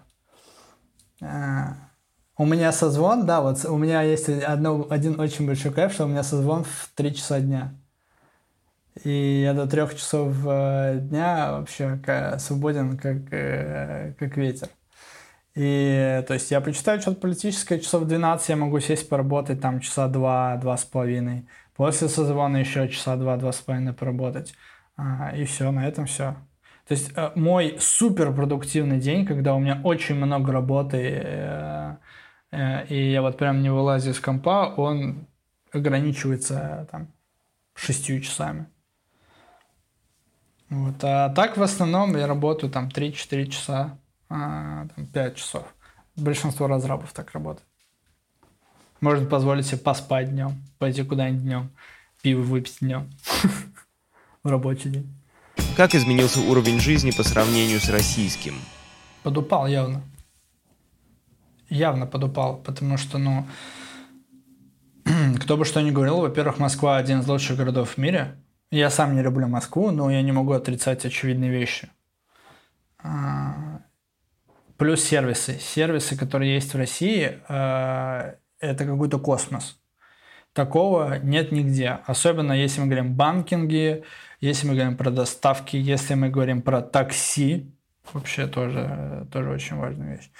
У 1.19 2.45
меня 2.45 2.71
созвон, 2.71 3.25
да, 3.25 3.41
вот 3.41 3.65
у 3.65 3.77
меня 3.77 4.03
есть 4.03 4.29
одно, 4.29 4.85
один 4.91 5.19
очень 5.19 5.47
большой 5.47 5.71
кайф, 5.71 5.93
что 5.93 6.05
у 6.05 6.07
меня 6.07 6.21
созвон 6.21 6.65
в 6.65 6.91
3 6.93 7.15
часа 7.15 7.39
дня. 7.39 7.73
И 9.03 9.41
я 9.43 9.53
до 9.53 9.67
трех 9.67 9.95
часов 9.95 10.35
э, 10.45 10.99
дня 11.01 11.53
вообще 11.53 11.99
свободен, 12.39 12.97
как, 12.97 13.17
э, 13.31 14.13
как 14.19 14.35
ветер. 14.35 14.67
И 15.55 16.23
то 16.27 16.33
есть 16.33 16.51
я 16.51 16.61
почитаю 16.61 17.01
что-то 17.01 17.19
политическое, 17.21 17.79
часов 17.79 18.05
12 18.05 18.49
я 18.49 18.55
могу 18.55 18.79
сесть 18.79 19.09
поработать, 19.09 19.61
там 19.61 19.79
часа 19.79 20.07
два, 20.07 20.57
два 20.57 20.77
с 20.77 20.83
половиной. 20.85 21.47
После 21.75 22.09
созвона 22.09 22.57
еще 22.57 22.87
часа 22.89 23.15
два, 23.15 23.37
два 23.37 23.51
с 23.51 23.61
половиной 23.61 23.93
поработать. 23.93 24.53
А, 24.97 25.31
и 25.35 25.45
все, 25.45 25.71
на 25.71 25.87
этом 25.87 26.05
все. 26.05 26.35
То 26.87 26.93
есть 26.93 27.11
э, 27.15 27.31
мой 27.35 27.77
супер 27.79 28.33
продуктивный 28.33 28.99
день, 28.99 29.25
когда 29.25 29.55
у 29.55 29.59
меня 29.59 29.79
очень 29.83 30.15
много 30.15 30.51
работы, 30.51 32.07
и 32.89 33.11
я 33.11 33.21
вот 33.21 33.37
прям 33.37 33.61
не 33.61 33.69
вылазю 33.71 34.11
из 34.11 34.19
компа, 34.19 34.73
он 34.75 35.27
ограничивается 35.71 36.87
там 36.91 37.07
шестью 37.73 38.19
часами. 38.19 38.67
Вот. 40.71 40.95
А 41.03 41.29
так 41.29 41.57
в 41.57 41.61
основном 41.61 42.17
я 42.17 42.25
работаю 42.25 42.71
там 42.71 42.87
3-4 42.87 43.45
часа, 43.45 43.99
а, 44.27 44.87
там, 44.95 45.05
5 45.05 45.35
часов. 45.35 45.63
Большинство 46.15 46.65
разрабов 46.65 47.13
так 47.13 47.31
работает. 47.33 47.67
Можно 48.99 49.27
позволить 49.27 49.67
себе 49.67 49.77
поспать 49.77 50.31
днем, 50.31 50.63
пойти 50.79 51.03
куда-нибудь 51.03 51.43
днем, 51.43 51.71
пиво 52.23 52.41
выпить 52.41 52.77
днем 52.81 53.07
в 54.43 54.49
рабочий 54.49 54.89
день. 54.89 55.13
Как 55.77 55.93
изменился 55.93 56.39
уровень 56.39 56.79
жизни 56.79 57.11
по 57.11 57.21
сравнению 57.21 57.79
с 57.79 57.89
российским? 57.89 58.55
Подупал 59.21 59.67
явно 59.67 60.01
явно 61.71 62.05
подупал, 62.05 62.57
потому 62.57 62.97
что, 62.97 63.17
ну, 63.17 63.47
кто 65.41 65.57
бы 65.57 65.65
что 65.65 65.81
ни 65.81 65.89
говорил, 65.89 66.17
во-первых, 66.17 66.59
Москва 66.59 66.97
один 66.97 67.21
из 67.21 67.27
лучших 67.27 67.57
городов 67.57 67.91
в 67.91 67.97
мире. 67.97 68.35
Я 68.71 68.89
сам 68.89 69.15
не 69.15 69.21
люблю 69.21 69.47
Москву, 69.47 69.91
но 69.91 70.09
я 70.09 70.21
не 70.21 70.31
могу 70.31 70.53
отрицать 70.53 71.05
очевидные 71.05 71.51
вещи. 71.51 71.89
А, 73.03 73.81
плюс 74.77 75.03
сервисы. 75.03 75.59
Сервисы, 75.59 76.17
которые 76.17 76.53
есть 76.53 76.73
в 76.73 76.77
России, 76.77 77.39
а, 77.49 78.35
это 78.59 78.85
какой-то 78.85 79.19
космос. 79.19 79.77
Такого 80.53 81.19
нет 81.19 81.51
нигде. 81.51 81.99
Особенно 82.05 82.53
если 82.53 82.79
мы 82.79 82.87
говорим 82.87 83.13
банкинги, 83.13 84.03
если 84.39 84.67
мы 84.67 84.75
говорим 84.75 84.95
про 84.95 85.11
доставки, 85.11 85.75
если 85.75 86.13
мы 86.13 86.29
говорим 86.29 86.61
про 86.61 86.81
такси. 86.81 87.75
Вообще 88.13 88.47
тоже, 88.47 89.27
тоже 89.31 89.49
очень 89.49 89.75
важная 89.75 90.15
вещь 90.15 90.31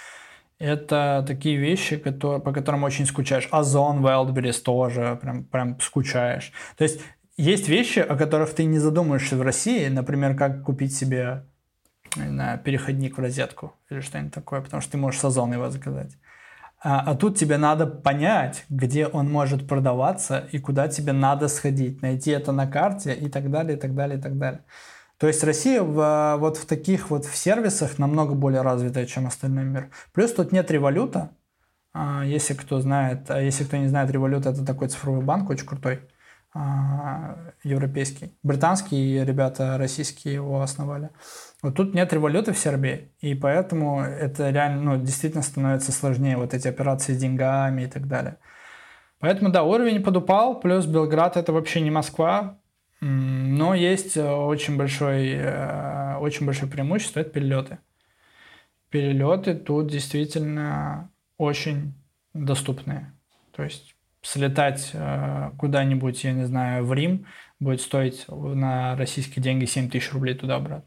это 0.62 1.26
такие 1.28 1.58
вещи, 1.58 1.98
которые, 1.98 2.40
по 2.40 2.54
которым 2.54 2.84
очень 2.84 3.08
скучаешь. 3.08 3.48
Озон, 3.52 4.06
Wildberries 4.06 4.62
тоже 4.62 5.18
прям, 5.20 5.44
прям 5.46 5.80
скучаешь. 5.80 6.54
То 6.78 6.84
есть 6.84 7.02
есть 7.38 7.68
вещи, 7.68 8.00
о 8.00 8.16
которых 8.16 8.54
ты 8.54 8.66
не 8.66 8.80
задумаешься 8.80 9.38
в 9.38 9.42
России, 9.42 9.88
например, 9.88 10.36
как 10.36 10.64
купить 10.64 10.96
себе 10.96 11.46
знаю, 12.16 12.60
переходник 12.60 13.18
в 13.18 13.22
розетку 13.22 13.74
или 13.90 14.02
что-нибудь 14.02 14.34
такое, 14.34 14.62
потому 14.62 14.82
что 14.82 14.92
ты 14.92 14.98
можешь 14.98 15.20
с 15.20 15.26
Озона 15.26 15.56
его 15.56 15.70
заказать. 15.70 16.18
А, 16.84 17.00
а 17.02 17.16
тут 17.16 17.38
тебе 17.38 17.58
надо 17.58 17.86
понять, 17.86 18.66
где 18.70 19.06
он 19.08 19.32
может 19.32 19.68
продаваться 19.68 20.48
и 20.52 20.60
куда 20.60 20.88
тебе 20.88 21.14
надо 21.14 21.48
сходить, 21.48 22.02
найти 22.02 22.32
это 22.32 22.52
на 22.52 22.68
карте 22.68 23.14
и 23.14 23.30
так 23.30 23.52
далее, 23.52 23.78
и 23.78 23.80
так 23.80 23.94
далее, 23.94 24.18
и 24.18 24.22
так 24.22 24.38
далее. 24.38 24.62
То 25.18 25.28
есть 25.28 25.44
Россия 25.44 25.84
в, 25.84 26.38
вот 26.40 26.58
в 26.58 26.66
таких 26.66 27.12
вот 27.12 27.26
в 27.26 27.36
сервисах 27.36 28.00
намного 28.00 28.34
более 28.34 28.64
развитая, 28.64 29.06
чем 29.06 29.28
остальной 29.28 29.66
мир. 29.66 29.90
Плюс 30.14 30.34
тут 30.34 30.52
нет 30.52 30.72
революта. 30.72 31.30
А, 31.94 32.24
если 32.26 32.56
кто 32.56 32.80
знает, 32.80 33.30
а 33.30 33.40
если 33.40 33.64
кто 33.64 33.78
не 33.78 33.88
знает, 33.88 34.10
револют 34.10 34.48
это 34.48 34.66
такой 34.66 34.88
цифровой 34.88 35.24
банк 35.24 35.52
очень 35.52 35.68
крутой, 35.68 36.02
европейский. 37.64 38.34
Британские 38.44 39.24
ребята, 39.24 39.78
российские 39.78 40.34
его 40.36 40.62
основали. 40.62 41.10
Вот 41.62 41.76
тут 41.76 41.94
нет 41.94 42.12
революта 42.12 42.52
в 42.52 42.58
Сербии, 42.58 43.12
и 43.22 43.36
поэтому 43.36 44.02
это 44.02 44.50
реально, 44.50 44.82
ну, 44.82 45.02
действительно 45.02 45.44
становится 45.44 45.92
сложнее, 45.92 46.36
вот 46.36 46.54
эти 46.54 46.68
операции 46.68 47.14
с 47.14 47.18
деньгами 47.18 47.84
и 47.84 47.88
так 47.88 48.08
далее. 48.08 48.38
Поэтому, 49.20 49.52
да, 49.52 49.64
уровень 49.64 50.04
подупал, 50.04 50.60
плюс 50.60 50.86
Белград 50.86 51.38
это 51.38 51.54
вообще 51.54 51.80
не 51.80 51.92
Москва, 51.92 52.58
но 53.00 53.74
есть 53.74 54.18
очень 54.18 54.78
большой, 54.78 55.30
э, 55.30 56.18
очень 56.18 56.46
большое 56.46 56.72
преимущество– 56.72 57.20
это 57.22 57.30
перелеты. 57.30 57.78
Перелеты 58.90 59.56
тут 59.56 59.88
действительно 59.88 61.10
очень 61.38 61.94
доступные. 62.34 63.14
То 63.56 63.64
есть 63.64 63.96
слетать 64.22 64.92
э, 64.94 65.52
куда-нибудь, 65.58 66.24
я 66.24 66.34
не 66.34 66.46
знаю, 66.46 66.86
в 66.86 66.94
Рим 66.94 67.26
будет 67.60 67.82
стоить 67.82 68.26
на 68.28 68.96
российские 68.96 69.44
деньги 69.44 69.66
7 69.66 69.90
тысяч 69.90 70.12
рублей 70.14 70.36
туда-обратно. 70.36 70.86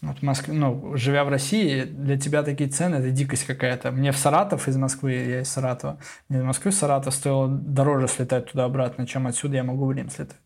Вот 0.00 0.18
в 0.18 0.22
Москве, 0.22 0.54
ну, 0.54 0.96
живя 0.96 1.24
в 1.24 1.28
России, 1.28 1.82
для 1.82 2.16
тебя 2.16 2.44
такие 2.44 2.70
цены, 2.70 2.96
это 2.96 3.10
дикость 3.10 3.44
какая-то. 3.44 3.90
Мне 3.90 4.12
в 4.12 4.16
Саратов 4.16 4.68
из 4.68 4.76
Москвы, 4.76 5.12
я 5.12 5.40
из 5.40 5.48
Саратова, 5.48 5.98
мне 6.28 6.40
в 6.40 6.44
Москву 6.44 6.70
из 6.70 6.78
Саратова 6.78 7.10
стоило 7.10 7.48
дороже 7.48 8.06
слетать 8.06 8.50
туда-обратно, 8.50 9.08
чем 9.08 9.26
отсюда 9.26 9.56
я 9.56 9.64
могу 9.64 9.86
в 9.86 9.92
Рим 9.92 10.08
слетать. 10.08 10.38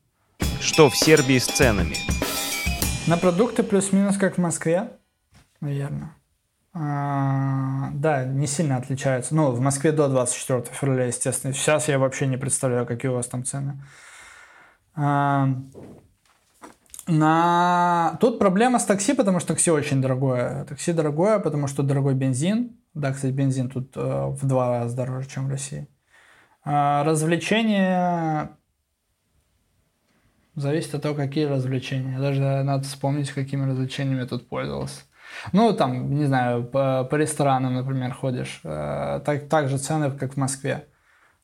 Что 0.61 0.88
в 0.88 0.96
Сербии 0.96 1.38
с 1.38 1.46
ценами? 1.46 1.96
На 3.07 3.18
продукты 3.18 3.62
плюс-минус 3.62 4.16
как 4.16 4.36
в 4.36 4.40
Москве, 4.40 4.88
наверное. 5.61 6.16
А, 6.75 7.91
да, 7.93 8.25
не 8.25 8.47
сильно 8.47 8.77
отличаются. 8.77 9.35
Ну, 9.35 9.51
в 9.51 9.61
Москве 9.61 9.93
до 9.93 10.09
24 10.09 10.64
февраля, 10.73 11.07
естественно. 11.07 11.53
Сейчас 11.53 11.89
я 11.89 11.99
вообще 11.99 12.27
не 12.27 12.39
представляю, 12.39 12.87
какие 12.87 13.11
у 13.11 13.14
вас 13.14 13.27
там 13.27 13.45
цены. 13.45 13.83
А, 14.95 15.49
на... 17.07 18.16
Тут 18.20 18.39
проблема 18.39 18.79
с 18.79 18.85
такси, 18.85 19.12
потому 19.12 19.41
что 19.41 19.49
такси 19.49 19.70
очень 19.70 20.01
дорогое. 20.01 20.64
Такси 20.64 20.93
дорогое, 20.93 21.41
потому 21.41 21.66
что 21.66 21.83
дорогой 21.83 22.14
бензин. 22.14 22.77
Да, 22.95 23.12
кстати, 23.12 23.33
бензин 23.33 23.68
тут 23.68 23.97
э, 23.97 24.01
в 24.01 24.47
два 24.47 24.81
раза 24.81 24.97
дороже, 24.97 25.29
чем 25.29 25.47
в 25.47 25.51
России. 25.51 25.89
А 26.64 27.03
развлечения 27.05 28.57
зависит 30.55 30.95
от 30.95 31.03
того, 31.03 31.14
какие 31.14 31.47
развлечения. 31.47 32.18
Даже 32.18 32.62
надо 32.62 32.85
вспомнить, 32.85 33.31
какими 33.31 33.68
развлечениями 33.68 34.20
я 34.20 34.27
тут 34.27 34.49
пользовался. 34.49 35.03
Ну, 35.53 35.72
там, 35.72 36.14
не 36.14 36.26
знаю, 36.26 36.64
по, 36.64 37.05
по 37.05 37.16
ресторанам, 37.16 37.74
например, 37.74 38.12
ходишь. 38.12 38.61
Э, 38.64 39.20
так, 39.24 39.49
так 39.49 39.68
же 39.68 39.78
цены, 39.78 40.11
как 40.11 40.35
в 40.35 40.37
Москве. 40.37 40.87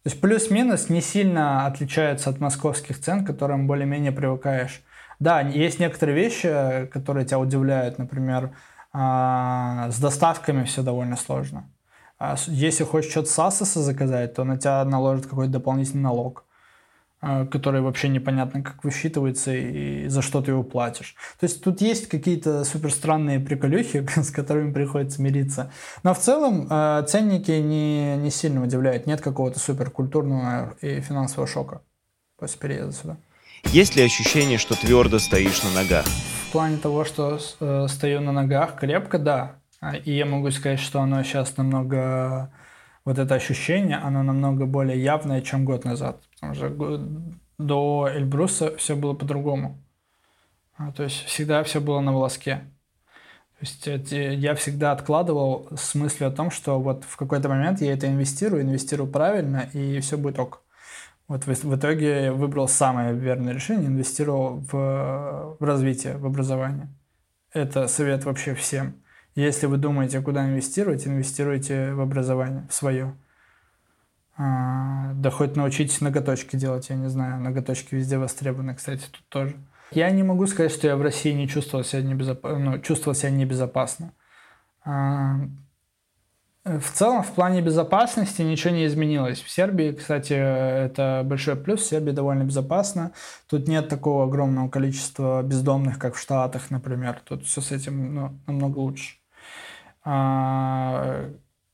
То 0.03 0.11
есть 0.11 0.21
плюс-минус 0.21 0.89
не 0.89 1.01
сильно 1.01 1.67
отличаются 1.67 2.31
от 2.31 2.41
московских 2.41 3.01
цен, 3.01 3.25
к 3.25 3.27
которым 3.27 3.67
более-менее 3.67 4.13
привыкаешь. 4.13 4.83
Да, 5.19 5.41
есть 5.41 5.81
некоторые 5.81 6.17
вещи, 6.17 6.89
которые 6.93 7.27
тебя 7.27 7.39
удивляют. 7.39 7.99
Например, 7.99 8.53
а, 8.93 9.91
с 9.91 9.99
доставками 9.99 10.65
все 10.65 10.83
довольно 10.83 11.17
сложно. 11.17 11.71
А 12.19 12.37
если 12.47 12.85
хочешь 12.85 13.11
что-то 13.11 13.29
с 13.29 13.39
Асоса 13.39 13.81
заказать, 13.81 14.35
то 14.35 14.45
на 14.45 14.57
тебя 14.59 14.85
наложат 14.85 15.27
какой-то 15.27 15.53
дополнительный 15.53 16.03
налог 16.03 16.45
который 17.21 17.81
вообще 17.81 18.09
непонятно 18.09 18.63
как 18.63 18.85
высчитывается 18.85 19.53
и 19.55 20.09
за 20.09 20.23
что 20.23 20.41
ты 20.41 20.53
его 20.53 20.63
платишь. 20.63 21.17
То 21.41 21.45
есть 21.45 21.63
тут 21.63 21.81
есть 21.81 22.09
какие-то 22.09 22.65
супер 22.65 22.93
странные 22.93 23.41
приколюхи, 23.41 24.07
с 24.17 24.31
которыми 24.31 24.73
приходится 24.73 25.21
мириться. 25.21 25.73
Но 26.03 26.15
в 26.15 26.19
целом 26.19 26.69
ценники 27.07 27.51
не, 27.51 28.17
не 28.17 28.31
сильно 28.31 28.63
удивляют. 28.63 29.07
Нет 29.07 29.21
какого-то 29.21 29.59
супер 29.59 29.91
культурного 29.91 30.77
и 30.81 31.01
финансового 31.01 31.49
шока 31.49 31.83
после 32.39 32.61
переезда 32.61 32.93
сюда. 32.93 33.17
Есть 33.65 33.97
ли 33.97 34.03
ощущение, 34.03 34.59
что 34.59 34.75
твердо 34.75 35.19
стоишь 35.19 35.63
на 35.63 35.71
ногах? 35.73 36.07
В 36.07 36.53
плане 36.53 36.79
того, 36.79 37.05
что 37.05 37.39
э, 37.61 37.87
стою 37.89 38.21
на 38.21 38.33
ногах 38.33 38.79
крепко, 38.79 39.19
да. 39.19 39.57
А, 39.81 39.97
и 39.97 40.13
я 40.13 40.25
могу 40.25 40.51
сказать, 40.51 40.81
что 40.81 41.01
оно 41.01 41.23
сейчас 41.23 41.57
намного... 41.57 42.53
Вот 43.05 43.19
это 43.19 43.35
ощущение, 43.35 43.97
оно 43.97 44.23
намного 44.23 44.67
более 44.67 45.03
явное, 45.03 45.41
чем 45.41 45.65
год 45.65 45.85
назад. 45.85 46.23
Что 46.39 47.01
до 47.59 48.09
Эльбруса 48.13 48.77
все 48.77 48.95
было 48.95 49.15
по-другому. 49.15 49.83
А, 50.77 50.93
то 50.93 51.03
есть 51.03 51.25
всегда 51.25 51.63
все 51.65 51.81
было 51.81 52.01
на 52.01 52.13
волоске. 52.13 52.65
То 53.59 53.91
есть 53.91 54.13
я 54.13 54.55
всегда 54.55 54.93
откладывал 54.93 55.69
с 55.77 55.97
мыслью 55.97 56.29
о 56.29 56.33
том, 56.33 56.53
что 56.53 56.81
вот 56.81 57.03
в 57.05 57.17
какой-то 57.17 57.49
момент 57.49 57.81
я 57.81 57.93
это 57.93 58.07
инвестирую, 58.07 58.63
инвестирую 58.63 59.11
правильно, 59.11 59.69
и 59.73 59.99
все 59.99 60.17
будет 60.17 60.39
ок. 60.39 60.63
Вот 61.27 61.45
в 61.45 61.77
итоге 61.77 62.27
я 62.27 62.33
выбрал 62.33 62.69
самое 62.69 63.13
верное 63.13 63.53
решение, 63.53 63.89
инвестировал 63.89 64.61
в, 64.61 65.57
в 65.59 65.65
развитие, 65.65 66.17
в 66.17 66.25
образование. 66.25 66.89
Это 67.53 67.89
совет 67.89 68.25
вообще 68.25 68.55
всем. 68.55 69.03
Если 69.35 69.67
вы 69.67 69.77
думаете, 69.77 70.21
куда 70.21 70.47
инвестировать, 70.47 71.07
инвестируйте 71.07 71.93
в 71.93 72.01
образование, 72.01 72.67
в 72.71 72.75
свое. 72.75 73.15
А, 74.39 75.15
да 75.15 75.31
хоть 75.31 75.57
научитесь 75.57 76.01
ноготочки 76.01 76.55
делать, 76.55 76.89
я 76.91 76.97
не 76.97 77.09
знаю, 77.09 77.41
ноготочки 77.41 77.97
везде 77.97 78.19
востребованы, 78.19 78.75
кстати, 78.75 79.05
тут 79.11 79.29
тоже. 79.29 79.57
Я 79.91 80.11
не 80.11 80.23
могу 80.23 80.47
сказать, 80.47 80.71
что 80.71 80.87
я 80.87 80.97
в 80.97 81.03
России 81.03 81.33
не 81.33 81.49
чувствовал 81.49 81.85
себя 81.85 82.03
небезопасно, 82.03 82.59
ну, 82.59 82.79
чувствовал 82.79 83.17
себя 83.17 83.31
небезопасно. 83.31 84.13
А, 84.85 85.41
в 86.65 86.91
целом, 86.93 87.23
в 87.23 87.33
плане 87.33 87.63
безопасности 87.63 88.43
ничего 88.43 88.75
не 88.75 88.87
изменилось. 88.87 89.41
В 89.41 89.51
Сербии, 89.51 89.93
кстати, 89.93 90.35
это 90.35 91.23
большой 91.25 91.57
плюс. 91.57 91.81
В 91.81 91.89
Сербии 91.89 92.13
довольно 92.13 92.45
безопасно. 92.45 93.13
Тут 93.49 93.67
нет 93.69 93.89
такого 93.89 94.25
огромного 94.25 94.69
количества 94.69 95.43
бездомных, 95.43 95.99
как 95.99 96.15
в 96.15 96.21
Штатах, 96.21 96.71
например. 96.71 97.23
Тут 97.25 97.45
все 97.47 97.61
с 97.61 97.73
этим 97.73 98.15
ну, 98.15 98.39
намного 98.47 98.79
лучше. 98.79 99.17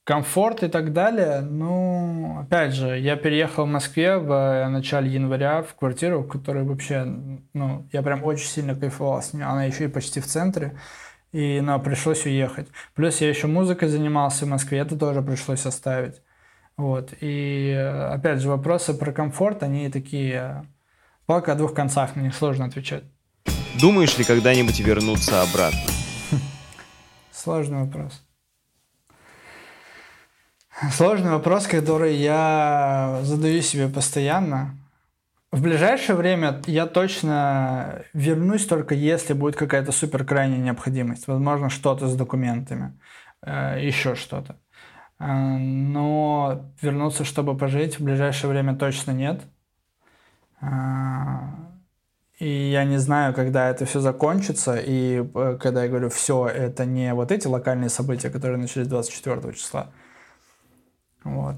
Комфорт 0.04 0.62
и 0.62 0.68
так 0.68 0.92
далее. 0.92 1.40
Ну, 1.40 2.40
опять 2.40 2.74
же, 2.74 2.98
я 2.98 3.16
переехал 3.16 3.64
в 3.64 3.68
Москве 3.68 4.18
в 4.18 4.68
начале 4.68 5.10
января 5.10 5.62
в 5.62 5.74
квартиру, 5.74 6.20
в 6.20 6.28
которой 6.28 6.64
вообще, 6.64 7.04
ну, 7.54 7.88
я 7.90 8.02
прям 8.02 8.22
очень 8.22 8.46
сильно 8.46 8.74
кайфовал 8.74 9.22
с 9.22 9.32
ней. 9.32 9.42
Она 9.42 9.64
еще 9.64 9.84
и 9.84 9.88
почти 9.88 10.20
в 10.20 10.26
центре 10.26 10.78
и 11.34 11.60
но 11.60 11.80
пришлось 11.80 12.24
уехать. 12.26 12.68
Плюс 12.94 13.20
я 13.20 13.28
еще 13.28 13.48
музыкой 13.48 13.88
занимался 13.88 14.46
в 14.46 14.48
Москве, 14.48 14.78
это 14.78 14.96
тоже 14.96 15.20
пришлось 15.20 15.66
оставить. 15.66 16.22
Вот. 16.76 17.12
И 17.20 17.72
опять 18.10 18.40
же, 18.40 18.48
вопросы 18.48 18.94
про 18.94 19.12
комфорт, 19.12 19.62
они 19.62 19.90
такие... 19.90 20.64
Палка 21.26 21.52
о 21.52 21.54
двух 21.54 21.74
концах, 21.74 22.16
них 22.16 22.34
сложно 22.34 22.66
отвечать. 22.66 23.02
Думаешь 23.80 24.16
ли 24.18 24.24
когда-нибудь 24.24 24.78
вернуться 24.78 25.42
обратно? 25.42 25.80
Сложный 27.32 27.84
вопрос. 27.84 28.22
Сложный 30.92 31.30
вопрос, 31.30 31.66
который 31.68 32.16
я 32.16 33.20
задаю 33.22 33.62
себе 33.62 33.88
постоянно. 33.88 34.76
В 35.52 35.62
ближайшее 35.62 36.16
время 36.16 36.60
я 36.66 36.86
точно 36.86 38.02
вернусь 38.12 38.66
только 38.66 38.96
если 38.96 39.34
будет 39.34 39.54
какая-то 39.54 39.92
супер 39.92 40.24
крайняя 40.24 40.58
необходимость. 40.58 41.28
Возможно, 41.28 41.70
что-то 41.70 42.08
с 42.08 42.16
документами, 42.16 42.98
э, 43.42 43.78
еще 43.80 44.16
что-то. 44.16 44.56
Э, 45.20 45.32
но 45.32 46.72
вернуться, 46.82 47.24
чтобы 47.24 47.56
пожить, 47.56 48.00
в 48.00 48.04
ближайшее 48.04 48.50
время 48.50 48.74
точно 48.74 49.12
нет. 49.12 49.42
Э, 50.60 50.66
и 52.40 52.70
я 52.72 52.82
не 52.82 52.98
знаю, 52.98 53.32
когда 53.32 53.70
это 53.70 53.86
все 53.86 54.00
закончится. 54.00 54.76
И 54.84 55.24
когда 55.60 55.84
я 55.84 55.88
говорю 55.88 56.10
все, 56.10 56.48
это 56.48 56.84
не 56.84 57.14
вот 57.14 57.30
эти 57.30 57.46
локальные 57.46 57.90
события, 57.90 58.28
которые 58.28 58.58
начались 58.58 58.88
24 58.88 59.52
числа. 59.52 59.92
Вот. 61.24 61.56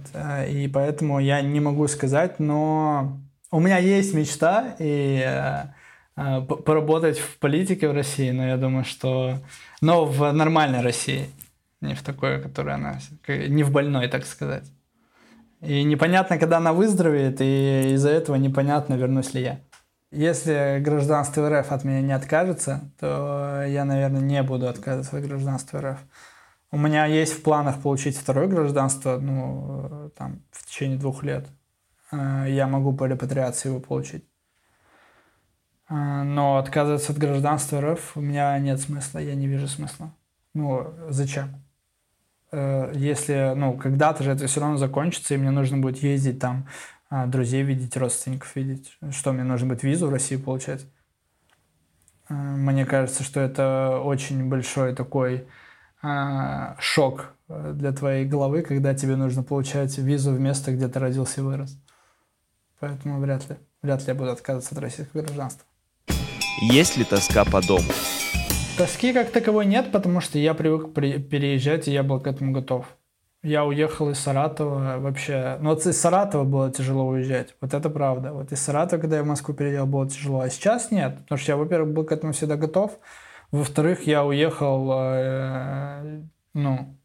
И 0.48 0.70
поэтому 0.72 1.18
я 1.18 1.42
не 1.42 1.60
могу 1.60 1.88
сказать, 1.88 2.38
но 2.38 3.18
у 3.50 3.60
меня 3.60 3.78
есть 3.78 4.14
мечта 4.14 4.76
и 4.78 5.22
э, 5.24 5.64
э 6.16 6.40
поработать 6.42 7.18
в 7.18 7.38
политике 7.38 7.88
в 7.88 7.92
России, 7.92 8.30
но 8.30 8.46
я 8.46 8.56
думаю, 8.56 8.84
что... 8.84 9.38
Но 9.80 10.04
в 10.04 10.32
нормальной 10.32 10.80
России, 10.82 11.28
не 11.80 11.94
в 11.94 12.02
такой, 12.02 12.40
которая 12.40 12.76
она... 12.76 12.98
Не 13.28 13.64
в 13.64 13.72
больной, 13.72 14.08
так 14.08 14.24
сказать. 14.24 14.64
И 15.60 15.82
непонятно, 15.84 16.38
когда 16.38 16.58
она 16.58 16.72
выздоровеет, 16.72 17.40
и 17.40 17.94
из-за 17.94 18.10
этого 18.10 18.36
непонятно, 18.36 18.94
вернусь 18.94 19.34
ли 19.34 19.42
я. 19.42 19.60
Если 20.12 20.78
гражданство 20.80 21.48
РФ 21.50 21.72
от 21.72 21.84
меня 21.84 22.00
не 22.00 22.12
откажется, 22.12 22.90
то 23.00 23.64
я, 23.66 23.84
наверное, 23.84 24.20
не 24.20 24.42
буду 24.42 24.68
отказываться 24.68 25.16
от 25.16 25.26
гражданства 25.26 25.80
РФ. 25.80 25.98
У 26.76 26.78
меня 26.78 27.06
есть 27.06 27.32
в 27.32 27.42
планах 27.42 27.80
получить 27.80 28.18
второе 28.18 28.48
гражданство, 28.48 29.18
ну, 29.18 29.88
э, 29.90 30.10
там, 30.14 30.42
в 30.50 30.66
течение 30.66 30.98
двух 30.98 31.22
лет. 31.22 31.48
Э, 32.12 32.44
я 32.48 32.66
могу 32.66 32.92
по 32.92 33.04
репатриации 33.04 33.70
его 33.70 33.80
получить. 33.80 34.26
Э, 35.88 36.22
но 36.22 36.58
отказываться 36.58 37.12
от 37.12 37.18
гражданства 37.18 37.80
РФ 37.80 38.18
у 38.18 38.20
меня 38.20 38.58
нет 38.58 38.78
смысла, 38.78 39.20
я 39.20 39.34
не 39.34 39.46
вижу 39.46 39.68
смысла. 39.68 40.12
Ну, 40.52 40.92
зачем? 41.08 41.64
Если, 42.52 43.54
ну, 43.56 43.78
когда-то 43.78 44.22
же 44.22 44.32
это 44.32 44.46
все 44.46 44.60
равно 44.60 44.76
закончится, 44.76 45.32
и 45.32 45.38
мне 45.38 45.52
нужно 45.52 45.78
будет 45.78 46.02
ездить 46.02 46.40
там, 46.40 46.68
друзей 47.10 47.62
видеть, 47.62 47.96
родственников 47.96 48.54
видеть. 48.54 48.98
Что, 49.12 49.32
мне 49.32 49.44
нужно 49.44 49.68
будет 49.68 49.82
визу 49.82 50.08
в 50.08 50.12
Россию 50.12 50.42
получать? 50.42 50.84
Мне 52.28 52.84
кажется, 52.84 53.22
что 53.24 53.40
это 53.40 53.98
очень 54.04 54.46
большой 54.50 54.94
такой 54.94 55.48
шок 56.78 57.34
для 57.48 57.92
твоей 57.92 58.24
головы, 58.26 58.62
когда 58.62 58.94
тебе 58.94 59.16
нужно 59.16 59.42
получать 59.42 59.96
визу 59.98 60.32
в 60.32 60.40
место, 60.40 60.72
где 60.72 60.88
ты 60.88 60.98
родился 60.98 61.40
и 61.40 61.44
вырос. 61.44 61.78
Поэтому 62.80 63.20
вряд 63.20 63.48
ли, 63.48 63.56
вряд 63.82 64.00
ли 64.00 64.08
я 64.08 64.14
буду 64.14 64.30
отказываться 64.30 64.74
от 64.74 64.80
российского 64.80 65.22
гражданства. 65.22 65.64
Есть 66.60 66.96
ли 66.96 67.04
тоска 67.04 67.44
по 67.44 67.60
дому? 67.66 67.88
Тоски 68.76 69.12
как 69.14 69.30
таковой 69.30 69.64
нет, 69.64 69.90
потому 69.90 70.20
что 70.20 70.38
я 70.38 70.52
привык 70.52 70.92
при- 70.92 71.18
переезжать, 71.18 71.88
и 71.88 71.92
я 71.92 72.02
был 72.02 72.20
к 72.20 72.26
этому 72.26 72.52
готов. 72.52 72.86
Я 73.42 73.64
уехал 73.64 74.10
из 74.10 74.18
Саратова 74.18 74.98
вообще... 74.98 75.56
Ну, 75.60 75.70
вот 75.70 75.86
из 75.86 75.98
Саратова 76.00 76.44
было 76.44 76.70
тяжело 76.70 77.06
уезжать. 77.06 77.54
Вот 77.60 77.74
это 77.74 77.88
правда. 77.88 78.32
Вот 78.32 78.50
из 78.52 78.60
Саратова, 78.60 79.00
когда 79.00 79.16
я 79.18 79.22
в 79.22 79.26
Москву 79.26 79.54
переехал, 79.54 79.86
было 79.86 80.08
тяжело. 80.08 80.40
А 80.40 80.50
сейчас 80.50 80.90
нет. 80.90 81.18
Потому 81.18 81.38
что 81.38 81.52
я, 81.52 81.56
во-первых, 81.56 81.94
был 81.94 82.04
к 82.04 82.12
этому 82.12 82.32
всегда 82.32 82.56
готов. 82.56 82.98
Во-вторых, 83.56 84.06
я 84.06 84.22
уехал, 84.22 84.92
э, 84.92 86.22
ну, 86.52 87.00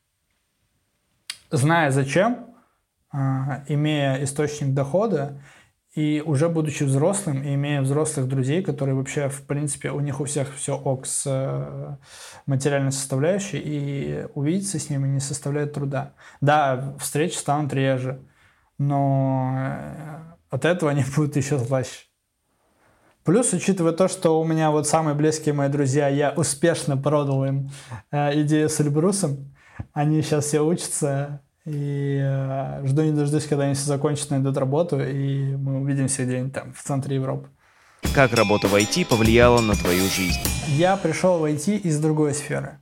зная 1.50 1.92
зачем, 1.92 2.48
э, 3.14 3.18
имея 3.70 4.22
источник 4.22 4.74
дохода, 4.74 5.42
и 5.96 6.22
уже 6.26 6.50
будучи 6.50 6.84
взрослым, 6.84 7.42
и 7.42 7.56
имея 7.56 7.82
взрослых 7.82 8.28
друзей, 8.28 8.64
которые 8.64 8.96
вообще, 8.96 9.30
в 9.30 9.44
принципе, 9.44 9.92
у 9.92 10.02
них 10.02 10.20
у 10.20 10.26
всех 10.26 10.54
все 10.54 10.78
ок 10.78 11.06
с 11.06 11.24
э, 11.26 11.96
материальной 12.48 12.92
составляющей, 12.92 13.62
и 13.64 14.28
увидеться 14.34 14.78
с 14.78 14.90
ними 14.90 15.08
не 15.08 15.22
составляет 15.22 15.72
труда. 15.72 16.16
Да, 16.42 16.96
встречи 17.00 17.38
станут 17.38 17.74
реже, 17.74 18.20
но 18.78 19.56
от 20.50 20.66
этого 20.66 20.92
они 20.92 21.06
будут 21.16 21.38
еще 21.38 21.58
слаще. 21.60 22.11
Плюс, 23.24 23.54
учитывая 23.54 23.92
то, 23.92 24.08
что 24.08 24.40
у 24.42 24.44
меня 24.44 24.72
вот 24.72 24.88
самые 24.88 25.14
близкие 25.14 25.54
мои 25.54 25.70
друзья, 25.70 26.08
я 26.08 26.32
успешно 26.32 26.98
продал 26.98 27.46
им 27.46 27.70
э, 28.12 28.42
идею 28.42 28.68
с 28.68 28.82
Эльбрусом, 28.82 29.54
они 29.94 30.24
сейчас 30.24 30.46
все 30.46 30.62
учатся, 30.62 31.42
и 31.66 32.20
э, 32.20 32.82
жду 32.86 33.04
не 33.04 33.12
дождусь, 33.12 33.46
когда 33.46 33.66
они 33.66 33.76
все 33.76 33.86
закончат, 33.86 34.32
найдут 34.32 34.58
работу, 34.58 35.00
и 35.00 35.56
мы 35.56 35.82
увидимся 35.82 36.26
где-нибудь 36.26 36.54
там, 36.54 36.74
в 36.74 36.82
центре 36.82 37.16
Европы. 37.18 37.50
Как 38.16 38.34
работа 38.34 38.68
в 38.68 38.74
IT 38.74 39.06
повлияла 39.06 39.62
на 39.62 39.76
твою 39.76 40.04
жизнь? 40.06 40.40
Я 40.70 40.98
пришел 40.98 41.38
в 41.38 41.46
IT 41.46 41.78
из 41.78 42.00
другой 42.00 42.34
сферы. 42.34 42.80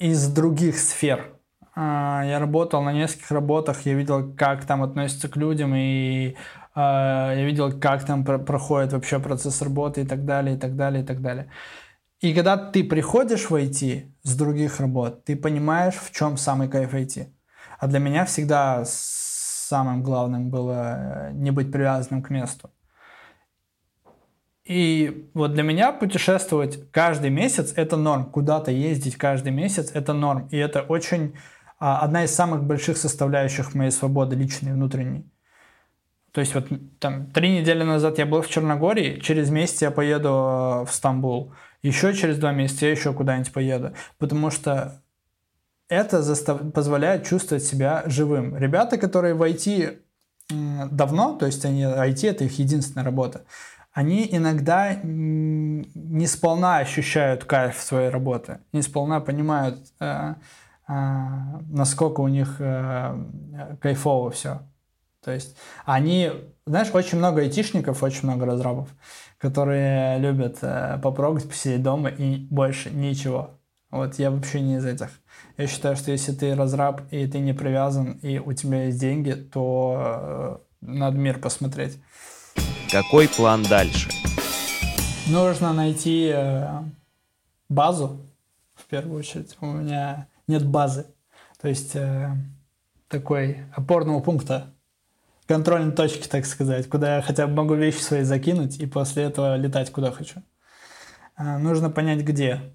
Из 0.00 0.26
других 0.26 0.76
сфер. 0.78 1.30
А, 1.76 2.22
я 2.26 2.40
работал 2.40 2.82
на 2.82 2.92
нескольких 2.92 3.30
работах, 3.30 3.86
я 3.86 3.94
видел, 3.94 4.34
как 4.36 4.64
там 4.64 4.82
относятся 4.82 5.28
к 5.28 5.36
людям, 5.36 5.72
и 5.74 6.34
я 6.76 7.44
видел, 7.44 7.78
как 7.78 8.04
там 8.04 8.24
проходит 8.24 8.92
вообще 8.92 9.20
процесс 9.20 9.62
работы 9.62 10.02
и 10.02 10.06
так 10.06 10.24
далее, 10.24 10.56
и 10.56 10.58
так 10.58 10.76
далее, 10.76 11.02
и 11.02 11.06
так 11.06 11.20
далее. 11.20 11.48
И 12.20 12.34
когда 12.34 12.56
ты 12.56 12.82
приходишь 12.84 13.50
в 13.50 13.54
IT 13.54 14.10
с 14.22 14.36
других 14.36 14.80
работ, 14.80 15.24
ты 15.24 15.36
понимаешь, 15.36 15.94
в 15.94 16.10
чем 16.10 16.36
самый 16.36 16.68
кайф 16.68 16.94
IT. 16.94 17.28
А 17.78 17.86
для 17.86 17.98
меня 17.98 18.24
всегда 18.24 18.82
самым 18.86 20.02
главным 20.02 20.50
было 20.50 21.28
э, 21.28 21.32
не 21.32 21.50
быть 21.50 21.70
привязанным 21.70 22.22
к 22.22 22.30
месту. 22.30 22.70
И 24.64 25.30
вот 25.34 25.52
для 25.52 25.62
меня 25.62 25.92
путешествовать 25.92 26.90
каждый 26.90 27.30
месяц– 27.30 27.74
это 27.76 27.96
норм. 27.96 28.24
Куда-то 28.24 28.70
ездить 28.70 29.16
каждый 29.16 29.52
месяц– 29.52 29.90
это 29.94 30.14
норм. 30.14 30.48
И 30.50 30.56
это 30.56 30.80
очень 30.80 31.34
а, 31.78 32.00
одна 32.00 32.24
из 32.24 32.34
самых 32.34 32.64
больших 32.64 32.96
составляющих 32.96 33.74
моей 33.74 33.90
свободы 33.90 34.36
личной, 34.36 34.72
внутренней. 34.72 35.26
То 36.34 36.40
есть 36.40 36.52
вот 36.52 36.66
там 36.98 37.26
три 37.26 37.60
недели 37.60 37.84
назад 37.84 38.18
я 38.18 38.26
был 38.26 38.42
в 38.42 38.48
Черногории, 38.48 39.20
через 39.20 39.50
месяц 39.50 39.82
я 39.82 39.92
поеду 39.92 40.28
э, 40.28 40.84
в 40.84 40.88
Стамбул, 40.90 41.52
еще 41.80 42.12
через 42.12 42.38
два 42.38 42.50
месяца 42.50 42.86
я 42.86 42.90
еще 42.90 43.12
куда-нибудь 43.12 43.52
поеду. 43.52 43.92
Потому 44.18 44.50
что 44.50 45.00
это 45.88 46.22
застав... 46.22 46.72
позволяет 46.72 47.24
чувствовать 47.24 47.62
себя 47.62 48.02
живым. 48.06 48.56
Ребята, 48.56 48.98
которые 48.98 49.34
в 49.34 49.42
IT 49.42 50.00
давно, 50.90 51.36
то 51.36 51.46
есть 51.46 51.64
они 51.64 51.84
IT 51.84 52.28
это 52.28 52.42
их 52.42 52.58
единственная 52.58 53.04
работа, 53.04 53.44
они 53.92 54.28
иногда 54.28 54.92
не 55.04 56.26
сполна 56.26 56.78
ощущают 56.78 57.44
кайф 57.44 57.80
своей 57.80 58.08
работы, 58.08 58.58
не 58.72 58.82
сполна 58.82 59.20
понимают, 59.20 59.78
э, 60.00 60.34
э, 60.88 60.92
насколько 61.70 62.22
у 62.22 62.28
них 62.28 62.60
кайфово 63.80 64.32
все. 64.32 64.62
То 65.24 65.30
есть 65.30 65.56
они, 65.86 66.30
знаешь, 66.66 66.88
очень 66.92 67.18
много 67.18 67.40
айтишников, 67.40 68.02
очень 68.02 68.24
много 68.24 68.44
разрабов, 68.44 68.88
которые 69.38 70.18
любят 70.18 70.58
э, 70.60 70.98
попрогать, 71.02 71.48
посидеть 71.48 71.82
дома 71.82 72.10
и 72.10 72.36
больше 72.50 72.90
ничего. 72.90 73.58
Вот 73.90 74.18
я 74.18 74.30
вообще 74.30 74.60
не 74.60 74.76
из 74.76 74.84
этих. 74.84 75.08
Я 75.56 75.66
считаю, 75.66 75.96
что 75.96 76.10
если 76.10 76.32
ты 76.32 76.54
разраб 76.54 77.02
и 77.10 77.26
ты 77.26 77.38
не 77.38 77.54
привязан, 77.54 78.18
и 78.22 78.38
у 78.38 78.52
тебя 78.52 78.84
есть 78.84 78.98
деньги, 78.98 79.32
то 79.32 79.96
э, 79.96 80.56
надо 80.82 81.16
мир 81.16 81.38
посмотреть. 81.38 81.98
Какой 82.90 83.28
план 83.28 83.62
дальше? 83.62 84.10
Нужно 85.28 85.72
найти 85.72 86.30
э, 86.34 86.82
базу, 87.68 88.20
в 88.74 88.84
первую 88.84 89.20
очередь. 89.20 89.56
У 89.60 89.66
меня 89.66 90.26
нет 90.46 90.66
базы. 90.66 91.06
То 91.60 91.68
есть 91.68 91.96
э, 91.96 92.30
такой 93.08 93.64
опорного 93.74 94.20
пункта, 94.20 94.73
контрольной 95.46 95.92
точки, 95.92 96.28
так 96.28 96.46
сказать, 96.46 96.88
куда 96.88 97.16
я 97.16 97.22
хотя 97.22 97.46
бы 97.46 97.54
могу 97.54 97.74
вещи 97.74 98.00
свои 98.00 98.22
закинуть 98.22 98.78
и 98.78 98.86
после 98.86 99.24
этого 99.24 99.56
летать 99.56 99.90
куда 99.92 100.10
хочу. 100.10 100.42
Нужно 101.36 101.90
понять, 101.90 102.22
где. 102.22 102.74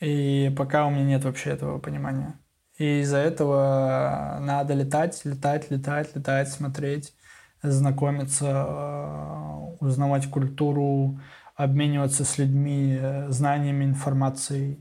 И 0.00 0.54
пока 0.56 0.86
у 0.86 0.90
меня 0.90 1.04
нет 1.04 1.24
вообще 1.24 1.50
этого 1.50 1.78
понимания. 1.78 2.38
И 2.78 3.00
из-за 3.00 3.18
этого 3.18 4.38
надо 4.40 4.74
летать, 4.74 5.24
летать, 5.24 5.70
летать, 5.70 6.14
летать, 6.14 6.50
смотреть, 6.50 7.14
знакомиться, 7.62 8.46
э, 8.46 9.76
узнавать 9.80 10.30
культуру, 10.30 11.18
обмениваться 11.54 12.24
с 12.24 12.36
людьми, 12.36 12.98
э, 13.00 13.30
знаниями, 13.30 13.84
информацией 13.84 14.78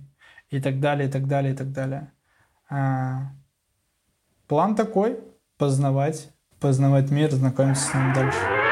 и 0.49 0.59
так 0.59 0.81
далее, 0.81 1.07
и 1.07 1.11
так 1.11 1.27
далее, 1.27 1.53
и 1.53 1.55
так 1.55 1.71
далее. 1.71 2.11
А, 2.69 3.31
план 4.47 4.75
такой– 4.75 5.19
познавать, 5.57 6.34
познавать 6.59 7.11
мир, 7.11 7.31
знакомиться 7.31 7.89
с 7.89 7.93
ним 7.93 8.13
дальше. 8.13 8.64